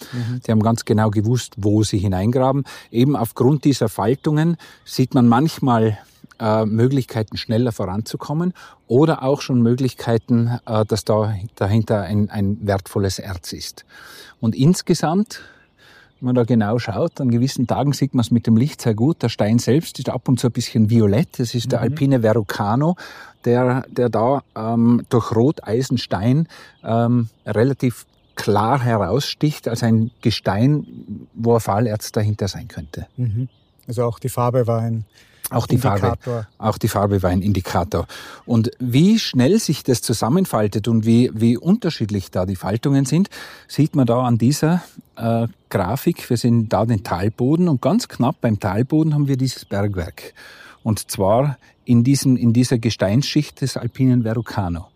Die 0.46 0.50
haben 0.50 0.62
ganz 0.62 0.84
genau 0.84 1.10
gewusst, 1.10 1.54
wo 1.56 1.82
sie 1.82 1.98
hineingraben. 1.98 2.64
Eben 2.90 3.16
aufgrund 3.16 3.64
dieser 3.64 3.88
Faltungen 3.88 4.56
sieht 4.84 5.14
man 5.14 5.28
manchmal 5.28 5.98
äh, 6.38 6.64
Möglichkeiten, 6.64 7.36
schneller 7.36 7.72
voranzukommen 7.72 8.54
oder 8.86 9.22
auch 9.22 9.40
schon 9.40 9.62
Möglichkeiten, 9.62 10.58
äh, 10.66 10.84
dass 10.84 11.04
da 11.04 11.34
dahinter 11.56 12.02
ein, 12.02 12.30
ein 12.30 12.58
wertvolles 12.66 13.18
Erz 13.18 13.52
ist. 13.52 13.84
Und 14.40 14.54
insgesamt 14.54 15.40
wenn 16.20 16.26
man 16.26 16.34
da 16.34 16.44
genau 16.44 16.78
schaut, 16.78 17.18
an 17.18 17.30
gewissen 17.30 17.66
Tagen 17.66 17.94
sieht 17.94 18.12
man 18.12 18.20
es 18.20 18.30
mit 18.30 18.46
dem 18.46 18.54
Licht 18.58 18.82
sehr 18.82 18.94
gut. 18.94 19.22
Der 19.22 19.30
Stein 19.30 19.58
selbst 19.58 19.98
ist 19.98 20.10
ab 20.10 20.28
und 20.28 20.38
zu 20.38 20.48
ein 20.48 20.52
bisschen 20.52 20.90
violett. 20.90 21.38
Das 21.38 21.54
ist 21.54 21.72
der 21.72 21.80
alpine 21.80 22.20
Verrucano, 22.20 22.96
der, 23.44 23.84
der 23.88 24.08
da 24.08 24.42
ähm, 24.56 25.02
durch 25.08 25.34
Roteisenstein 25.34 26.48
ähm, 26.84 27.28
relativ 27.46 28.06
klar 28.34 28.80
heraussticht 28.80 29.68
als 29.68 29.82
ein 29.82 30.10
Gestein, 30.22 30.86
wo 31.34 31.54
ein 31.54 31.60
Fahlerz 31.60 32.12
dahinter 32.12 32.48
sein 32.48 32.68
könnte. 32.68 33.06
Mhm. 33.16 33.48
Also 33.86 34.04
auch 34.04 34.18
die 34.18 34.28
Farbe 34.28 34.66
war 34.66 34.80
ein 34.80 35.04
Auch 35.50 35.66
die 35.66 35.78
Farbe. 35.78 36.06
Indikator. 36.06 36.46
Auch 36.58 36.78
die 36.78 36.88
Farbe 36.88 37.22
war 37.22 37.30
ein 37.30 37.42
Indikator. 37.42 38.06
Und 38.46 38.70
wie 38.78 39.18
schnell 39.18 39.58
sich 39.58 39.82
das 39.82 40.00
zusammenfaltet 40.00 40.86
und 40.86 41.04
wie, 41.04 41.30
wie 41.34 41.56
unterschiedlich 41.58 42.30
da 42.30 42.46
die 42.46 42.56
Faltungen 42.56 43.04
sind, 43.04 43.28
sieht 43.66 43.96
man 43.96 44.06
da 44.06 44.22
an 44.22 44.38
dieser 44.38 44.82
äh, 45.16 45.48
Grafik. 45.68 46.30
Wir 46.30 46.36
sehen 46.36 46.68
da 46.68 46.86
den 46.86 47.02
Talboden 47.02 47.68
und 47.68 47.82
ganz 47.82 48.08
knapp 48.08 48.40
beim 48.40 48.60
Talboden 48.60 49.12
haben 49.12 49.28
wir 49.28 49.36
dieses 49.36 49.64
Bergwerk. 49.64 50.34
Und 50.82 51.10
zwar 51.10 51.58
in, 51.90 52.04
diesen, 52.04 52.36
in 52.36 52.52
dieser 52.52 52.78
Gesteinsschicht 52.78 53.60
des 53.60 53.76
alpinen 53.76 54.22
Verrucano. 54.22 54.86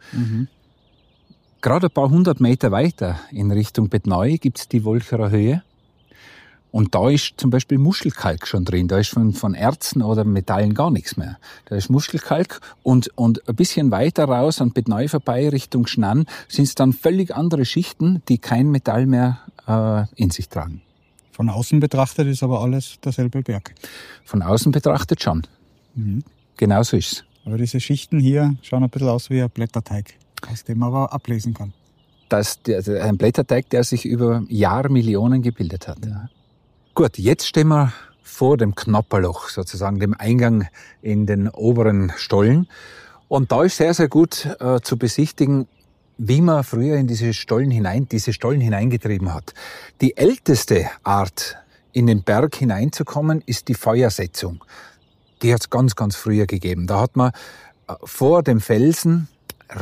Gerade 1.61 1.89
ein 1.89 1.91
paar 1.91 2.09
hundert 2.09 2.41
Meter 2.41 2.71
weiter 2.71 3.19
in 3.33 3.51
Richtung 3.51 3.89
Betneu 3.89 4.37
gibt's 4.39 4.69
die 4.69 4.85
Wolcherer 4.85 5.31
Höhe. 5.31 5.63
Und 6.71 6.95
da 6.95 7.09
ist 7.11 7.35
zum 7.37 7.51
Beispiel 7.51 7.79
Muschelkalk 7.79 8.47
schon 8.47 8.65
drin. 8.65 8.87
Da 8.87 8.99
ist 8.99 9.11
von, 9.11 9.33
von 9.33 9.55
Erzen 9.55 10.03
oder 10.03 10.25
Metallen 10.25 10.75
gar 10.75 10.91
nichts 10.91 11.17
mehr. 11.17 11.39
Da 11.65 11.75
ist 11.75 11.89
Muschelkalk 11.89 12.61
und, 12.85 13.09
und 13.17 13.49
ein 13.49 13.57
bisschen 13.57 13.91
weiter 13.91 14.27
raus 14.27 14.61
an 14.61 14.73
Betneu 14.73 15.09
vorbei 15.09 15.49
Richtung 15.49 15.89
Schnann 15.89 16.27
sind 16.49 16.65
es 16.65 16.75
dann 16.77 16.93
völlig 16.93 17.35
andere 17.35 17.65
Schichten, 17.65 18.23
die 18.29 18.39
kein 18.39 18.71
Metall 18.71 19.07
mehr 19.07 19.39
äh, 19.67 20.05
in 20.15 20.31
sich 20.31 20.49
tragen. 20.49 20.83
Von 21.33 21.49
außen 21.49 21.81
betrachtet 21.81 22.29
ist 22.29 22.45
aber 22.45 22.61
alles 22.61 23.01
derselbe 23.05 23.43
Berg. 23.43 23.75
Von 24.25 24.43
außen 24.43 24.71
betrachtet 24.71 25.23
schon. 25.23 25.43
Mhm. 25.97 26.23
Genau 26.57 26.83
so 26.83 26.97
ist 26.97 27.13
es. 27.13 27.25
Aber 27.45 27.59
diese 27.59 27.81
Schichten 27.81 28.21
hier 28.21 28.55
schauen 28.63 28.85
ein 28.85 28.91
bisschen 28.91 29.09
aus 29.09 29.31
wie 29.31 29.43
ein 29.43 29.51
Blätterteig, 29.51 30.15
aus 30.51 30.65
dem 30.65 30.79
man 30.79 30.89
aber 30.89 31.13
ablesen 31.13 31.53
kann. 31.53 31.73
Das 32.29 32.59
ist 32.65 32.89
ein 32.89 33.19
Blätterteig, 33.19 33.69
der 33.71 33.85
sich 33.85 34.07
über 34.07 34.45
Jahrmillionen 34.49 35.43
gebildet 35.43 35.89
hat. 35.89 36.05
Ja. 36.05 36.29
Gut, 36.95 37.19
jetzt 37.19 37.47
stehen 37.47 37.69
wir 37.69 37.93
vor 38.23 38.57
dem 38.57 38.75
Knopperloch, 38.75 39.49
sozusagen 39.51 40.01
dem 40.01 40.15
Eingang 40.19 40.67
in 41.03 41.27
den 41.27 41.49
oberen 41.49 42.13
Stollen. 42.17 42.67
Und 43.29 43.53
da 43.53 43.63
ist 43.63 43.77
sehr, 43.77 43.93
sehr 43.95 44.09
gut 44.09 44.47
äh, 44.61 44.81
zu 44.81 44.97
besichtigen, 44.97 45.67
wie 46.17 46.41
man 46.41 46.65
früher 46.65 46.97
in 46.97 47.07
diese 47.07 47.35
Stollen 47.35 47.71
hinein, 47.71 48.09
diese 48.09 48.33
Stollen 48.33 48.61
hineingetrieben 48.61 49.35
hat. 49.35 49.53
Die 50.01 50.17
älteste 50.17 50.89
Art, 51.03 51.57
in 51.93 52.07
den 52.07 52.23
Berg 52.23 52.57
hineinzukommen, 52.57 53.43
ist 53.47 53.69
die 53.69 53.75
Feuersetzung. 53.75 54.65
Die 55.45 55.53
hat 55.53 55.61
es 55.61 55.71
ganz, 55.71 55.95
ganz 55.95 56.17
früher 56.17 56.47
gegeben. 56.47 56.87
Da 56.87 57.01
hat 57.01 57.17
man 57.17 57.31
äh, 57.87 57.93
vor 58.03 58.43
dem 58.43 58.61
Felsen 58.61 59.29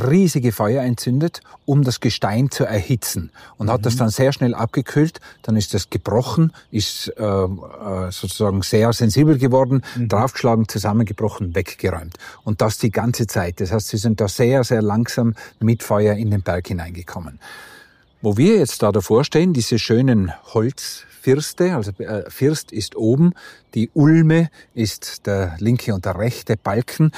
riesige 0.08 0.50
Feuer 0.50 0.82
entzündet, 0.82 1.40
um 1.66 1.84
das 1.84 2.00
Gestein 2.00 2.50
zu 2.50 2.64
erhitzen 2.64 3.30
und 3.58 3.70
hat 3.70 3.86
das 3.86 3.94
mhm. 3.94 3.98
dann 3.98 4.08
sehr 4.10 4.32
schnell 4.32 4.54
abgekühlt. 4.54 5.20
Dann 5.42 5.56
ist 5.56 5.72
das 5.72 5.88
gebrochen, 5.88 6.52
ist 6.72 7.12
äh, 7.16 7.22
äh, 7.24 8.10
sozusagen 8.10 8.62
sehr 8.62 8.92
sensibel 8.92 9.38
geworden, 9.38 9.82
mhm. 9.94 10.08
draufgeschlagen, 10.08 10.68
zusammengebrochen, 10.68 11.54
weggeräumt. 11.54 12.16
Und 12.42 12.60
das 12.60 12.78
die 12.78 12.90
ganze 12.90 13.28
Zeit. 13.28 13.60
Das 13.60 13.70
heißt, 13.70 13.88
sie 13.88 13.98
sind 13.98 14.20
da 14.20 14.26
sehr, 14.26 14.64
sehr 14.64 14.82
langsam 14.82 15.34
mit 15.60 15.84
Feuer 15.84 16.14
in 16.14 16.32
den 16.32 16.42
Berg 16.42 16.66
hineingekommen. 16.68 17.38
Wo 18.24 18.36
wir 18.36 18.56
jetzt 18.56 18.84
da 18.84 18.92
davor 18.92 19.24
stehen, 19.24 19.52
diese 19.52 19.80
schönen 19.80 20.32
Holz 20.54 21.04
Firste, 21.20 21.74
also 21.74 21.90
äh, 21.98 22.30
First 22.30 22.70
ist 22.70 22.94
oben, 22.94 23.32
die 23.74 23.90
Ulme 23.94 24.48
ist 24.74 25.26
der 25.26 25.56
linke 25.58 25.92
und 25.92 26.04
der 26.04 26.16
rechte 26.16 26.56
Balken 26.56 27.10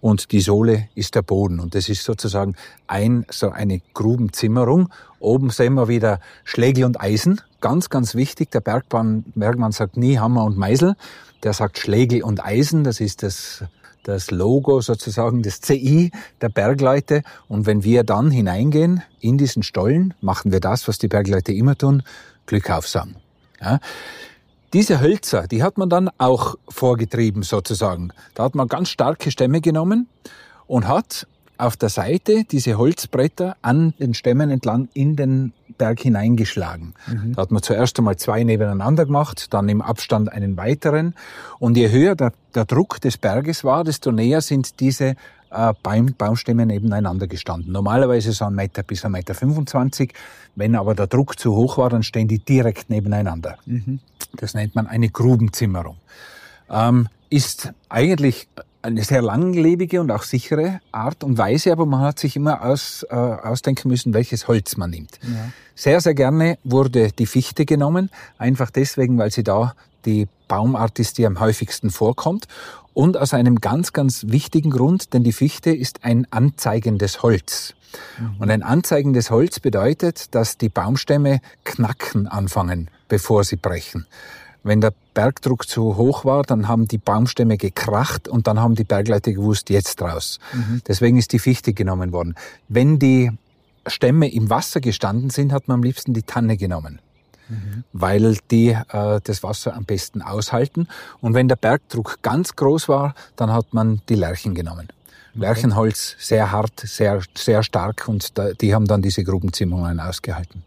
und 0.00 0.30
die 0.30 0.40
Sohle 0.40 0.88
ist 0.94 1.16
der 1.16 1.22
Boden. 1.22 1.58
Und 1.58 1.74
das 1.74 1.88
ist 1.88 2.04
sozusagen 2.04 2.54
ein, 2.86 3.26
so 3.28 3.50
eine 3.50 3.80
Grubenzimmerung. 3.92 4.88
Oben 5.18 5.50
sehen 5.50 5.74
wir 5.74 5.88
wieder 5.88 6.20
Schlägel 6.44 6.84
und 6.84 7.00
Eisen. 7.00 7.40
Ganz, 7.60 7.90
ganz 7.90 8.14
wichtig. 8.14 8.52
Der 8.52 8.60
Bergmann, 8.60 9.24
Bergmann 9.34 9.72
sagt 9.72 9.96
nie 9.96 10.18
Hammer 10.18 10.44
und 10.44 10.56
Meisel. 10.56 10.94
Der 11.42 11.54
sagt 11.54 11.78
Schlägel 11.78 12.22
und 12.22 12.44
Eisen. 12.44 12.84
Das 12.84 13.00
ist 13.00 13.24
das, 13.24 13.64
das 14.02 14.30
Logo 14.30 14.80
sozusagen, 14.80 15.42
das 15.42 15.60
CI 15.60 16.10
der 16.40 16.48
Bergleute. 16.48 17.22
Und 17.48 17.66
wenn 17.66 17.84
wir 17.84 18.04
dann 18.04 18.30
hineingehen 18.30 19.02
in 19.20 19.38
diesen 19.38 19.62
Stollen, 19.62 20.14
machen 20.20 20.52
wir 20.52 20.60
das, 20.60 20.88
was 20.88 20.98
die 20.98 21.08
Bergleute 21.08 21.52
immer 21.52 21.76
tun, 21.76 22.02
Glück 22.46 22.70
aufsagen. 22.70 23.16
Ja. 23.60 23.78
Diese 24.72 25.00
Hölzer, 25.00 25.46
die 25.46 25.62
hat 25.62 25.76
man 25.76 25.90
dann 25.90 26.08
auch 26.18 26.56
vorgetrieben 26.68 27.42
sozusagen. 27.42 28.10
Da 28.34 28.44
hat 28.44 28.54
man 28.54 28.68
ganz 28.68 28.88
starke 28.88 29.30
Stämme 29.30 29.60
genommen 29.60 30.08
und 30.66 30.88
hat 30.88 31.26
auf 31.58 31.76
der 31.76 31.90
Seite 31.90 32.44
diese 32.44 32.78
Holzbretter 32.78 33.56
an 33.62 33.94
den 33.98 34.14
Stämmen 34.14 34.50
entlang 34.50 34.88
in 34.94 35.14
den 35.14 35.52
Berg 35.78 36.00
hineingeschlagen. 36.00 36.94
Mhm. 37.06 37.34
Da 37.34 37.42
hat 37.42 37.50
man 37.50 37.62
zuerst 37.62 37.98
einmal 37.98 38.16
zwei 38.16 38.44
nebeneinander 38.44 39.06
gemacht, 39.06 39.52
dann 39.52 39.68
im 39.68 39.82
Abstand 39.82 40.32
einen 40.32 40.56
weiteren. 40.56 41.14
Und 41.58 41.76
je 41.76 41.90
höher 41.90 42.14
der, 42.14 42.32
der 42.54 42.64
Druck 42.64 43.00
des 43.00 43.18
Berges 43.18 43.64
war, 43.64 43.84
desto 43.84 44.12
näher 44.12 44.40
sind 44.40 44.80
diese 44.80 45.16
äh, 45.50 45.72
Baum, 45.82 46.14
Baumstämme 46.16 46.66
nebeneinander 46.66 47.26
gestanden. 47.26 47.72
Normalerweise 47.72 48.32
so 48.32 48.46
ein 48.46 48.54
Meter 48.54 48.82
bis 48.82 49.04
ein 49.04 49.12
Meter 49.12 49.34
25. 49.34 50.12
Wenn 50.54 50.74
aber 50.76 50.94
der 50.94 51.06
Druck 51.06 51.38
zu 51.38 51.54
hoch 51.54 51.78
war, 51.78 51.90
dann 51.90 52.02
stehen 52.02 52.28
die 52.28 52.38
direkt 52.38 52.90
nebeneinander. 52.90 53.58
Mhm. 53.66 54.00
Das 54.36 54.54
nennt 54.54 54.74
man 54.74 54.86
eine 54.86 55.08
Grubenzimmerung. 55.08 55.96
Ähm, 56.70 57.08
ist 57.28 57.72
eigentlich 57.88 58.48
eine 58.82 59.04
sehr 59.04 59.22
langlebige 59.22 60.00
und 60.00 60.10
auch 60.10 60.24
sichere 60.24 60.80
Art 60.90 61.24
und 61.24 61.38
Weise, 61.38 61.72
aber 61.72 61.86
man 61.86 62.00
hat 62.00 62.18
sich 62.18 62.36
immer 62.36 62.64
aus, 62.64 63.06
äh, 63.08 63.14
ausdenken 63.14 63.88
müssen, 63.88 64.12
welches 64.12 64.48
Holz 64.48 64.76
man 64.76 64.90
nimmt. 64.90 65.18
Ja. 65.22 65.52
Sehr, 65.74 66.00
sehr 66.00 66.14
gerne 66.14 66.58
wurde 66.64 67.12
die 67.12 67.26
Fichte 67.26 67.64
genommen, 67.64 68.10
einfach 68.38 68.70
deswegen, 68.70 69.18
weil 69.18 69.30
sie 69.30 69.44
da 69.44 69.74
die 70.04 70.26
Baumart 70.48 70.98
ist, 70.98 71.18
die 71.18 71.26
am 71.26 71.40
häufigsten 71.40 71.90
vorkommt. 71.90 72.46
Und 72.94 73.16
aus 73.16 73.32
einem 73.32 73.60
ganz, 73.60 73.92
ganz 73.94 74.26
wichtigen 74.28 74.70
Grund, 74.70 75.14
denn 75.14 75.24
die 75.24 75.32
Fichte 75.32 75.70
ist 75.70 76.04
ein 76.04 76.26
anzeigendes 76.30 77.22
Holz. 77.22 77.74
Mhm. 78.18 78.36
Und 78.38 78.50
ein 78.50 78.62
anzeigendes 78.62 79.30
Holz 79.30 79.60
bedeutet, 79.60 80.34
dass 80.34 80.58
die 80.58 80.68
Baumstämme 80.68 81.40
knacken 81.64 82.26
anfangen, 82.26 82.90
bevor 83.08 83.44
sie 83.44 83.56
brechen. 83.56 84.06
Wenn 84.62 84.80
der 84.80 84.92
Bergdruck 85.14 85.68
zu 85.68 85.96
hoch 85.96 86.24
war, 86.24 86.42
dann 86.42 86.68
haben 86.68 86.86
die 86.86 86.98
Baumstämme 86.98 87.56
gekracht 87.56 88.28
und 88.28 88.46
dann 88.46 88.60
haben 88.60 88.74
die 88.74 88.84
Bergleute 88.84 89.32
gewusst, 89.32 89.70
jetzt 89.70 90.00
raus. 90.00 90.38
Mhm. 90.52 90.82
Deswegen 90.86 91.18
ist 91.18 91.32
die 91.32 91.38
Fichte 91.38 91.72
genommen 91.72 92.12
worden. 92.12 92.34
Wenn 92.68 92.98
die 92.98 93.30
Stämme 93.86 94.32
im 94.32 94.50
Wasser 94.50 94.80
gestanden 94.80 95.30
sind, 95.30 95.52
hat 95.52 95.68
man 95.68 95.76
am 95.76 95.82
liebsten 95.82 96.14
die 96.14 96.22
Tanne 96.22 96.56
genommen 96.56 97.00
mhm. 97.52 97.84
weil 97.92 98.36
die 98.50 98.70
äh, 98.70 99.20
das 99.22 99.42
Wasser 99.42 99.74
am 99.74 99.84
besten 99.84 100.22
aushalten. 100.22 100.88
Und 101.20 101.34
wenn 101.34 101.48
der 101.48 101.56
Bergdruck 101.56 102.18
ganz 102.22 102.56
groß 102.56 102.88
war, 102.88 103.14
dann 103.36 103.52
hat 103.52 103.72
man 103.72 104.00
die 104.08 104.14
Lärchen 104.14 104.54
genommen. 104.54 104.88
Okay. 105.34 105.40
Lärchenholz 105.40 106.16
sehr 106.18 106.52
hart, 106.52 106.80
sehr, 106.80 107.22
sehr 107.34 107.62
stark 107.62 108.06
und 108.08 108.36
da, 108.36 108.52
die 108.52 108.74
haben 108.74 108.86
dann 108.86 109.02
diese 109.02 109.24
Grubenzimmungen 109.24 110.00
ausgehalten. 110.00 110.62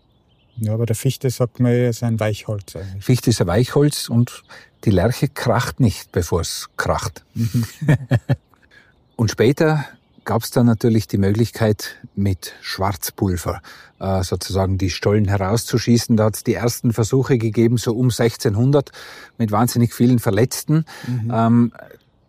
Ja, 0.58 0.74
aber 0.74 0.86
der 0.86 0.96
Fichte 0.96 1.30
sagt 1.30 1.60
man, 1.60 1.72
ist 1.72 2.04
ein 2.04 2.20
Weichholz 2.20 2.76
eigentlich. 2.76 3.04
Fichte 3.04 3.30
ist 3.30 3.42
ein 3.42 3.48
Weichholz 3.48 4.10
und 4.10 4.44
die 4.86 4.92
Lerche 4.92 5.28
kracht 5.28 5.80
nicht, 5.80 6.12
bevor 6.12 6.42
es 6.42 6.70
kracht. 6.78 7.24
Mhm. 7.34 7.66
und 9.16 9.32
später 9.32 9.86
gab 10.26 10.42
es 10.42 10.52
dann 10.52 10.66
natürlich 10.66 11.08
die 11.08 11.18
Möglichkeit, 11.18 11.98
mit 12.16 12.54
Schwarzpulver 12.62 13.62
äh, 14.00 14.24
sozusagen 14.24 14.78
die 14.78 14.90
Stollen 14.90 15.28
herauszuschießen. 15.28 16.18
Da 16.18 16.26
hat 16.26 16.36
es 16.36 16.44
die 16.44 16.56
ersten 16.56 16.94
Versuche 16.94 17.38
gegeben, 17.38 17.78
so 17.78 17.94
um 17.94 18.06
1600, 18.06 18.92
mit 19.38 19.52
wahnsinnig 19.52 19.94
vielen 19.94 20.20
Verletzten. 20.20 20.86
Mhm. 21.08 21.32
Ähm, 21.34 21.74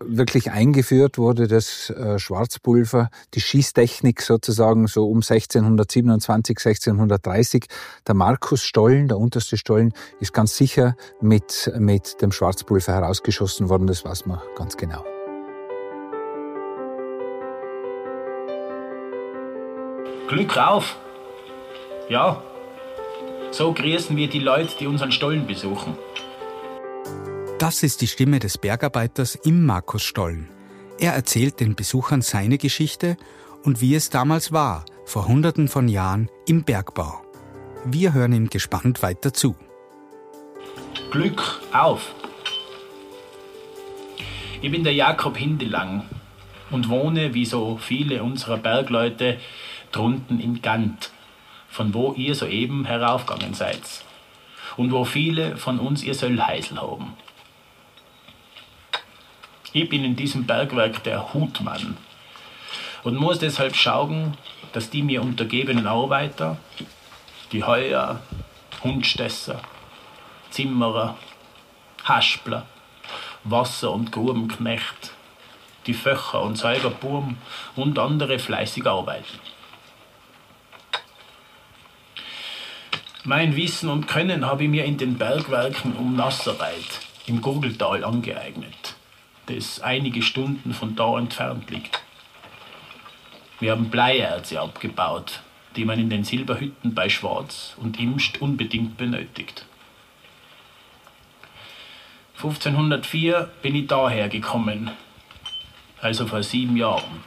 wirklich 0.00 0.50
eingeführt 0.50 1.18
wurde 1.18 1.48
das 1.48 1.90
äh, 1.90 2.18
Schwarzpulver, 2.18 3.10
die 3.34 3.40
Schießtechnik 3.40 4.22
sozusagen 4.22 4.86
so 4.86 5.06
um 5.06 5.18
1627, 5.18 6.58
1630. 6.58 7.66
Der 8.06 8.14
Markus 8.14 8.62
Stollen, 8.62 9.08
der 9.08 9.18
unterste 9.18 9.56
Stollen, 9.56 9.92
ist 10.20 10.32
ganz 10.32 10.56
sicher 10.56 10.96
mit, 11.20 11.72
mit 11.78 12.20
dem 12.20 12.32
Schwarzpulver 12.32 12.92
herausgeschossen 12.92 13.68
worden, 13.68 13.86
das 13.86 14.04
weiß 14.04 14.26
man 14.26 14.40
ganz 14.56 14.76
genau. 14.76 15.04
Glück 20.28 20.56
auf! 20.56 20.96
Ja, 22.08 22.42
so 23.50 23.72
grüßen 23.72 24.16
wir 24.16 24.28
die 24.28 24.40
Leute, 24.40 24.76
die 24.78 24.86
unseren 24.86 25.12
Stollen 25.12 25.46
besuchen. 25.46 25.96
Das 27.58 27.82
ist 27.82 28.02
die 28.02 28.06
Stimme 28.06 28.38
des 28.38 28.58
Bergarbeiters 28.58 29.34
im 29.34 29.64
Markusstollen. 29.64 30.50
Er 30.98 31.14
erzählt 31.14 31.58
den 31.58 31.74
Besuchern 31.74 32.20
seine 32.20 32.58
Geschichte 32.58 33.16
und 33.64 33.80
wie 33.80 33.94
es 33.94 34.10
damals 34.10 34.52
war, 34.52 34.84
vor 35.06 35.26
Hunderten 35.26 35.68
von 35.68 35.88
Jahren 35.88 36.28
im 36.46 36.64
Bergbau. 36.64 37.22
Wir 37.86 38.12
hören 38.12 38.34
ihm 38.34 38.50
gespannt 38.50 39.02
weiter 39.02 39.32
zu. 39.32 39.56
Glück 41.10 41.62
auf! 41.72 42.14
Ich 44.60 44.70
bin 44.70 44.84
der 44.84 44.92
Jakob 44.92 45.38
Hindelang 45.38 46.04
und 46.70 46.90
wohne, 46.90 47.32
wie 47.32 47.46
so 47.46 47.78
viele 47.78 48.22
unserer 48.22 48.58
Bergleute, 48.58 49.38
drunten 49.92 50.40
in 50.40 50.60
Gant, 50.60 51.10
von 51.70 51.94
wo 51.94 52.12
ihr 52.12 52.34
soeben 52.34 52.84
heraufgegangen 52.84 53.54
seid 53.54 53.80
und 54.76 54.92
wo 54.92 55.06
viele 55.06 55.56
von 55.56 55.78
uns 55.78 56.02
ihr 56.02 56.14
Söllheisel 56.14 56.78
haben. 56.82 57.16
Ich 59.76 59.90
bin 59.90 60.04
in 60.06 60.16
diesem 60.16 60.46
Bergwerk 60.46 61.04
der 61.04 61.34
Hutmann 61.34 61.98
und 63.04 63.14
muss 63.14 63.40
deshalb 63.40 63.76
schauen, 63.76 64.34
dass 64.72 64.88
die 64.88 65.02
mir 65.02 65.20
untergebenen 65.20 65.86
Arbeiter, 65.86 66.56
die 67.52 67.62
Heuer, 67.62 68.22
Hundstesser, 68.82 69.60
Zimmerer, 70.48 71.18
Haspler, 72.04 72.64
Wasser- 73.44 73.92
und 73.92 74.12
Grubenknecht, 74.12 75.12
die 75.86 75.92
Föcher 75.92 76.40
und 76.40 76.56
Säugerburm 76.56 77.36
und 77.74 77.98
andere 77.98 78.38
fleißig 78.38 78.86
arbeiten. 78.86 79.38
Mein 83.24 83.56
Wissen 83.56 83.90
und 83.90 84.08
Können 84.08 84.46
habe 84.46 84.64
ich 84.64 84.70
mir 84.70 84.86
in 84.86 84.96
den 84.96 85.18
Bergwerken 85.18 85.94
um 85.96 86.16
Nasserreit 86.16 87.00
im 87.26 87.42
Gurgeltal 87.42 88.04
angeeignet, 88.04 88.95
das 89.46 89.80
einige 89.80 90.22
Stunden 90.22 90.74
von 90.74 90.96
da 90.96 91.18
entfernt 91.18 91.70
liegt. 91.70 92.02
Wir 93.58 93.72
haben 93.72 93.88
Bleierze 93.88 94.60
abgebaut, 94.60 95.40
die 95.76 95.84
man 95.84 95.98
in 95.98 96.10
den 96.10 96.24
Silberhütten 96.24 96.94
bei 96.94 97.08
Schwarz 97.08 97.74
und 97.78 97.98
Imst 97.98 98.42
unbedingt 98.42 98.96
benötigt. 98.96 99.64
1504 102.36 103.50
bin 103.62 103.74
ich 103.74 103.86
daher 103.86 104.28
gekommen, 104.28 104.90
also 106.02 106.26
vor 106.26 106.42
sieben 106.42 106.76
Jahren. 106.76 107.24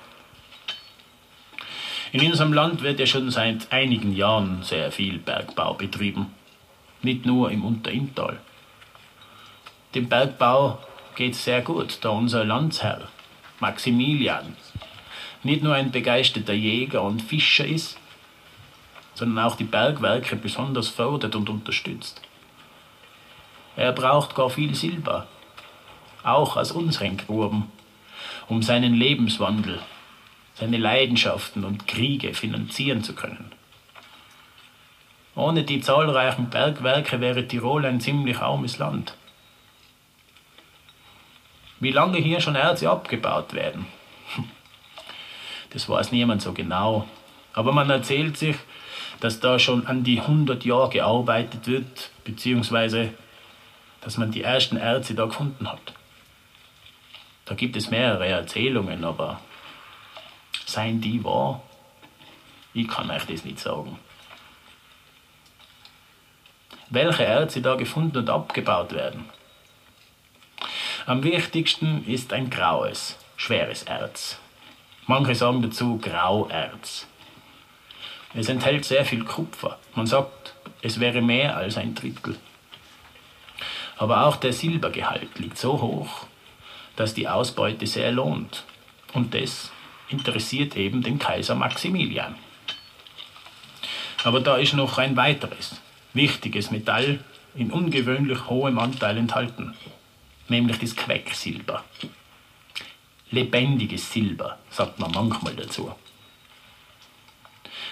In 2.12 2.26
unserem 2.26 2.54
Land 2.54 2.82
wird 2.82 3.00
ja 3.00 3.06
schon 3.06 3.32
seit 3.32 3.72
einigen 3.72 4.16
Jahren 4.16 4.62
sehr 4.64 4.92
viel 4.92 5.20
Bergbau 5.20 5.74
betrieben, 5.74 6.28
nicht 7.02 7.26
nur 7.26 7.52
im 7.52 7.64
Unterinntal. 7.64 8.40
Dem 9.96 10.10
Bergbau 10.10 10.80
geht 11.20 11.34
es 11.34 11.44
sehr 11.44 11.62
gut, 11.62 11.98
da 12.00 12.12
unser 12.12 12.46
Landsherr, 12.46 13.10
Maximilian, 13.60 14.56
nicht 15.44 15.62
nur 15.62 15.76
ein 15.76 15.92
begeisterter 15.92 16.54
Jäger 16.54 17.02
und 17.04 17.22
Fischer 17.22 17.66
ist, 17.66 18.00
sondern 19.16 19.44
auch 19.44 19.58
die 19.58 19.66
Bergwerke 19.66 20.38
besonders 20.38 20.88
fördert 20.88 21.36
und 21.36 21.50
unterstützt. 21.50 22.22
Er 23.76 23.92
braucht 23.92 24.34
gar 24.34 24.50
viel 24.50 24.74
Silber, 24.76 25.28
auch 26.24 26.56
aus 26.56 26.72
unseren 26.72 27.18
Gruben, 27.18 27.70
um 28.48 28.64
seinen 28.64 28.94
Lebenswandel, 28.94 29.82
seine 30.54 30.78
Leidenschaften 30.78 31.66
und 31.66 31.86
Kriege 31.86 32.34
finanzieren 32.34 33.04
zu 33.04 33.14
können. 33.14 33.52
Ohne 35.36 35.64
die 35.64 35.82
zahlreichen 35.82 36.50
Bergwerke 36.50 37.20
wäre 37.20 37.46
Tirol 37.46 37.86
ein 37.86 38.00
ziemlich 38.00 38.38
armes 38.38 38.78
Land. 38.78 39.16
Wie 41.80 41.92
lange 41.92 42.18
hier 42.18 42.42
schon 42.42 42.56
Erze 42.56 42.90
abgebaut 42.90 43.54
werden, 43.54 43.86
das 45.72 45.88
weiß 45.88 46.12
niemand 46.12 46.42
so 46.42 46.54
genau. 46.54 47.08
Aber 47.54 47.72
man 47.72 47.90
erzählt 47.90 48.38
sich, 48.38 48.56
dass 49.20 49.40
da 49.40 49.60
schon 49.60 49.86
an 49.88 50.04
die 50.04 50.20
100 50.20 50.64
Jahre 50.66 50.90
gearbeitet 50.90 51.68
wird, 51.68 52.12
beziehungsweise 52.24 53.14
dass 54.02 54.18
man 54.18 54.32
die 54.32 54.44
ersten 54.44 54.78
Erze 54.78 55.14
da 55.14 55.26
gefunden 55.26 55.72
hat. 55.72 55.94
Da 57.46 57.56
gibt 57.56 57.76
es 57.76 57.90
mehrere 57.90 58.28
Erzählungen, 58.28 59.04
aber 59.04 59.42
seien 60.66 61.02
die 61.02 61.24
wahr? 61.24 61.62
Ich 62.74 62.88
kann 62.88 63.10
euch 63.10 63.26
das 63.26 63.44
nicht 63.44 63.60
sagen. 63.60 63.98
Welche 66.90 67.26
Erze 67.26 67.62
da 67.62 67.76
gefunden 67.76 68.18
und 68.18 68.30
abgebaut 68.30 68.94
werden? 68.94 69.26
Am 71.10 71.24
wichtigsten 71.24 72.06
ist 72.06 72.34
ein 72.34 72.52
graues, 72.52 73.18
schweres 73.36 73.82
Erz. 73.82 74.38
Manche 75.08 75.34
sagen 75.34 75.64
dazu 75.64 75.98
Grauerz. 75.98 77.08
Es 78.36 78.48
enthält 78.48 78.86
sehr 78.86 79.04
viel 79.04 79.24
Kupfer. 79.24 79.80
Man 79.96 80.06
sagt, 80.06 80.54
es 80.84 81.00
wäre 81.00 81.24
mehr 81.24 81.58
als 81.58 81.78
ein 81.78 81.96
Drittel. 81.96 82.38
Aber 83.98 84.28
auch 84.28 84.36
der 84.36 84.54
Silbergehalt 84.54 85.40
liegt 85.40 85.58
so 85.58 85.82
hoch, 85.82 86.28
dass 86.96 87.16
die 87.16 87.28
Ausbeute 87.28 87.88
sehr 87.88 88.12
lohnt. 88.12 88.64
Und 89.14 89.34
das 89.34 89.72
interessiert 90.10 90.76
eben 90.76 91.02
den 91.02 91.18
Kaiser 91.18 91.56
Maximilian. 91.56 92.36
Aber 94.24 94.42
da 94.42 94.58
ist 94.58 94.76
noch 94.76 95.00
ein 95.00 95.18
weiteres, 95.18 95.82
wichtiges 96.14 96.70
Metall 96.70 97.24
in 97.56 97.72
ungewöhnlich 97.72 98.46
hohem 98.46 98.78
Anteil 98.78 99.18
enthalten, 99.18 99.74
nämlich 100.50 100.80
das 100.80 100.96
Quecksilber. 100.96 101.84
Lebendiges 103.32 104.12
Silber, 104.12 104.58
sagt 104.70 105.00
man 105.00 105.12
manchmal 105.12 105.56
dazu. 105.56 105.94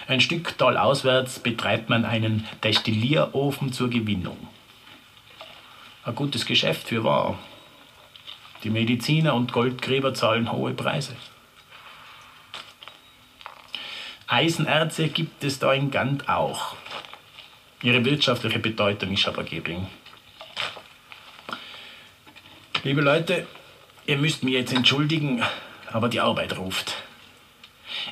Ein 0.08 0.20
Stück 0.20 0.56
talauswärts 0.56 1.38
betreibt 1.38 1.90
man 1.90 2.04
einen 2.04 2.46
Destillierofen 2.64 3.72
zur 3.72 3.90
Gewinnung. 3.90 4.48
Ein 6.02 6.14
gutes 6.14 6.46
Geschäft 6.46 6.88
für 6.88 7.04
wahr. 7.04 7.38
Die 8.64 8.70
Mediziner 8.70 9.34
und 9.34 9.52
Goldgräber 9.52 10.14
zahlen 10.14 10.50
hohe 10.50 10.72
Preise. 10.72 11.14
Eisenerze 14.26 15.08
gibt 15.08 15.44
es 15.44 15.58
da 15.58 15.72
in 15.72 15.90
Gant 15.90 16.28
auch. 16.28 16.74
Ihre 17.82 18.04
wirtschaftliche 18.04 18.58
Bedeutung 18.58 19.12
ist 19.12 19.28
aber 19.28 19.44
gering. 19.44 19.86
Liebe 22.84 23.00
Leute, 23.00 23.46
Ihr 24.06 24.16
müsst 24.16 24.44
mir 24.44 24.60
jetzt 24.60 24.72
entschuldigen, 24.72 25.42
aber 25.92 26.08
die 26.08 26.20
Arbeit 26.20 26.56
ruft. 26.56 26.94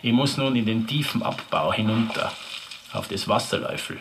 Ich 0.02 0.12
muss 0.12 0.36
nun 0.36 0.56
in 0.56 0.66
den 0.66 0.86
tiefen 0.86 1.22
Abbau 1.22 1.72
hinunter, 1.72 2.32
auf 2.92 3.06
das 3.06 3.28
Wasserläufel. 3.28 3.98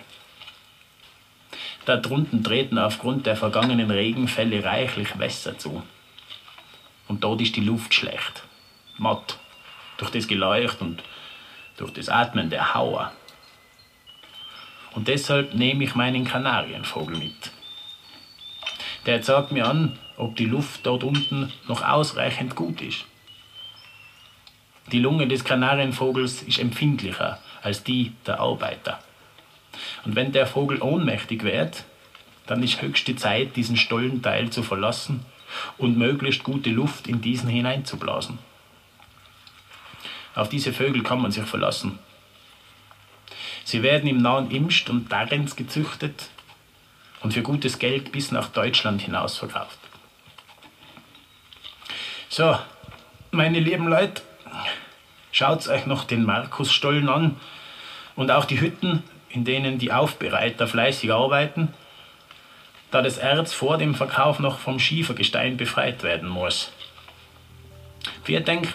Da 1.85 1.97
drunten 1.97 2.43
treten 2.43 2.79
aufgrund 2.79 3.27
der 3.27 3.37
vergangenen 3.37 3.91
Regenfälle 3.91 4.63
reichlich 4.63 5.19
Wässer 5.19 5.57
zu. 5.57 5.83
Und 7.07 7.23
dort 7.23 7.41
ist 7.41 7.55
die 7.55 7.63
Luft 7.63 7.93
schlecht, 7.93 8.43
matt, 8.97 9.37
durch 9.97 10.09
das 10.09 10.27
Geleucht 10.27 10.81
und 10.81 11.03
durch 11.77 11.93
das 11.93 12.09
Atmen 12.09 12.49
der 12.49 12.73
Hauer. 12.73 13.13
Und 14.95 15.07
deshalb 15.07 15.53
nehme 15.53 15.83
ich 15.83 15.93
meinen 15.93 16.25
Kanarienvogel 16.25 17.17
mit. 17.17 17.51
Der 19.05 19.21
zeigt 19.21 19.51
mir 19.51 19.67
an, 19.67 19.99
ob 20.17 20.35
die 20.35 20.45
Luft 20.45 20.85
dort 20.85 21.03
unten 21.03 21.51
noch 21.67 21.83
ausreichend 21.83 22.55
gut 22.55 22.81
ist. 22.81 23.05
Die 24.91 24.99
Lunge 24.99 25.27
des 25.27 25.43
Kanarienvogels 25.43 26.43
ist 26.43 26.59
empfindlicher 26.59 27.39
als 27.61 27.83
die 27.83 28.13
der 28.27 28.39
Arbeiter. 28.39 28.99
Und 30.05 30.15
wenn 30.15 30.31
der 30.31 30.45
Vogel 30.45 30.81
ohnmächtig 30.81 31.43
wird, 31.43 31.83
dann 32.45 32.61
ist 32.61 32.81
höchste 32.81 33.15
Zeit, 33.15 33.55
diesen 33.55 33.77
Stollenteil 33.77 34.51
zu 34.51 34.61
verlassen 34.61 35.25
und 35.77 35.97
möglichst 35.97 36.43
gute 36.43 36.69
Luft 36.69 37.07
in 37.07 37.21
diesen 37.21 37.49
hineinzublasen. 37.49 38.37
Auf 40.35 40.49
diese 40.49 40.73
Vögel 40.73 41.01
kann 41.01 41.21
man 41.21 41.31
sich 41.31 41.45
verlassen. 41.45 41.97
Sie 43.63 43.81
werden 43.81 44.07
im 44.07 44.17
nahen 44.17 44.51
Imst 44.51 44.89
und 44.89 45.11
Darenz 45.11 45.55
gezüchtet 45.55 46.29
und 47.21 47.33
für 47.33 47.41
gutes 47.41 47.79
Geld 47.79 48.11
bis 48.11 48.31
nach 48.31 48.49
Deutschland 48.49 49.01
hinaus 49.01 49.37
verkauft. 49.37 49.79
So, 52.37 52.53
meine 53.31 53.61
lieben 53.61 53.87
Leute, 53.87 54.21
schaut 55.31 55.69
euch 55.69 55.85
noch 55.85 56.03
den 56.03 56.25
Markusstollen 56.25 57.07
an 57.07 57.37
und 58.17 58.29
auch 58.29 58.43
die 58.43 58.59
Hütten, 58.59 59.03
in 59.29 59.45
denen 59.45 59.79
die 59.79 59.93
Aufbereiter 59.93 60.67
fleißig 60.67 61.13
arbeiten, 61.13 61.73
da 62.91 63.01
das 63.01 63.19
Erz 63.19 63.53
vor 63.53 63.77
dem 63.77 63.95
Verkauf 63.95 64.39
noch 64.39 64.59
vom 64.59 64.79
Schiefergestein 64.79 65.55
befreit 65.55 66.03
werden 66.03 66.27
muss. 66.27 66.73
Wir 68.25 68.41
denken 68.41 68.73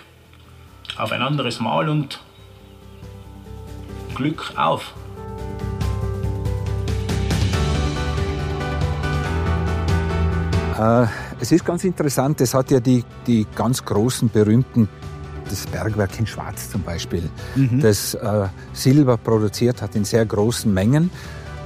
auf 0.96 1.12
ein 1.12 1.20
anderes 1.20 1.60
Mal 1.60 1.90
und 1.90 2.18
Glück 4.14 4.54
auf! 4.56 4.94
Äh, 10.78 11.19
es 11.40 11.52
ist 11.52 11.64
ganz 11.64 11.84
interessant, 11.84 12.40
es 12.40 12.54
hat 12.54 12.70
ja 12.70 12.80
die, 12.80 13.04
die 13.26 13.46
ganz 13.54 13.84
großen, 13.84 14.28
berühmten, 14.28 14.88
das 15.48 15.66
Bergwerk 15.66 16.18
in 16.18 16.26
Schwarz 16.26 16.70
zum 16.70 16.82
Beispiel, 16.82 17.28
mhm. 17.56 17.80
das 17.80 18.14
äh, 18.14 18.48
Silber 18.72 19.16
produziert 19.16 19.82
hat 19.82 19.96
in 19.96 20.04
sehr 20.04 20.24
großen 20.24 20.72
Mengen. 20.72 21.10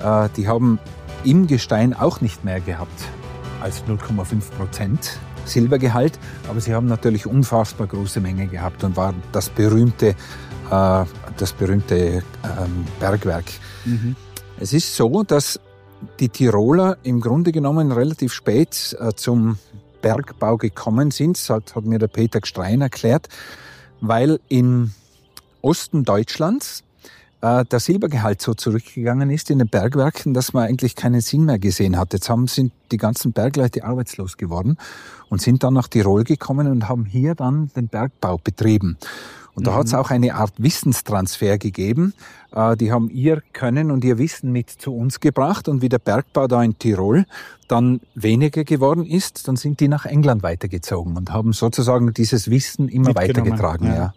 Äh, 0.02 0.28
die 0.36 0.48
haben 0.48 0.78
im 1.24 1.46
Gestein 1.46 1.92
auch 1.92 2.20
nicht 2.20 2.44
mehr 2.44 2.60
gehabt 2.60 3.04
als 3.60 3.84
0,5 3.84 4.50
Prozent 4.56 5.18
Silbergehalt, 5.44 6.18
aber 6.48 6.60
sie 6.60 6.74
haben 6.74 6.86
natürlich 6.86 7.26
unfassbar 7.26 7.86
große 7.86 8.20
Mengen 8.20 8.50
gehabt 8.50 8.82
und 8.84 8.96
waren 8.96 9.22
das 9.32 9.50
berühmte, 9.50 10.08
äh, 10.70 11.04
das 11.36 11.52
berühmte 11.52 11.96
ähm, 11.96 12.84
Bergwerk. 13.00 13.44
Mhm. 13.84 14.16
Es 14.58 14.72
ist 14.72 14.94
so, 14.94 15.22
dass 15.24 15.60
die 16.20 16.28
Tiroler 16.28 16.98
im 17.02 17.20
Grunde 17.20 17.52
genommen 17.52 17.92
relativ 17.92 18.32
spät 18.32 18.96
äh, 19.00 19.12
zum 19.14 19.58
Bergbau 20.02 20.58
gekommen 20.58 21.10
sind, 21.10 21.38
hat, 21.48 21.74
hat 21.74 21.84
mir 21.84 21.98
der 21.98 22.08
Peter 22.08 22.40
Gstrein 22.40 22.80
erklärt, 22.80 23.28
weil 24.00 24.38
im 24.48 24.92
Osten 25.62 26.04
Deutschlands 26.04 26.84
äh, 27.40 27.64
der 27.64 27.80
Silbergehalt 27.80 28.40
so 28.42 28.54
zurückgegangen 28.54 29.30
ist 29.30 29.50
in 29.50 29.58
den 29.58 29.68
Bergwerken, 29.68 30.34
dass 30.34 30.52
man 30.52 30.66
eigentlich 30.66 30.94
keinen 30.94 31.20
Sinn 31.20 31.44
mehr 31.44 31.58
gesehen 31.58 31.96
hat. 31.96 32.12
Jetzt 32.12 32.28
haben, 32.28 32.46
sind 32.46 32.72
die 32.90 32.96
ganzen 32.96 33.32
Bergleute 33.32 33.84
arbeitslos 33.84 34.36
geworden 34.36 34.76
und 35.28 35.42
sind 35.42 35.62
dann 35.62 35.74
nach 35.74 35.88
Tirol 35.88 36.24
gekommen 36.24 36.66
und 36.66 36.88
haben 36.88 37.04
hier 37.04 37.34
dann 37.34 37.70
den 37.76 37.88
Bergbau 37.88 38.38
betrieben. 38.38 38.96
Und 39.54 39.66
da 39.66 39.72
mhm. 39.72 39.76
hat 39.76 39.86
es 39.86 39.94
auch 39.94 40.10
eine 40.10 40.34
Art 40.34 40.52
Wissenstransfer 40.58 41.58
gegeben. 41.58 42.12
Äh, 42.54 42.76
die 42.76 42.92
haben 42.92 43.08
ihr 43.10 43.42
Können 43.52 43.90
und 43.90 44.04
ihr 44.04 44.18
Wissen 44.18 44.52
mit 44.52 44.70
zu 44.70 44.94
uns 44.94 45.20
gebracht. 45.20 45.68
Und 45.68 45.82
wie 45.82 45.88
der 45.88 45.98
Bergbau 45.98 46.46
da 46.46 46.62
in 46.62 46.78
Tirol 46.78 47.24
dann 47.68 48.00
weniger 48.14 48.64
geworden 48.64 49.06
ist, 49.06 49.46
dann 49.48 49.56
sind 49.56 49.80
die 49.80 49.88
nach 49.88 50.06
England 50.06 50.42
weitergezogen 50.42 51.16
und 51.16 51.32
haben 51.32 51.52
sozusagen 51.52 52.12
dieses 52.12 52.50
Wissen 52.50 52.88
immer 52.88 53.14
weitergetragen. 53.14 53.88
Ja. 53.88 53.94
ja. 53.94 54.14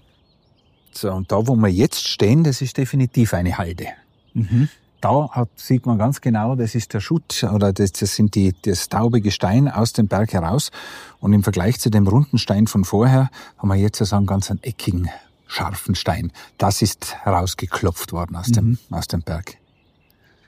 So, 0.92 1.12
und 1.12 1.32
da, 1.32 1.48
wo 1.48 1.56
wir 1.56 1.70
jetzt 1.70 2.08
stehen, 2.08 2.44
das 2.44 2.62
ist 2.62 2.78
definitiv 2.78 3.34
eine 3.34 3.58
Halde. 3.58 3.86
Mhm. 4.34 4.70
Da 5.00 5.30
hat, 5.30 5.50
sieht 5.56 5.86
man 5.86 6.00
ganz 6.00 6.22
genau, 6.22 6.56
das 6.56 6.74
ist 6.74 6.94
der 6.96 7.02
Schutt 7.02 7.46
oder 7.54 7.72
das, 7.72 7.92
das 7.92 8.16
sind 8.16 8.34
die, 8.34 8.56
das 8.64 8.90
taube 8.90 9.22
Gestein 9.22 9.68
aus 9.68 9.94
dem 9.94 10.08
Berg 10.08 10.34
heraus. 10.34 10.72
Und 11.20 11.34
im 11.34 11.44
Vergleich 11.44 11.80
zu 11.80 11.92
dem 11.92 12.08
runden 12.08 12.40
Stein 12.40 12.66
von 12.66 12.84
vorher 12.84 13.30
haben 13.60 13.68
wir 13.68 13.76
jetzt 13.76 14.04
so 14.04 14.16
einen 14.16 14.26
ganz 14.26 14.50
einen 14.50 14.64
eckigen, 14.64 15.10
scharfen 15.48 15.96
Stein. 15.96 16.32
Das 16.58 16.82
ist 16.82 17.16
herausgeklopft 17.24 18.12
worden 18.12 18.36
aus, 18.36 18.48
dem, 18.48 18.66
Mhm. 18.66 18.78
aus 18.92 19.08
dem 19.08 19.22
Berg. 19.22 19.56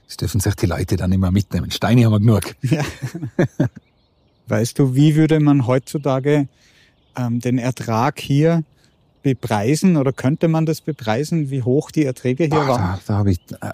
Das 0.08 0.18
dürfen 0.18 0.40
sich 0.42 0.56
die 0.56 0.66
Leute 0.66 0.96
dann 0.98 1.12
immer 1.12 1.32
mitnehmen. 1.32 1.70
Steine 1.72 2.06
haben 2.06 2.12
wir 2.14 2.20
genug. 2.20 2.56
Ja. 2.62 2.84
weißt 4.48 4.80
du, 4.80 4.96
wie 4.96 5.16
würde 5.16 5.40
man 5.40 5.68
heutzutage 5.68 6.48
ähm, 7.16 7.40
den 7.40 7.58
Ertrag 7.60 8.20
hier 8.20 8.64
bepreisen 9.22 9.98
oder 9.98 10.14
könnte 10.14 10.48
man 10.48 10.66
das 10.66 10.82
bepreisen, 10.82 11.50
wie 11.52 11.62
hoch 11.62 11.92
die 11.92 12.06
Erträge 12.06 12.46
hier 12.46 12.52
Boah, 12.56 12.68
waren? 12.68 12.82
da 12.82 13.00
da 13.06 13.14
habe 13.18 13.32
ich, 13.32 13.40
äh, 13.62 13.70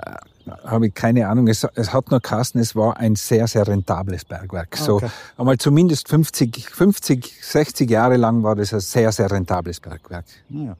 hab 0.66 0.82
ich 0.84 0.94
keine 0.94 1.28
Ahnung. 1.30 1.48
Es, 1.48 1.66
es 1.76 1.94
hat 1.94 2.10
nur 2.12 2.20
Kasten, 2.20 2.60
es 2.60 2.76
war 2.76 2.98
ein 2.98 3.16
sehr, 3.16 3.48
sehr 3.48 3.68
rentables 3.68 4.26
Bergwerk. 4.26 4.76
So 4.76 4.96
Okay. 4.96 5.10
einmal 5.38 5.58
zumindest 5.58 6.10
50, 6.10 6.70
50, 6.70 7.34
60 7.42 7.90
Jahre 7.90 8.18
lang 8.18 8.42
war 8.44 8.56
das 8.56 8.74
ein 8.74 8.80
sehr, 8.80 9.12
sehr 9.12 9.30
rentables 9.32 9.80
Bergwerk. 9.80 10.26
Naja. 10.50 10.76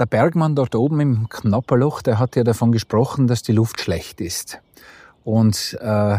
Der 0.00 0.06
Bergmann 0.06 0.54
dort 0.54 0.74
oben 0.74 0.98
im 1.00 1.28
Knapperloch, 1.28 2.00
der 2.00 2.18
hat 2.18 2.34
ja 2.34 2.42
davon 2.42 2.72
gesprochen, 2.72 3.26
dass 3.26 3.42
die 3.42 3.52
Luft 3.52 3.82
schlecht 3.82 4.22
ist. 4.22 4.58
Und 5.24 5.76
äh, 5.78 6.16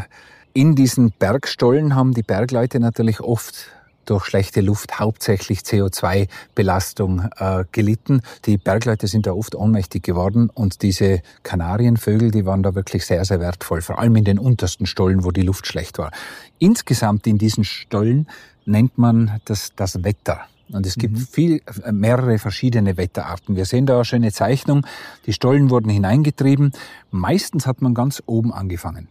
in 0.54 0.76
diesen 0.76 1.10
Bergstollen 1.18 1.96
haben 1.96 2.14
die 2.14 2.22
Bergleute 2.22 2.80
natürlich 2.80 3.22
oft 3.22 3.72
durch 4.06 4.26
schlechte 4.26 4.62
Luft 4.62 5.00
hauptsächlich 5.00 5.62
CO2-Belastung 5.62 7.28
äh, 7.38 7.64
gelitten. 7.72 8.22
Die 8.46 8.60
Bergleute 8.60 9.08
sind 9.08 9.26
da 9.26 9.34
oft 9.34 9.56
ohnmächtig 9.56 10.04
geworden 10.04 10.52
und 10.54 10.84
diese 10.84 11.24
Kanarienvögel, 11.42 12.30
die 12.30 12.46
waren 12.46 12.62
da 12.62 12.76
wirklich 12.76 13.04
sehr, 13.08 13.26
sehr 13.26 13.40
wertvoll, 13.40 13.82
vor 13.82 13.98
allem 13.98 14.16
in 14.16 14.26
den 14.26 14.38
untersten 14.38 14.86
Stollen, 14.86 15.24
wo 15.24 15.32
die 15.32 15.42
Luft 15.42 15.66
schlecht 15.66 15.98
war. 15.98 16.12
Insgesamt 16.60 17.26
in 17.26 17.40
diesen 17.40 17.64
Stollen 17.64 18.28
nennt 18.64 19.00
man 19.00 19.42
das, 19.46 19.74
das 19.76 20.04
Wetter. 20.04 20.42
Und 20.74 20.86
es 20.86 20.96
gibt 20.96 21.18
viel, 21.20 21.62
äh, 21.84 21.92
mehrere 21.92 22.40
verschiedene 22.40 22.98
Wetterarten. 22.98 23.56
Wir 23.56 23.66
sehen 23.66 23.86
da 23.86 23.96
eine 23.96 24.06
schöne 24.06 24.32
Zeichnung. 24.32 24.86
Die 25.26 25.34
Stollen 25.34 25.70
wurden 25.70 25.90
hineingetrieben. 25.90 26.72
Meistens 27.12 27.68
hat 27.68 27.82
man 27.82 27.94
ganz 27.94 28.24
oben 28.26 28.54
angefangen 28.54 29.08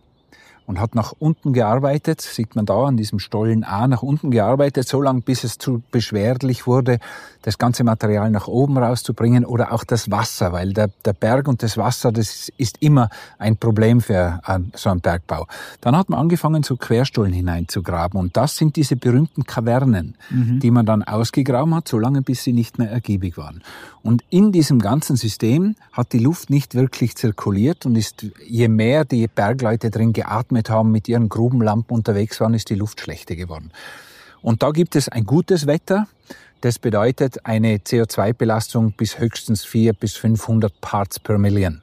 und 0.70 0.78
hat 0.78 0.94
nach 0.94 1.12
unten 1.18 1.52
gearbeitet, 1.52 2.20
sieht 2.20 2.54
man 2.54 2.64
da 2.64 2.84
an 2.84 2.96
diesem 2.96 3.18
Stollen 3.18 3.64
A, 3.64 3.88
nach 3.88 4.04
unten 4.04 4.30
gearbeitet, 4.30 4.86
so 4.86 5.02
lange 5.02 5.20
bis 5.20 5.42
es 5.42 5.58
zu 5.58 5.82
beschwerlich 5.90 6.64
wurde, 6.64 7.00
das 7.42 7.58
ganze 7.58 7.82
Material 7.82 8.30
nach 8.30 8.46
oben 8.46 8.78
rauszubringen 8.78 9.44
oder 9.44 9.72
auch 9.72 9.82
das 9.82 10.12
Wasser, 10.12 10.52
weil 10.52 10.72
der, 10.72 10.88
der 11.04 11.12
Berg 11.12 11.48
und 11.48 11.64
das 11.64 11.76
Wasser, 11.76 12.12
das 12.12 12.50
ist 12.56 12.76
immer 12.80 13.10
ein 13.38 13.56
Problem 13.56 14.00
für 14.00 14.40
äh, 14.46 14.60
so 14.74 14.90
einen 14.90 15.00
Bergbau. 15.00 15.48
Dann 15.80 15.96
hat 15.96 16.08
man 16.08 16.20
angefangen, 16.20 16.62
so 16.62 16.76
Querstollen 16.76 17.32
hineinzugraben 17.32 18.20
und 18.20 18.36
das 18.36 18.56
sind 18.56 18.76
diese 18.76 18.94
berühmten 18.94 19.44
Kavernen, 19.44 20.14
die 20.30 20.70
man 20.70 20.86
dann 20.86 21.02
ausgegraben 21.02 21.74
hat, 21.74 21.88
so 21.88 21.98
lange 21.98 22.22
bis 22.22 22.44
sie 22.44 22.52
nicht 22.52 22.78
mehr 22.78 22.90
ergiebig 22.90 23.36
waren. 23.36 23.62
Und 24.02 24.22
in 24.30 24.52
diesem 24.52 24.78
ganzen 24.78 25.16
System 25.16 25.74
hat 25.92 26.12
die 26.12 26.18
Luft 26.20 26.48
nicht 26.48 26.74
wirklich 26.74 27.16
zirkuliert 27.16 27.84
und 27.84 27.96
ist, 27.96 28.24
je 28.46 28.68
mehr 28.68 29.04
die 29.04 29.26
Bergleute 29.26 29.90
drin 29.90 30.12
geatmet 30.12 30.59
haben, 30.68 30.90
mit 30.90 31.08
ihren 31.08 31.28
Grubenlampen 31.28 31.94
unterwegs 31.96 32.40
waren, 32.40 32.52
ist 32.52 32.68
die 32.68 32.74
Luft 32.74 33.00
schlechter 33.00 33.36
geworden. 33.36 33.70
Und 34.42 34.62
da 34.62 34.70
gibt 34.70 34.96
es 34.96 35.08
ein 35.08 35.24
gutes 35.24 35.66
Wetter. 35.66 36.06
Das 36.60 36.78
bedeutet 36.78 37.46
eine 37.46 37.78
CO2-Belastung 37.78 38.92
bis 38.92 39.18
höchstens 39.18 39.64
4 39.64 39.94
bis 39.94 40.16
500 40.16 40.80
Parts 40.80 41.18
per 41.18 41.38
Million. 41.38 41.80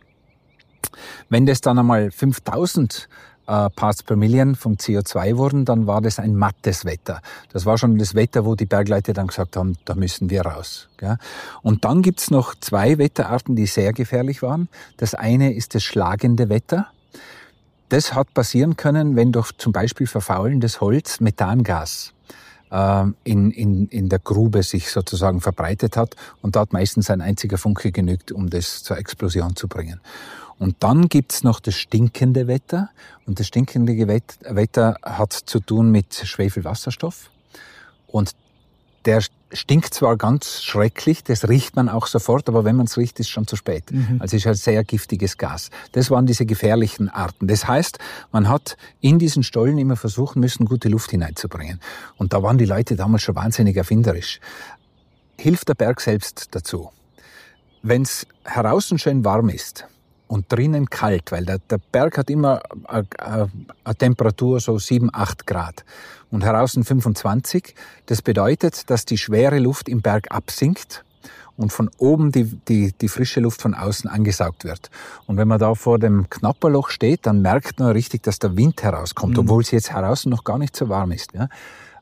Wenn 1.29 1.45
das 1.45 1.61
dann 1.61 1.79
einmal 1.79 2.11
5000 2.11 3.07
äh, 3.47 3.69
Parts 3.69 4.03
per 4.03 4.15
Million 4.15 4.55
vom 4.55 4.73
CO2 4.73 5.37
wurden, 5.37 5.65
dann 5.65 5.87
war 5.87 6.01
das 6.01 6.19
ein 6.19 6.35
mattes 6.35 6.85
Wetter. 6.85 7.21
Das 7.53 7.65
war 7.65 7.77
schon 7.77 7.97
das 7.97 8.13
Wetter, 8.13 8.45
wo 8.45 8.55
die 8.55 8.65
Bergleute 8.65 9.13
dann 9.13 9.27
gesagt 9.27 9.55
haben, 9.55 9.77
da 9.85 9.95
müssen 9.95 10.29
wir 10.29 10.41
raus. 10.41 10.89
Gell? 10.97 11.17
Und 11.61 11.85
dann 11.85 12.01
gibt's 12.01 12.29
noch 12.29 12.55
zwei 12.55 12.97
Wetterarten, 12.97 13.55
die 13.55 13.65
sehr 13.65 13.93
gefährlich 13.93 14.41
waren. 14.41 14.67
Das 14.97 15.15
eine 15.15 15.53
ist 15.53 15.75
das 15.75 15.83
schlagende 15.83 16.49
Wetter. 16.49 16.87
Das 17.89 18.13
hat 18.13 18.33
passieren 18.33 18.75
können, 18.75 19.15
wenn 19.15 19.31
durch 19.31 19.51
zum 19.57 19.71
Beispiel 19.71 20.07
verfaulendes 20.07 20.81
Holz 20.81 21.19
Methangas 21.21 22.13
ähm, 22.69 23.15
in, 23.23 23.51
in, 23.51 23.87
in 23.87 24.09
der 24.09 24.19
Grube 24.19 24.63
sich 24.63 24.91
sozusagen 24.91 25.39
verbreitet 25.39 25.95
hat. 25.95 26.15
Und 26.41 26.55
da 26.55 26.61
hat 26.61 26.73
meistens 26.73 27.09
ein 27.09 27.21
einziger 27.21 27.57
Funke 27.57 27.91
genügt, 27.91 28.31
um 28.31 28.49
das 28.49 28.83
zur 28.83 28.97
Explosion 28.97 29.55
zu 29.55 29.67
bringen. 29.67 30.01
Und 30.59 30.75
dann 30.79 31.07
gibt's 31.07 31.43
noch 31.43 31.59
das 31.59 31.75
stinkende 31.75 32.47
Wetter. 32.47 32.89
Und 33.25 33.39
das 33.39 33.47
stinkende 33.47 34.07
Wetter 34.07 34.97
hat 35.03 35.31
zu 35.33 35.59
tun 35.59 35.91
mit 35.91 36.13
Schwefelwasserstoff. 36.13 37.29
Und 38.07 38.31
der 39.05 39.21
stinkt 39.51 39.93
zwar 39.93 40.17
ganz 40.17 40.63
schrecklich, 40.63 41.23
das 41.23 41.47
riecht 41.47 41.75
man 41.75 41.89
auch 41.89 42.07
sofort, 42.07 42.49
aber 42.49 42.65
wenn 42.65 42.75
man 42.75 42.85
es 42.85 42.97
riecht, 42.97 43.19
ist 43.19 43.29
schon 43.29 43.47
zu 43.47 43.55
spät. 43.55 43.85
Also 44.19 44.35
es 44.35 44.43
ist 44.43 44.47
ein 44.47 44.55
sehr 44.55 44.83
giftiges 44.83 45.37
Gas. 45.37 45.69
Das 45.93 46.11
waren 46.11 46.25
diese 46.25 46.45
gefährlichen 46.45 47.09
Arten. 47.09 47.47
Das 47.47 47.67
heißt, 47.67 47.99
man 48.31 48.49
hat 48.49 48.77
in 48.99 49.19
diesen 49.19 49.43
Stollen 49.43 49.77
immer 49.77 49.95
versuchen 49.95 50.39
müssen, 50.39 50.65
gute 50.65 50.89
Luft 50.89 51.11
hineinzubringen. 51.11 51.79
Und 52.17 52.33
da 52.33 52.43
waren 52.43 52.57
die 52.57 52.65
Leute 52.65 52.95
damals 52.95 53.23
schon 53.23 53.35
wahnsinnig 53.35 53.77
erfinderisch. 53.77 54.39
Hilft 55.37 55.69
der 55.69 55.75
Berg 55.75 56.01
selbst 56.01 56.47
dazu. 56.51 56.91
Wenn 57.83 58.01
es 58.01 58.27
draußen 58.43 58.99
schön 58.99 59.23
warm 59.23 59.49
ist 59.49 59.85
und 60.27 60.51
drinnen 60.51 60.89
kalt, 60.89 61.31
weil 61.31 61.45
der, 61.45 61.59
der 61.59 61.79
Berg 61.91 62.17
hat 62.17 62.29
immer 62.29 62.61
eine, 62.85 63.05
eine, 63.17 63.49
eine 63.83 63.95
Temperatur 63.95 64.59
so 64.59 64.77
7, 64.77 65.09
8 65.13 65.47
Grad 65.47 65.85
und 66.31 66.43
draußen 66.43 66.83
25, 66.83 67.75
das 68.05 68.21
bedeutet, 68.21 68.89
dass 68.89 69.05
die 69.05 69.17
schwere 69.17 69.59
Luft 69.59 69.89
im 69.89 70.01
Berg 70.01 70.31
absinkt 70.31 71.03
und 71.55 71.73
von 71.73 71.89
oben 71.97 72.31
die, 72.31 72.45
die, 72.45 72.93
die 72.93 73.07
frische 73.07 73.39
Luft 73.39 73.61
von 73.61 73.73
außen 73.73 74.09
angesaugt 74.09 74.63
wird. 74.63 74.89
Und 75.25 75.37
wenn 75.37 75.47
man 75.47 75.59
da 75.59 75.73
vor 75.73 75.99
dem 75.99 76.29
Knapperloch 76.29 76.89
steht, 76.89 77.25
dann 77.25 77.41
merkt 77.41 77.79
man 77.79 77.91
richtig, 77.91 78.23
dass 78.23 78.39
der 78.39 78.55
Wind 78.55 78.83
herauskommt, 78.83 79.37
obwohl 79.37 79.63
es 79.63 79.71
jetzt 79.71 79.91
draußen 79.91 80.29
noch 80.29 80.43
gar 80.43 80.59
nicht 80.59 80.75
so 80.75 80.87
warm 80.87 81.11
ist. 81.11 81.33
Ja? 81.33 81.49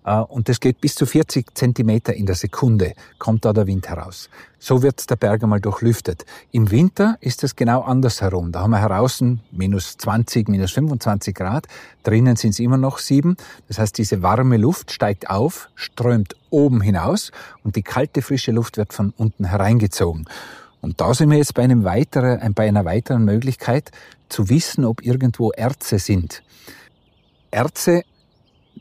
Äh, 0.06 0.20
Und 0.20 0.48
das 0.48 0.60
geht 0.60 0.80
bis 0.80 0.96
zu 0.96 1.06
40 1.06 1.56
Zentimeter 1.56 2.14
in 2.14 2.26
der 2.26 2.36
Sekunde, 2.36 2.94
kommt 3.18 3.44
da 3.44 3.52
der 3.52 3.68
Wind 3.68 3.90
heraus. 3.90 4.30
So 4.60 4.82
wird 4.82 5.10
der 5.10 5.16
Berg 5.16 5.44
einmal 5.44 5.60
durchlüftet. 5.60 6.26
Im 6.52 6.72
Winter 6.72 7.18
ist 7.20 7.44
es 7.44 7.56
genau 7.56 7.82
andersherum. 7.82 8.52
Da 8.52 8.62
haben 8.62 8.72
wir 8.72 8.88
draußen 8.88 9.42
minus 9.52 9.98
20, 9.98 10.48
minus 10.48 10.72
25 10.72 11.36
Grad. 11.36 11.68
Drinnen 12.04 12.36
sind 12.36 12.52
es 12.52 12.60
immer 12.60 12.78
noch 12.78 13.00
sieben. 13.00 13.36
Das 13.68 13.80
heißt, 13.80 13.98
diese 13.98 14.22
warme 14.22 14.58
Luft 14.58 14.92
steigt 14.92 15.30
auf, 15.30 15.70
strömt 15.76 16.36
oben 16.50 16.82
hinaus 16.82 17.32
und 17.64 17.76
die 17.76 17.84
kalte, 17.84 18.22
frische 18.22 18.52
Luft 18.52 18.78
wird 18.78 18.94
von 18.94 19.14
unten 19.18 19.46
hereingezogen. 19.46 20.26
Und 20.82 21.02
da 21.02 21.14
sind 21.16 21.32
wir 21.32 21.38
jetzt 21.38 21.56
bei, 21.56 21.64
einem 21.64 21.84
weiteren, 21.84 22.54
bei 22.54 22.68
einer 22.68 22.86
weiteren 22.86 23.26
Möglichkeit 23.26 23.92
zu 24.30 24.50
wissen, 24.50 24.86
ob 24.86 25.04
irgendwo 25.04 25.52
Erze 25.52 25.98
sind. 25.98 26.44
Erze 27.50 28.04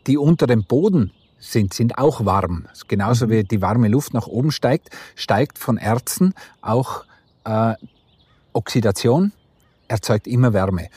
die 0.07 0.19
unter 0.19 0.47
dem 0.47 0.65
Boden 0.65 1.13
sind, 1.39 1.75
sind 1.75 1.99
auch 1.99 2.25
warm. 2.25 2.67
Genauso 2.89 3.29
wie 3.31 3.45
die 3.45 3.61
warme 3.61 3.89
Luft 3.89 4.15
nach 4.15 4.27
oben 4.27 4.51
steigt, 4.51 4.91
steigt 5.15 5.59
von 5.59 5.77
Erzen 5.77 6.35
auch 6.63 7.05
äh, 7.45 7.75
Oxidation, 8.53 9.33
erzeugt 9.89 10.27
immer 10.27 10.53
Wärme. 10.53 10.89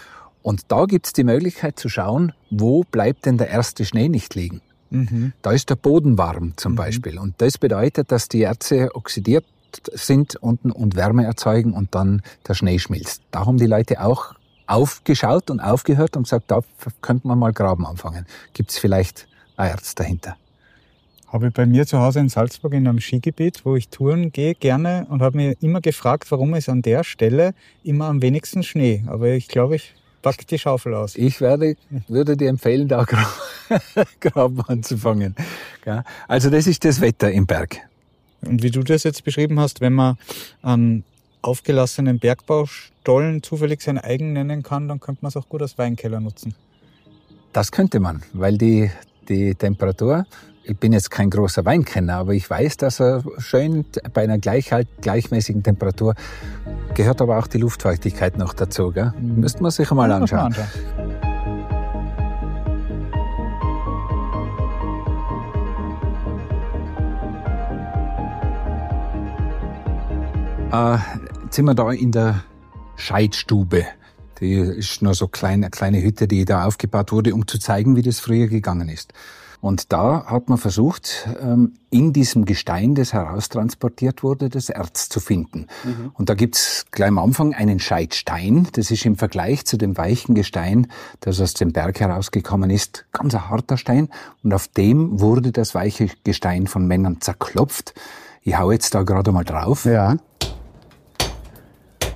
Und 0.41 0.62
da 0.70 0.86
gibt's 0.86 1.12
die 1.12 1.26
Möglichkeit 1.26 1.78
zu 1.78 1.89
schauen, 1.89 2.32
wo 2.50 2.84
bleibt 2.84 3.26
denn 3.26 3.38
der 3.38 3.50
erste 3.50 3.84
Schnee 3.84 4.08
nicht 4.08 4.36
liegen. 4.36 4.62
Mhm. 4.89 5.34
Da 5.41 5.52
ist 5.52 5.70
der 5.70 5.76
Boden 5.76 6.18
warm 6.18 6.54
zum 6.56 6.76
Beispiel. 6.76 7.20
Und 7.20 7.36
das 7.39 7.58
bedeutet, 7.58 8.12
dass 8.12 8.30
die 8.30 8.43
Erze 8.43 8.95
oxidiert 8.95 9.43
sind 9.93 10.38
unten 10.38 10.72
und 10.72 10.95
Wärme 10.95 11.26
erzeugen 11.26 11.74
und 11.74 11.93
dann 11.93 12.22
der 12.48 12.54
Schnee 12.54 12.80
schmilzt. 12.80 13.22
Da 13.32 13.45
haben 13.45 13.58
die 13.58 13.66
Leute 13.66 14.02
auch 14.02 14.34
aufgeschaut 14.68 15.49
und 15.49 15.59
aufgehört 15.59 16.15
und 16.15 16.24
gesagt, 16.24 16.51
da 16.51 16.61
könnte 17.01 17.28
man 17.28 17.39
mal 17.39 17.53
graben 17.53 17.86
anfangen. 17.86 18.26
Gibt's 18.53 18.78
vielleicht 18.78 19.28
ein 19.55 19.70
Erz 19.70 19.95
dahinter? 19.95 20.36
Habe 21.28 21.47
ich 21.47 21.53
bei 21.53 21.65
mir 21.65 21.86
zu 21.86 21.99
Hause 21.99 22.20
in 22.20 22.30
Salzburg 22.30 22.74
in 22.74 22.88
einem 22.88 22.99
Skigebiet, 22.99 23.65
wo 23.65 23.76
ich 23.76 23.89
touren 23.89 24.32
gehe 24.32 24.55
gerne 24.55 25.07
und 25.09 25.22
habe 25.22 25.36
mir 25.36 25.55
immer 25.61 25.82
gefragt, 25.82 26.32
warum 26.32 26.55
ist 26.55 26.70
an 26.70 26.82
der 26.82 27.03
Stelle 27.03 27.53
immer 27.84 28.05
am 28.05 28.22
wenigsten 28.22 28.63
Schnee. 28.63 29.03
Aber 29.07 29.28
ich 29.30 29.49
glaube, 29.49 29.76
ich 29.76 29.93
packe 30.22 30.45
die 30.45 30.57
Schaufel 30.57 30.93
aus. 30.93 31.15
Ich 31.15 31.41
werde, 31.41 31.76
würde 32.07 32.38
dir 32.38 32.49
empfehlen, 32.49 32.88
da 32.88 33.03
gra 33.03 33.26
graben 34.22 34.61
anzufangen. 34.61 35.36
Also 36.28 36.49
das 36.49 36.68
ist 36.68 36.86
das 36.86 37.01
Wetter 37.01 37.32
im 37.32 37.45
Berg. 37.45 37.78
Und 38.41 38.63
wie 38.63 38.72
du 38.72 38.84
das 38.84 39.03
jetzt 39.03 39.24
beschrieben 39.24 39.59
hast, 39.59 39.82
wenn 39.82 39.93
man 39.93 40.18
an 40.61 41.03
aufgelassenen 41.42 42.20
Bergbaustollen 42.20 43.44
zufällig 43.44 43.82
sein 43.82 43.98
eigen 43.98 44.34
nennen 44.34 44.64
kann, 44.64 44.88
dann 44.88 45.00
könnte 45.00 45.20
man 45.22 45.30
es 45.30 45.38
auch 45.38 45.48
gut 45.50 45.62
als 45.62 45.78
Weinkeller 45.78 46.20
nutzen. 46.20 46.56
Das 47.54 47.72
könnte 47.72 48.00
man, 48.00 48.24
weil 48.34 48.58
die, 48.58 48.92
die 49.30 49.56
Temperatur. 49.56 50.26
Ich 50.64 50.78
bin 50.78 50.92
jetzt 50.92 51.10
kein 51.10 51.30
großer 51.30 51.64
Weinkenner, 51.64 52.16
aber 52.16 52.34
ich 52.34 52.50
weiß, 52.50 52.78
dass 52.78 53.00
er 53.00 53.24
schön 53.38 53.86
bei 54.14 54.24
einer 54.24 54.38
gleichhalt, 54.38 54.88
gleichmäßigen 55.02 55.64
Temperatur 55.64 56.14
gehört 56.94 57.22
aber 57.22 57.38
auch 57.38 57.48
die 57.48 57.60
Luftfeuchtigkeit 57.60 58.38
noch 58.38 58.54
dazu. 58.54 58.92
Gell? 58.92 59.14
Mhm. 59.18 59.40
Müsste 59.40 59.62
man 59.62 59.72
sich 59.72 59.90
mal 59.92 60.12
anschauen. 60.12 60.54
Jetzt 71.58 71.66
sind 71.66 71.76
wir 71.76 71.86
da 71.86 71.91
in 71.91 72.12
der 72.12 72.43
Scheidstube. 72.97 73.88
Die 74.39 74.53
ist 74.53 75.01
nur 75.01 75.16
so 75.16 75.28
kleine, 75.28 75.66
eine 75.66 75.70
kleine 75.72 76.03
Hütte, 76.03 76.28
die 76.28 76.45
da 76.45 76.66
aufgebaut 76.66 77.12
wurde, 77.12 77.34
um 77.34 77.47
zu 77.47 77.58
zeigen, 77.58 77.95
wie 77.95 78.03
das 78.03 78.20
früher 78.20 78.45
gegangen 78.45 78.89
ist. 78.89 79.12
Und 79.60 79.91
da 79.91 80.28
hat 80.28 80.49
man 80.49 80.60
versucht, 80.60 81.28
ähm, 81.41 81.74
in 81.89 82.14
diesem 82.14 82.45
Gestein, 82.45 82.93
das 82.93 83.12
heraustransportiert 83.12 84.22
wurde, 84.22 84.49
das 84.49 84.70
Erz 84.70 85.10
zu 85.10 85.20
finden. 85.20 85.66
Mhm. 85.84 86.12
Und 86.14 86.30
da 86.30 86.36
gibt's 86.36 86.86
gleich 86.91 87.08
am 87.08 87.18
Anfang 87.18 87.55
einen 87.55 87.80
Scheitstein. 87.80 88.68
Das 88.74 88.91
ist 88.91 89.03
im 89.08 89.16
Vergleich 89.16 89.66
zu 89.66 89.78
dem 89.78 89.97
weichen 89.97 90.36
Gestein, 90.36 90.86
das 91.22 91.41
aus 91.41 91.55
dem 91.55 91.74
Berg 91.74 91.99
herausgekommen 91.99 92.70
ist, 92.70 93.05
ganz 93.14 93.34
ein 93.34 93.49
harter 93.49 93.78
Stein. 93.78 94.10
Und 94.43 94.53
auf 94.53 94.68
dem 94.68 95.20
wurde 95.20 95.51
das 95.51 95.74
weiche 95.74 96.08
Gestein 96.24 96.68
von 96.68 96.86
Männern 96.86 97.20
zerklopft. 97.20 97.95
Ich 98.43 98.60
hau 98.60 98.72
jetzt 98.72 98.93
da 98.93 99.01
gerade 99.01 99.32
mal 99.32 99.43
drauf. 99.43 99.86
Ja. 99.86 100.18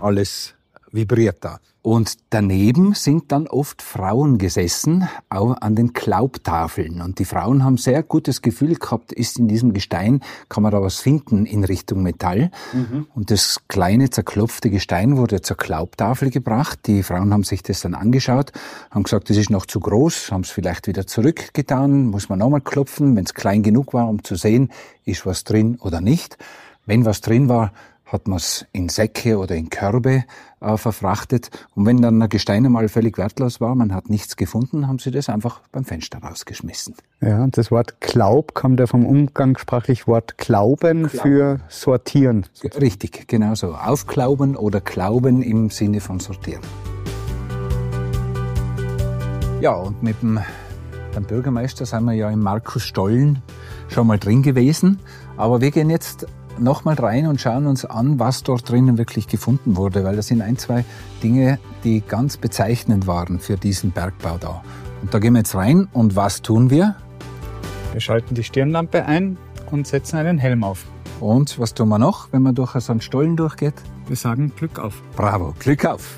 Alles 0.01 0.55
vibriert 0.91 1.37
da. 1.41 1.59
Und 1.83 2.17
daneben 2.29 2.93
sind 2.93 3.31
dann 3.31 3.47
oft 3.47 3.81
Frauen 3.81 4.37
gesessen, 4.37 5.07
auch 5.29 5.57
an 5.61 5.75
den 5.75 5.93
Klaubtafeln. 5.93 7.01
Und 7.01 7.17
die 7.17 7.25
Frauen 7.25 7.63
haben 7.63 7.77
sehr 7.77 8.03
gutes 8.03 8.43
Gefühl 8.43 8.75
gehabt, 8.75 9.11
ist 9.11 9.39
in 9.39 9.47
diesem 9.47 9.73
Gestein, 9.73 10.21
kann 10.47 10.61
man 10.61 10.71
da 10.71 10.81
was 10.81 10.99
finden 10.99 11.47
in 11.47 11.63
Richtung 11.63 12.03
Metall. 12.03 12.51
Mhm. 12.71 13.07
Und 13.15 13.31
das 13.31 13.61
kleine 13.67 14.11
zerklopfte 14.11 14.69
Gestein 14.69 15.17
wurde 15.17 15.41
zur 15.41 15.57
Klaubtafel 15.57 16.29
gebracht. 16.29 16.81
Die 16.85 17.01
Frauen 17.01 17.33
haben 17.33 17.43
sich 17.43 17.63
das 17.63 17.81
dann 17.81 17.95
angeschaut, 17.95 18.51
haben 18.91 19.03
gesagt, 19.03 19.31
das 19.31 19.37
ist 19.37 19.49
noch 19.49 19.65
zu 19.65 19.79
groß, 19.79 20.31
haben 20.31 20.41
es 20.41 20.51
vielleicht 20.51 20.85
wieder 20.85 21.07
zurückgetan, 21.07 22.05
muss 22.05 22.29
man 22.29 22.37
nochmal 22.37 22.61
klopfen, 22.61 23.15
wenn 23.15 23.25
es 23.25 23.33
klein 23.33 23.63
genug 23.63 23.95
war, 23.95 24.07
um 24.07 24.23
zu 24.23 24.35
sehen, 24.35 24.69
ist 25.03 25.25
was 25.25 25.45
drin 25.45 25.79
oder 25.81 25.99
nicht. 25.99 26.37
Wenn 26.85 27.05
was 27.05 27.21
drin 27.21 27.49
war, 27.49 27.73
hat 28.11 28.27
man 28.27 28.37
es 28.37 28.65
in 28.73 28.89
Säcke 28.89 29.37
oder 29.37 29.55
in 29.55 29.69
Körbe 29.69 30.25
äh, 30.59 30.77
verfrachtet. 30.77 31.49
Und 31.75 31.85
wenn 31.85 32.01
dann 32.01 32.21
ein 32.21 32.29
Gestein 32.29 32.65
einmal 32.65 32.89
völlig 32.89 33.17
wertlos 33.17 33.61
war, 33.61 33.73
man 33.73 33.93
hat 33.93 34.09
nichts 34.09 34.35
gefunden, 34.35 34.87
haben 34.87 34.99
sie 34.99 35.11
das 35.11 35.29
einfach 35.29 35.61
beim 35.71 35.85
Fenster 35.85 36.19
rausgeschmissen. 36.19 36.95
Ja, 37.21 37.43
und 37.43 37.57
das 37.57 37.71
Wort 37.71 38.01
Glaub 38.01 38.53
kommt 38.53 38.79
ja 38.79 38.87
vom 38.87 39.05
umgangssprachlich 39.05 40.07
Wort 40.07 40.37
Glauben, 40.37 41.07
Glauben. 41.07 41.09
für 41.09 41.59
sortieren. 41.69 42.45
Richtig, 42.79 43.27
genau 43.27 43.55
so. 43.55 43.75
Aufklauben 43.75 44.55
oder 44.57 44.81
Glauben 44.81 45.41
im 45.41 45.69
Sinne 45.69 46.01
von 46.01 46.19
sortieren. 46.19 46.61
Ja, 49.61 49.73
und 49.73 50.03
mit 50.03 50.21
dem 50.21 50.39
beim 51.13 51.25
Bürgermeister 51.25 51.85
sind 51.85 52.05
wir 52.05 52.13
ja 52.13 52.29
im 52.29 52.39
Markus 52.39 52.83
Stollen 52.83 53.41
schon 53.89 54.07
mal 54.07 54.17
drin 54.17 54.43
gewesen. 54.43 54.99
Aber 55.35 55.59
wir 55.59 55.71
gehen 55.71 55.89
jetzt 55.89 56.25
nochmal 56.61 56.95
rein 56.95 57.27
und 57.27 57.41
schauen 57.41 57.67
uns 57.67 57.85
an, 57.85 58.19
was 58.19 58.43
dort 58.43 58.69
drinnen 58.69 58.97
wirklich 58.97 59.27
gefunden 59.27 59.75
wurde, 59.75 60.03
weil 60.03 60.15
das 60.15 60.27
sind 60.27 60.41
ein, 60.41 60.57
zwei 60.57 60.85
Dinge, 61.23 61.59
die 61.83 62.01
ganz 62.01 62.37
bezeichnend 62.37 63.07
waren 63.07 63.39
für 63.39 63.57
diesen 63.57 63.91
Bergbau 63.91 64.37
da. 64.37 64.63
Und 65.01 65.13
da 65.13 65.19
gehen 65.19 65.33
wir 65.33 65.39
jetzt 65.39 65.55
rein 65.55 65.87
und 65.93 66.15
was 66.15 66.41
tun 66.41 66.69
wir? 66.69 66.95
Wir 67.91 68.01
schalten 68.01 68.35
die 68.35 68.43
Stirnlampe 68.43 69.05
ein 69.05 69.37
und 69.71 69.87
setzen 69.87 70.17
einen 70.17 70.37
Helm 70.37 70.63
auf. 70.63 70.85
Und 71.19 71.59
was 71.59 71.73
tun 71.73 71.89
wir 71.89 71.99
noch, 71.99 72.31
wenn 72.31 72.41
man 72.41 72.55
durch 72.55 72.71
so 72.71 72.91
einen 72.91 73.01
Stollen 73.01 73.35
durchgeht? 73.35 73.75
Wir 74.07 74.15
sagen 74.15 74.51
Glück 74.55 74.79
auf. 74.79 75.01
Bravo, 75.15 75.53
Glück 75.59 75.85
auf. 75.85 76.17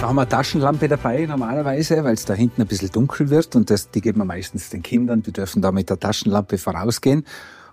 Da 0.00 0.08
haben 0.08 0.16
wir 0.16 0.26
Taschenlampe 0.26 0.88
dabei 0.88 1.26
normalerweise, 1.26 2.02
weil 2.02 2.14
es 2.14 2.24
da 2.24 2.32
hinten 2.32 2.62
ein 2.62 2.66
bisschen 2.66 2.90
dunkel 2.90 3.28
wird 3.28 3.54
und 3.54 3.68
das, 3.68 3.90
die 3.90 4.00
geben 4.00 4.20
wir 4.20 4.24
meistens 4.24 4.70
den 4.70 4.82
Kindern, 4.82 5.22
die 5.22 5.30
dürfen 5.30 5.60
da 5.60 5.72
mit 5.72 5.90
der 5.90 6.00
Taschenlampe 6.00 6.56
vorausgehen. 6.56 7.26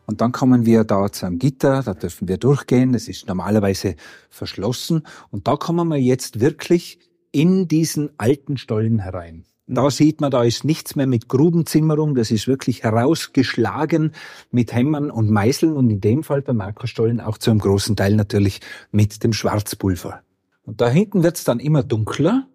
Und 0.07 0.19
dann 0.19 0.33
kommen 0.33 0.65
wir 0.65 0.83
da 0.83 1.09
zu 1.09 1.25
einem 1.25 1.39
Gitter, 1.39 1.83
da 1.83 1.93
dürfen 1.93 2.27
wir 2.27 2.37
durchgehen, 2.37 2.91
das 2.91 3.07
ist 3.07 3.29
normalerweise 3.29 3.95
verschlossen. 4.29 5.03
Und 5.31 5.47
da 5.47 5.55
kommen 5.55 5.87
wir 5.87 6.01
jetzt 6.01 6.41
wirklich 6.41 6.99
in 7.31 7.69
diesen 7.69 8.09
alten 8.17 8.57
Stollen 8.57 8.99
herein. 8.99 9.45
Da 9.65 9.89
sieht 9.89 10.19
man, 10.19 10.29
da 10.29 10.43
ist 10.43 10.65
nichts 10.65 10.97
mehr 10.97 11.07
mit 11.07 11.29
Grubenzimmerung, 11.29 12.13
das 12.13 12.31
ist 12.31 12.45
wirklich 12.45 12.83
herausgeschlagen 12.83 14.11
mit 14.51 14.73
Hämmern 14.73 15.11
und 15.11 15.31
Meißeln 15.31 15.77
und 15.77 15.89
in 15.89 16.01
dem 16.01 16.23
Fall 16.23 16.41
bei 16.41 16.51
Marco 16.51 16.87
Stollen 16.87 17.21
auch 17.21 17.37
zu 17.37 17.51
einem 17.51 17.61
großen 17.61 17.95
Teil 17.95 18.17
natürlich 18.17 18.59
mit 18.91 19.23
dem 19.23 19.31
Schwarzpulver. 19.31 20.23
Und 20.67 20.81
da 20.81 20.89
hinten 20.89 21.23
wird's 21.23 21.45
dann 21.45 21.61
immer 21.61 21.81
dunkler. 21.81 22.49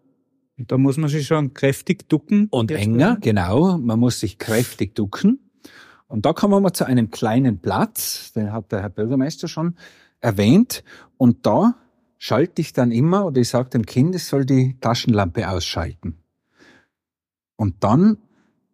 Und 0.58 0.70
da 0.70 0.76
muss 0.76 0.98
man 0.98 1.08
sich 1.08 1.26
schon 1.26 1.54
kräftig 1.54 2.10
ducken. 2.10 2.46
Und 2.50 2.70
enger, 2.70 3.16
genau. 3.18 3.78
Man 3.78 3.98
muss 3.98 4.20
sich 4.20 4.36
kräftig 4.36 4.94
ducken. 4.94 5.50
Und 6.08 6.26
da 6.26 6.34
kommen 6.34 6.62
wir 6.62 6.74
zu 6.74 6.84
einem 6.84 7.10
kleinen 7.10 7.60
Platz, 7.60 8.32
den 8.34 8.52
hat 8.52 8.70
der 8.70 8.82
Herr 8.82 8.90
Bürgermeister 8.90 9.48
schon 9.48 9.76
erwähnt. 10.20 10.84
Und 11.16 11.46
da 11.46 11.76
schalte 12.18 12.60
ich 12.60 12.74
dann 12.74 12.92
immer, 12.92 13.24
oder 13.24 13.40
ich 13.40 13.48
sage 13.48 13.70
dem 13.70 13.86
Kind, 13.86 14.14
es 14.14 14.28
soll 14.28 14.44
die 14.44 14.76
Taschenlampe 14.78 15.48
ausschalten. 15.48 16.18
Und 17.56 17.82
dann 17.82 18.18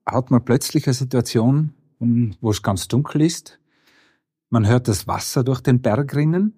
hat 0.05 0.33
man 0.33 0.45
plötzlich 0.45 0.89
eine 0.89 0.95
Situation, 0.95 1.75
wo 2.41 2.51
es 2.51 2.65
ganz 2.65 2.89
dunkel 2.89 3.23
ist. 3.23 3.61
Man 4.51 4.67
hört 4.67 4.89
das 4.89 5.07
Wasser 5.07 5.45
durch 5.45 5.61
den 5.61 5.81
Berg 5.81 6.17
rinnen 6.17 6.55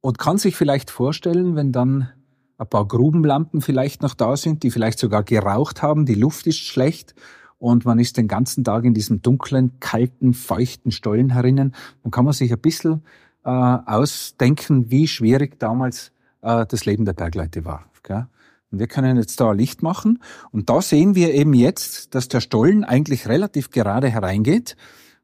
und 0.00 0.18
kann 0.18 0.38
sich 0.38 0.56
vielleicht 0.56 0.90
vorstellen, 0.90 1.56
wenn 1.56 1.72
dann 1.72 2.10
ein 2.58 2.68
paar 2.68 2.86
Grubenlampen 2.86 3.60
vielleicht 3.60 4.02
noch 4.02 4.14
da 4.14 4.36
sind, 4.36 4.62
die 4.62 4.70
vielleicht 4.70 4.98
sogar 4.98 5.22
geraucht 5.22 5.82
haben, 5.82 6.04
die 6.04 6.14
Luft 6.14 6.46
ist 6.46 6.58
schlecht 6.58 7.14
und 7.58 7.84
man 7.84 7.98
ist 7.98 8.16
den 8.16 8.28
ganzen 8.28 8.64
Tag 8.64 8.84
in 8.84 8.94
diesem 8.94 9.22
dunklen, 9.22 9.78
kalten, 9.80 10.34
feuchten 10.34 10.92
Stollen 10.92 11.30
herinnen, 11.30 11.74
dann 12.02 12.10
kann 12.10 12.24
man 12.24 12.34
sich 12.34 12.52
ein 12.52 12.60
bisschen 12.60 13.02
äh, 13.44 13.50
ausdenken, 13.50 14.90
wie 14.90 15.08
schwierig 15.08 15.58
damals 15.58 16.12
äh, 16.42 16.66
das 16.66 16.84
Leben 16.84 17.04
der 17.04 17.14
Bergleute 17.14 17.64
war. 17.64 17.86
Gell? 18.02 18.26
Und 18.70 18.78
wir 18.78 18.86
können 18.86 19.16
jetzt 19.16 19.40
da 19.40 19.52
Licht 19.52 19.82
machen 19.82 20.22
und 20.52 20.70
da 20.70 20.80
sehen 20.80 21.14
wir 21.14 21.34
eben 21.34 21.54
jetzt, 21.54 22.14
dass 22.14 22.28
der 22.28 22.40
Stollen 22.40 22.84
eigentlich 22.84 23.26
relativ 23.26 23.70
gerade 23.70 24.08
hereingeht 24.08 24.76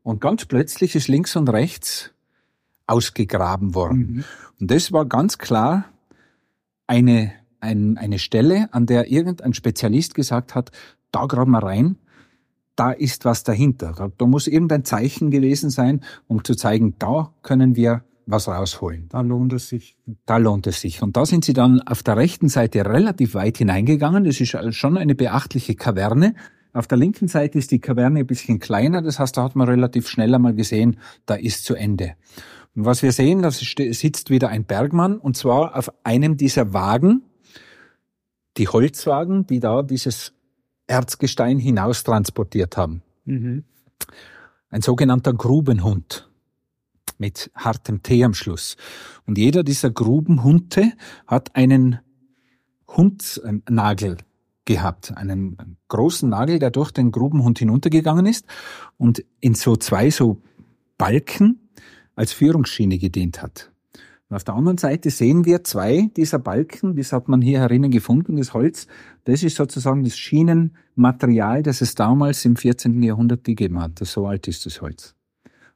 und 0.02 0.20
ganz 0.20 0.46
plötzlich 0.46 0.96
ist 0.96 1.08
links 1.08 1.36
und 1.36 1.48
rechts 1.48 2.12
ausgegraben 2.86 3.74
worden. 3.74 3.98
Mhm. 3.98 4.24
Und 4.60 4.70
das 4.70 4.92
war 4.92 5.04
ganz 5.06 5.38
klar 5.38 5.86
eine, 6.86 7.32
ein, 7.60 7.98
eine 7.98 8.18
Stelle, 8.18 8.68
an 8.72 8.86
der 8.86 9.10
irgendein 9.10 9.54
Spezialist 9.54 10.14
gesagt 10.14 10.54
hat, 10.54 10.70
da 11.10 11.26
graben 11.26 11.52
wir 11.52 11.62
rein, 11.62 11.96
da 12.76 12.92
ist 12.92 13.24
was 13.24 13.42
dahinter. 13.42 13.94
Da, 13.96 14.10
da 14.16 14.26
muss 14.26 14.46
irgendein 14.46 14.84
Zeichen 14.84 15.30
gewesen 15.30 15.70
sein, 15.70 16.02
um 16.28 16.44
zu 16.44 16.54
zeigen, 16.54 16.94
da 16.98 17.32
können 17.42 17.74
wir 17.74 18.02
was 18.26 18.48
rausholen. 18.48 19.08
Da 19.08 19.20
lohnt 19.20 19.52
es 19.52 19.68
sich. 19.68 19.96
Da 20.26 20.36
lohnt 20.36 20.66
es 20.66 20.80
sich. 20.80 21.02
Und 21.02 21.16
da 21.16 21.24
sind 21.24 21.44
sie 21.44 21.52
dann 21.52 21.80
auf 21.82 22.02
der 22.02 22.16
rechten 22.16 22.48
Seite 22.48 22.84
relativ 22.84 23.34
weit 23.34 23.58
hineingegangen. 23.58 24.24
Das 24.24 24.40
ist 24.40 24.56
schon 24.74 24.98
eine 24.98 25.14
beachtliche 25.14 25.74
Kaverne. 25.76 26.34
Auf 26.72 26.86
der 26.88 26.98
linken 26.98 27.28
Seite 27.28 27.58
ist 27.58 27.70
die 27.70 27.78
Kaverne 27.78 28.20
ein 28.20 28.26
bisschen 28.26 28.58
kleiner. 28.58 29.00
Das 29.00 29.18
heißt, 29.18 29.36
da 29.36 29.44
hat 29.44 29.56
man 29.56 29.68
relativ 29.68 30.08
schnell 30.08 30.34
einmal 30.34 30.54
gesehen, 30.54 30.98
da 31.24 31.34
ist 31.34 31.64
zu 31.64 31.74
Ende. 31.74 32.16
Und 32.76 32.84
was 32.84 33.02
wir 33.02 33.10
sehen, 33.10 33.40
da 33.40 33.50
sitzt 33.50 34.28
wieder 34.28 34.50
ein 34.50 34.64
Bergmann 34.64 35.16
und 35.16 35.36
zwar 35.36 35.74
auf 35.76 35.90
einem 36.04 36.36
dieser 36.36 36.74
Wagen, 36.74 37.22
die 38.58 38.68
Holzwagen, 38.68 39.46
die 39.46 39.60
da 39.60 39.82
dieses 39.82 40.34
Erzgestein 40.86 41.58
hinaus 41.58 42.04
transportiert 42.04 42.76
haben. 42.76 43.02
Mhm. 43.24 43.64
Ein 44.68 44.82
sogenannter 44.82 45.32
Grubenhund 45.32 46.28
mit 47.18 47.50
hartem 47.54 48.02
T 48.02 48.22
am 48.22 48.34
Schluss. 48.34 48.76
Und 49.26 49.38
jeder 49.38 49.64
dieser 49.64 49.90
Grubenhunde 49.90 50.92
hat 51.26 51.56
einen 51.56 52.00
Hundnagel 52.88 54.18
gehabt, 54.66 55.16
einen 55.16 55.78
großen 55.88 56.28
Nagel, 56.28 56.58
der 56.58 56.70
durch 56.70 56.90
den 56.90 57.10
Grubenhund 57.10 57.58
hinuntergegangen 57.58 58.26
ist 58.26 58.44
und 58.98 59.24
in 59.40 59.54
so 59.54 59.76
zwei 59.76 60.10
so 60.10 60.42
Balken 60.98 61.65
als 62.16 62.32
Führungsschiene 62.32 62.98
gedient 62.98 63.40
hat. 63.42 63.70
Und 64.28 64.34
auf 64.34 64.42
der 64.42 64.54
anderen 64.54 64.78
Seite 64.78 65.10
sehen 65.10 65.44
wir 65.44 65.62
zwei 65.62 66.10
dieser 66.16 66.40
Balken, 66.40 66.96
das 66.96 67.12
hat 67.12 67.28
man 67.28 67.40
hier 67.40 67.60
herinnen 67.60 67.92
gefunden, 67.92 68.36
das 68.36 68.54
Holz. 68.54 68.88
Das 69.24 69.44
ist 69.44 69.56
sozusagen 69.56 70.02
das 70.02 70.18
Schienenmaterial, 70.18 71.62
das 71.62 71.80
es 71.80 71.94
damals 71.94 72.44
im 72.44 72.56
14. 72.56 73.00
Jahrhundert 73.04 73.44
gegeben 73.44 73.80
hat. 73.80 74.00
So 74.00 74.26
alt 74.26 74.48
ist 74.48 74.66
das 74.66 74.82
Holz. 74.82 75.14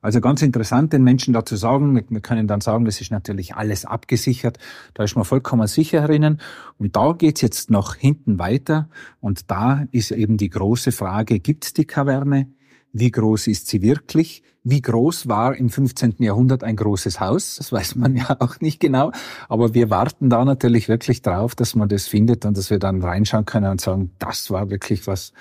Also 0.03 0.23
ganz 0.23 0.41
interessant, 0.41 0.95
den 0.95 1.05
Menschen 1.05 1.35
dazu 1.35 1.57
sagen, 1.57 1.95
wir 1.95 2.21
können 2.21 2.49
dann 2.49 2.63
sagen, 2.63 2.87
das 2.87 3.03
ist 3.03 3.11
natürlich 3.11 3.55
alles 3.55 3.85
abgesichert, 3.85 4.59
da 4.95 5.05
ist 5.05 5.15
man 5.15 5.27
vollkommen 5.27 5.67
sicher 5.67 6.07
drinnen. 6.07 6.41
Und 6.79 6.97
da 6.97 7.13
geht's 7.13 7.43
jetzt 7.43 7.71
noch 7.71 7.97
hinten 7.97 8.39
weiter 8.39 8.89
und 9.21 9.51
da 9.51 9.85
ist 9.91 10.11
eben 10.11 10.39
die 10.39 10.49
große 10.49 10.91
Frage, 10.91 11.39
gibt's 11.39 11.75
die 11.75 11.85
Kaverne? 11.85 12.51
Wie 12.93 13.11
groß 13.11 13.47
ist 13.47 13.69
sie 13.69 13.83
wirklich? 13.83 14.43
Wie 14.65 14.83
groß 14.83 15.29
war 15.29 15.55
im 15.55 15.71
15. 15.71 16.17
Jahrhundert 16.19 16.65
ein 16.65 16.77
großes 16.77 17.21
Haus? 17.21 17.57
Das 17.57 17.73
weiß 17.73 17.95
man 17.95 18.17
ja 18.17 18.37
auch 18.41 18.61
nicht 18.61 18.81
genau. 18.81 19.13
Aber 19.49 19.75
wir 19.75 19.91
warten 19.91 20.29
da 20.29 20.45
natürlich 20.45 20.89
wirklich 20.89 21.23
drauf, 21.23 21.55
dass 21.55 21.75
man 21.75 21.89
das 21.89 22.09
findet 22.09 22.45
und 22.45 22.57
dass 22.57 22.69
wir 22.69 22.79
dann 22.79 23.03
reinschauen 23.03 23.45
können 23.45 23.71
und 23.71 23.81
sagen, 23.81 24.11
das 24.19 24.51
war 24.51 24.71
wirklich 24.71 25.07
was 25.07 25.33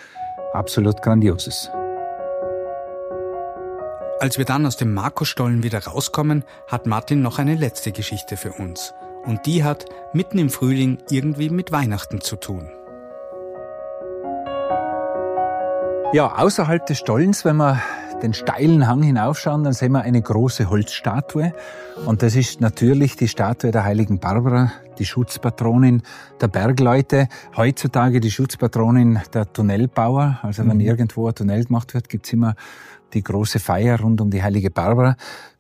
absolut 0.54 1.02
Grandioses. 1.02 1.70
Als 4.20 4.38
wir 4.38 4.46
dann 4.46 4.66
aus 4.66 4.78
dem 4.78 4.94
Markusstollen 4.94 5.64
wieder 5.64 5.84
rauskommen, 5.86 6.44
hat 6.68 6.86
Martin 6.86 7.22
noch 7.22 7.40
eine 7.40 7.56
letzte 7.56 7.92
Geschichte 7.92 8.38
für 8.38 8.52
uns. 8.52 8.94
Und 9.26 9.46
die 9.46 9.64
hat 9.64 9.86
mitten 10.14 10.38
im 10.38 10.50
Frühling 10.50 10.98
irgendwie 11.10 11.50
mit 11.50 11.72
Weihnachten 11.72 12.22
zu 12.22 12.36
tun. 12.36 12.70
Ja, 16.12 16.40
außerhalb 16.40 16.88
des 16.88 16.98
Stollens, 16.98 17.46
wenn 17.46 17.58
wir 17.58 17.80
den 18.24 18.34
steilen 18.34 18.88
Hang 18.88 19.04
hinaufschauen, 19.04 19.64
dann 19.64 19.74
sehen 19.74 19.92
wir 19.92 20.02
eine 20.02 20.20
große 20.20 20.68
Holzstatue. 20.68 21.54
Und 22.08 22.24
das 22.24 22.36
ist 22.36 22.62
natürlich 22.62 23.16
die 23.16 23.28
Statue 23.28 23.70
der 23.70 23.84
heiligen 23.84 24.20
Barbara, 24.20 24.72
die 24.98 25.06
Schutzpatronin 25.06 26.02
der 26.42 26.48
Bergleute. 26.48 27.28
Heutzutage 27.56 28.22
die 28.22 28.32
Schutzpatronin 28.32 29.20
der 29.36 29.54
Tunnelbauer. 29.54 30.40
Also 30.42 30.66
wenn 30.68 30.78
mhm. 30.78 30.82
irgendwo 30.82 31.28
ein 31.28 31.36
Tunnel 31.36 31.66
gemacht 31.66 31.94
wird, 31.94 32.10
gibt's 32.10 32.34
immer 32.34 32.56
die 33.14 33.22
große 33.22 33.60
Feier 33.60 34.00
rund 34.00 34.20
um 34.20 34.32
die 34.32 34.42
heilige 34.42 34.72
Barbara. 34.72 35.16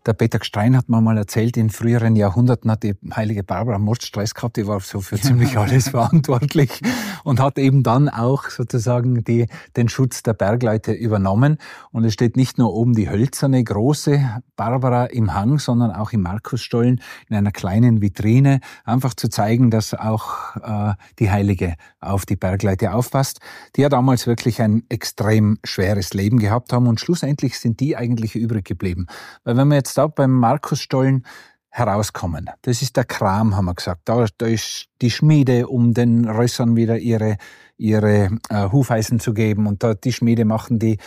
Der 0.05 0.13
Peter 0.13 0.39
Gstein 0.39 0.77
hat 0.77 0.87
mir 0.87 1.01
mal 1.01 1.17
erzählt, 1.17 1.57
in 1.57 1.69
früheren 1.69 2.15
Jahrhunderten 2.15 2.71
hat 2.71 2.83
die 2.83 2.95
heilige 3.13 3.43
Barbara 3.43 3.77
Mordstress 3.77 4.33
gehabt, 4.33 4.55
die 4.55 4.65
war 4.65 4.79
so 4.79 5.01
für 5.01 5.19
ziemlich 5.19 5.57
alles 5.57 5.89
verantwortlich 5.89 6.81
und 7.25 7.41
hat 7.41 7.59
eben 7.59 7.83
dann 7.83 8.07
auch 8.07 8.49
sozusagen 8.49 9.25
die, 9.25 9.47
den 9.75 9.89
Schutz 9.89 10.23
der 10.23 10.33
Bergleute 10.33 10.93
übernommen. 10.93 11.57
Und 11.91 12.05
es 12.05 12.13
steht 12.13 12.37
nicht 12.37 12.57
nur 12.57 12.73
oben 12.73 12.93
die 12.93 13.09
hölzerne 13.09 13.61
große 13.61 14.41
Barbara 14.55 15.05
im 15.05 15.33
Hang, 15.33 15.59
sondern 15.59 15.91
auch 15.91 16.13
im 16.13 16.21
Markusstollen 16.21 17.01
in 17.27 17.35
einer 17.35 17.51
kleinen 17.51 18.01
Vitrine, 18.01 18.61
einfach 18.85 19.13
zu 19.13 19.27
zeigen, 19.27 19.69
dass 19.69 19.93
auch 19.93 20.55
äh, 20.55 20.93
die 21.19 21.29
Heilige 21.29 21.75
auf 21.99 22.25
die 22.25 22.37
Bergleute 22.37 22.93
aufpasst, 22.93 23.41
die 23.75 23.81
ja 23.81 23.89
damals 23.89 24.27
wirklich 24.27 24.61
ein 24.61 24.83
extrem 24.87 25.59
schweres 25.65 26.13
Leben 26.13 26.39
gehabt 26.39 26.71
haben 26.71 26.87
und 26.87 27.01
schlussendlich 27.01 27.59
sind 27.59 27.81
die 27.81 27.97
eigentlich 27.97 28.35
übrig 28.35 28.65
geblieben. 28.65 29.07
Weil 29.43 29.57
wenn 29.57 29.67
wir 29.67 29.75
jetzt 29.75 29.98
da 29.99 30.07
beim 30.07 30.31
Markusstollen 30.31 31.25
herauskommen. 31.69 32.49
Das 32.61 32.81
ist 32.81 32.95
der 32.95 33.03
Kram, 33.03 33.55
haben 33.55 33.65
wir 33.65 33.75
gesagt. 33.75 34.01
Da, 34.05 34.25
da 34.37 34.45
ist 34.47 34.85
die 35.01 35.11
Schmiede, 35.11 35.67
um 35.67 35.93
den 35.93 36.27
Rössern 36.27 36.75
wieder 36.75 36.97
ihre, 36.97 37.37
ihre 37.77 38.39
äh, 38.49 38.71
Hufeisen 38.71 39.19
zu 39.19 39.33
geben. 39.33 39.67
Und 39.67 39.83
da 39.83 39.93
die 39.93 40.13
Schmiede 40.13 40.45
machen 40.45 40.79
die, 40.79 40.97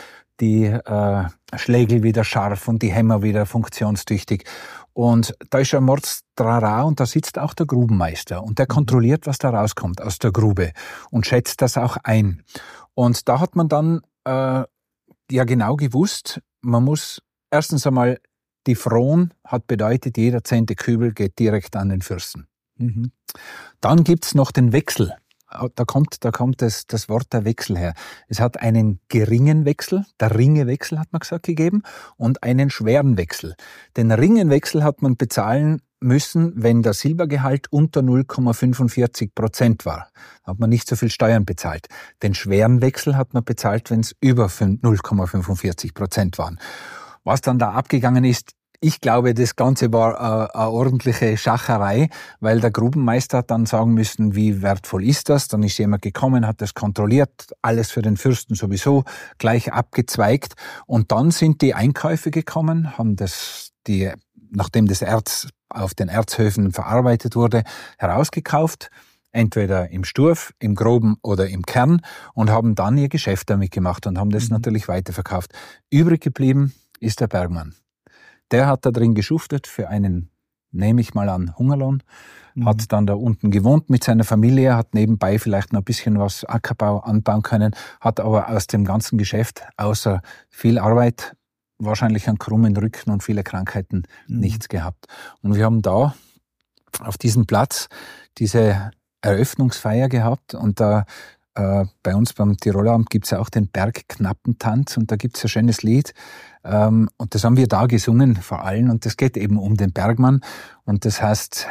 die 0.41 0.65
äh, 0.65 1.25
Schlägel 1.57 2.03
wieder 2.03 2.23
scharf 2.23 2.69
und 2.69 2.83
die 2.83 2.93
Hämmer 2.93 3.23
wieder 3.23 3.47
funktionstüchtig. 3.47 4.45
Und 4.93 5.35
da 5.49 5.59
ist 5.59 5.75
ein 5.75 5.85
Mordstrara 5.85 6.83
und 6.83 7.01
da 7.01 7.07
sitzt 7.07 7.39
auch 7.39 7.55
der 7.55 7.67
Grubenmeister 7.67 8.43
und 8.43 8.59
der 8.59 8.67
mhm. 8.67 8.75
kontrolliert, 8.75 9.27
was 9.27 9.39
da 9.39 9.51
rauskommt 9.51 10.03
aus 10.03 10.19
der 10.19 10.33
Grube 10.33 10.73
und 11.11 11.27
schätzt 11.27 11.63
das 11.63 11.79
auch 11.79 11.97
ein. 12.05 12.43
Und 12.95 13.27
da 13.27 13.41
hat 13.41 13.57
man 13.57 13.69
dann 13.69 14.03
äh, 14.25 14.65
ja 15.31 15.45
genau 15.45 15.77
gewusst, 15.77 16.43
man 16.61 16.85
muss 16.85 17.23
erstens 17.51 17.87
einmal 17.87 18.19
die 18.67 18.75
Fron 18.75 19.33
hat 19.45 19.67
bedeutet, 19.67 20.17
jeder 20.17 20.45
zehnte 20.45 20.75
Kübel 20.75 21.13
geht 21.13 21.39
direkt 21.39 21.77
an 21.77 21.89
den 21.89 22.03
Fürsten. 22.03 22.47
Mhm. 22.77 23.13
Dann 23.81 24.05
gibt's 24.05 24.35
noch 24.35 24.53
den 24.53 24.73
Wechsel. 24.73 25.15
Da 25.75 25.85
kommt, 25.85 26.25
da 26.25 26.31
kommt 26.31 26.63
das, 26.63 26.87
das 26.87 27.11
Wort 27.11 27.33
der 27.33 27.45
Wechsel 27.45 27.77
her. 27.77 27.93
Es 28.27 28.41
hat 28.41 28.61
einen 28.61 29.01
geringen 29.09 29.67
Wechsel, 29.67 30.07
der 30.19 30.35
Ringewechsel 30.35 30.99
hat 30.99 31.13
man 31.13 31.21
gesagt 31.21 31.45
gegeben, 31.45 31.83
und 32.17 32.43
einen 32.43 32.71
schweren 32.71 33.19
Wechsel. 33.19 33.55
Den 33.97 34.11
Ringenwechsel 34.13 34.83
hat 34.83 35.03
man 35.03 35.17
bezahlen 35.17 35.83
müssen, 36.01 36.53
wenn 36.57 36.83
der 36.83 36.95
Silbergehalt 36.95 37.71
unter 37.71 38.01
0,45 38.01 39.31
Prozent 39.35 39.85
war. 39.85 40.09
Da 40.45 40.53
hat 40.53 40.59
man 40.59 40.71
nicht 40.71 40.89
so 40.89 40.97
viel 40.97 41.11
Steuern 41.11 41.45
bezahlt. 41.45 41.87
Den 42.23 42.35
schweren 42.35 42.81
Wechsel 42.81 43.17
hat 43.17 43.35
man 43.35 43.45
bezahlt, 43.45 43.91
wenn 43.91 44.01
es 44.01 44.15
über 44.21 44.47
0,45 44.47 45.95
Prozent 45.95 46.39
waren. 46.39 46.59
Was 47.25 47.41
dann 47.41 47.59
da 47.59 47.73
abgegangen 47.73 48.25
ist, 48.25 48.53
ich 48.85 49.01
glaube, 49.01 49.33
das 49.33 49.55
Ganze 49.55 49.93
war 49.93 50.15
äh, 50.15 50.59
eine 50.59 50.71
ordentliche 50.71 51.37
Schacherei, 51.37 52.09
weil 52.41 52.61
der 52.61 52.73
Grubenmeister 52.73 53.39
hat 53.39 53.51
dann 53.53 53.65
sagen 53.65 53.95
müssen, 53.95 54.35
wie 54.35 54.61
wertvoll 54.61 55.05
ist 55.05 55.29
das. 55.29 55.47
Dann 55.47 55.63
ist 55.63 55.79
jemand 55.79 56.03
gekommen, 56.03 56.49
hat 56.49 56.61
das 56.61 56.75
kontrolliert, 56.75 57.53
alles 57.63 57.93
für 57.93 58.03
den 58.03 58.17
Fürsten 58.17 58.57
sowieso 58.57 59.05
gleich 59.39 59.73
abgezweigt. 59.73 60.55
Und 60.87 61.13
dann 61.13 61.31
sind 61.31 61.63
die 61.63 61.75
Einkäufe 61.75 62.33
gekommen, 62.33 62.99
haben 62.99 63.15
das, 63.15 63.71
die, 63.87 64.11
nachdem 64.51 64.89
das 64.89 65.01
Erz 65.01 65.47
auf 65.69 65.95
den 65.95 66.09
Erzhöfen 66.09 66.73
verarbeitet 66.73 67.37
wurde, 67.37 67.63
herausgekauft 67.99 68.91
entweder 69.31 69.91
im 69.91 70.05
Sturf, 70.05 70.53
im 70.59 70.75
Groben 70.75 71.17
oder 71.23 71.49
im 71.49 71.63
Kern 71.63 72.03
und 72.35 72.51
haben 72.51 72.75
dann 72.75 72.99
ihr 72.99 73.09
Geschäft 73.09 73.49
damit 73.49 73.71
gemacht 73.71 74.07
und 74.07 74.19
haben 74.19 74.31
das 74.31 74.51
mhm. 74.51 74.57
natürlich 74.57 74.89
weiterverkauft. 74.89 75.53
Übrig 75.89 76.21
geblieben 76.21 76.75
ist 77.03 77.21
der 77.21 77.27
Bergmann. 77.27 77.75
Der 78.51 78.67
hat 78.67 78.87
da 78.87 78.91
drin 78.91 79.15
geschuftet 79.15 79.67
für 79.67 79.89
einen, 79.89 80.31
nehme 80.71 81.01
ich 81.01 81.15
mal 81.15 81.29
an, 81.29 81.57
Hungerlohn, 81.59 82.03
mhm. 82.55 82.67
hat 82.67 82.93
dann 82.93 83.07
da 83.07 83.15
unten 83.15 83.51
gewohnt 83.51 83.91
mit 83.91 84.05
seiner 84.05 84.25
Familie, 84.25 84.77
hat 84.77 84.95
nebenbei 84.95 85.39
vielleicht 85.39 85.73
noch 85.73 85.81
ein 85.81 85.85
bisschen 85.85 86.19
was 86.19 86.45
Ackerbau 86.45 87.01
anbauen 87.01 87.43
können, 87.43 87.75
hat 88.01 88.21
aber 88.21 88.49
aus 88.49 88.67
dem 88.67 88.85
ganzen 88.85 89.19
Geschäft 89.19 89.63
außer 89.77 90.23
viel 90.49 90.79
Arbeit 90.79 91.37
wahrscheinlich 91.79 92.29
einen 92.29 92.39
krummen 92.39 92.77
Rücken 92.77 93.11
und 93.11 93.23
viele 93.23 93.43
Krankheiten 93.43 94.05
mhm. 94.29 94.39
nichts 94.39 94.69
gehabt. 94.69 95.07
Und 95.43 95.55
wir 95.57 95.65
haben 95.65 95.83
da 95.83 96.15
auf 97.01 97.19
diesem 97.19 97.47
Platz 97.47 97.89
diese 98.39 98.91
Eröffnungsfeier 99.23 100.09
gehabt 100.09 100.55
und 100.55 100.81
da 100.81 101.05
äh, 101.55 101.85
bei 102.03 102.15
uns 102.15 102.33
beim 102.33 102.57
Tiroleramt 102.57 103.11
gibt 103.11 103.27
es 103.27 103.31
ja 103.31 103.39
auch 103.39 103.51
den 103.51 103.69
Bergknappentanz 103.69 104.97
und 104.97 105.11
da 105.11 105.17
gibt 105.17 105.37
es 105.37 105.45
ein 105.45 105.49
schönes 105.49 105.83
Lied 105.83 106.15
ähm, 106.65 107.09
und 107.17 107.35
das 107.35 107.45
haben 107.45 107.57
wir 107.57 107.69
da 107.69 107.87
gesungen 107.87 108.37
vor 108.37 108.65
allem 108.65 108.91
und 108.91 109.05
das 109.05 109.17
geht 109.17 109.37
eben 109.37 109.59
um 109.59 109.77
den 109.77 109.93
Bergmann 109.93 110.41
und 110.85 111.05
das 111.05 111.21
heißt 111.21 111.67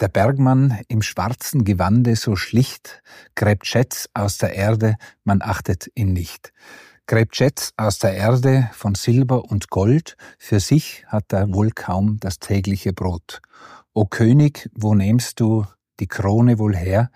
der 0.00 0.08
Bergmann 0.08 0.80
im 0.88 1.02
schwarzen 1.02 1.64
Gewande 1.64 2.16
so 2.16 2.36
schlicht 2.36 3.02
gräbt 3.34 3.66
Schätz 3.66 4.08
aus 4.12 4.38
der 4.38 4.54
Erde, 4.54 4.96
man 5.22 5.40
achtet 5.40 5.90
ihn 5.94 6.12
nicht. 6.12 6.52
Gräbt 7.06 7.36
Schätz 7.36 7.72
aus 7.76 7.98
der 7.98 8.14
Erde 8.14 8.70
von 8.72 8.94
Silber 8.94 9.44
und 9.44 9.70
Gold, 9.70 10.16
für 10.38 10.58
sich 10.58 11.04
hat 11.06 11.32
er 11.32 11.52
wohl 11.52 11.70
kaum 11.70 12.18
das 12.18 12.38
tägliche 12.38 12.92
Brot. 12.92 13.40
O 13.92 14.06
König, 14.06 14.68
wo 14.74 14.94
nehmst 14.94 15.38
du 15.38 15.64
die 16.00 16.08
Krone 16.08 16.58
wohl 16.58 16.74
her? 16.74 17.10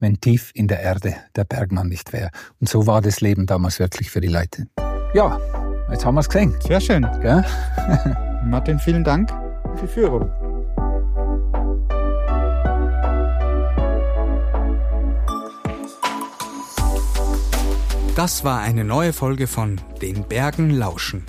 Wenn 0.00 0.20
tief 0.20 0.50
in 0.54 0.66
der 0.66 0.80
Erde 0.80 1.14
der 1.36 1.44
Bergmann 1.44 1.88
nicht 1.88 2.12
wäre. 2.12 2.30
Und 2.58 2.68
so 2.68 2.86
war 2.86 3.00
das 3.00 3.20
Leben 3.20 3.46
damals 3.46 3.78
wirklich 3.78 4.10
für 4.10 4.20
die 4.20 4.28
Leute. 4.28 4.66
Ja, 5.14 5.38
jetzt 5.90 6.04
haben 6.04 6.14
wir 6.14 6.20
es 6.20 6.28
gesehen. 6.28 6.56
Sehr 6.66 6.80
schön. 6.80 7.06
Gell? 7.20 7.44
Martin, 8.44 8.78
vielen 8.78 9.04
Dank 9.04 9.30
für 9.76 9.86
die 9.86 9.92
Führung. 9.92 10.30
Das 18.16 18.44
war 18.44 18.60
eine 18.60 18.84
neue 18.84 19.12
Folge 19.12 19.46
von 19.46 19.80
Den 20.02 20.24
Bergen 20.24 20.70
lauschen. 20.70 21.24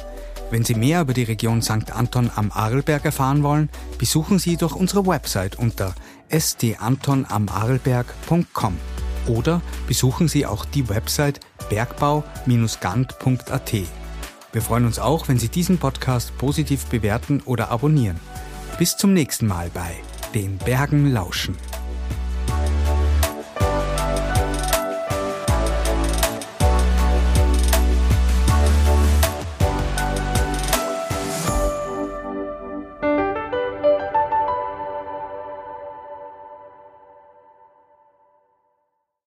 Wenn 0.50 0.66
Sie 0.66 0.76
mehr 0.76 1.02
über 1.02 1.14
die 1.14 1.24
Region 1.24 1.62
St. 1.62 1.96
Anton 1.96 2.30
am 2.36 2.52
Arlberg 2.52 3.06
erfahren 3.06 3.44
wollen, 3.44 3.70
besuchen 3.98 4.40
Sie 4.40 4.58
doch 4.58 4.76
unsere 4.76 5.08
Website 5.08 5.58
unter 5.58 5.96
stantonamarlberg.com 6.34 8.78
oder 9.28 9.62
besuchen 9.88 10.28
Sie 10.28 10.46
auch 10.46 10.66
die 10.66 10.90
Website 10.90 11.40
bergbau-gant.at. 11.70 13.74
Wir 14.54 14.62
freuen 14.62 14.86
uns 14.86 15.00
auch, 15.00 15.30
wenn 15.30 15.40
Sie 15.40 15.50
diesen 15.50 15.78
Podcast 15.78 16.38
positiv 16.38 16.86
bewerten 16.88 17.42
oder 17.46 17.72
abonnieren. 17.72 18.20
Bis 18.78 18.98
zum 18.98 19.14
nächsten 19.14 19.48
Mal 19.48 19.70
bei 19.74 19.96
Den 20.34 20.58
Bergen 20.58 21.10
lauschen. 21.12 21.56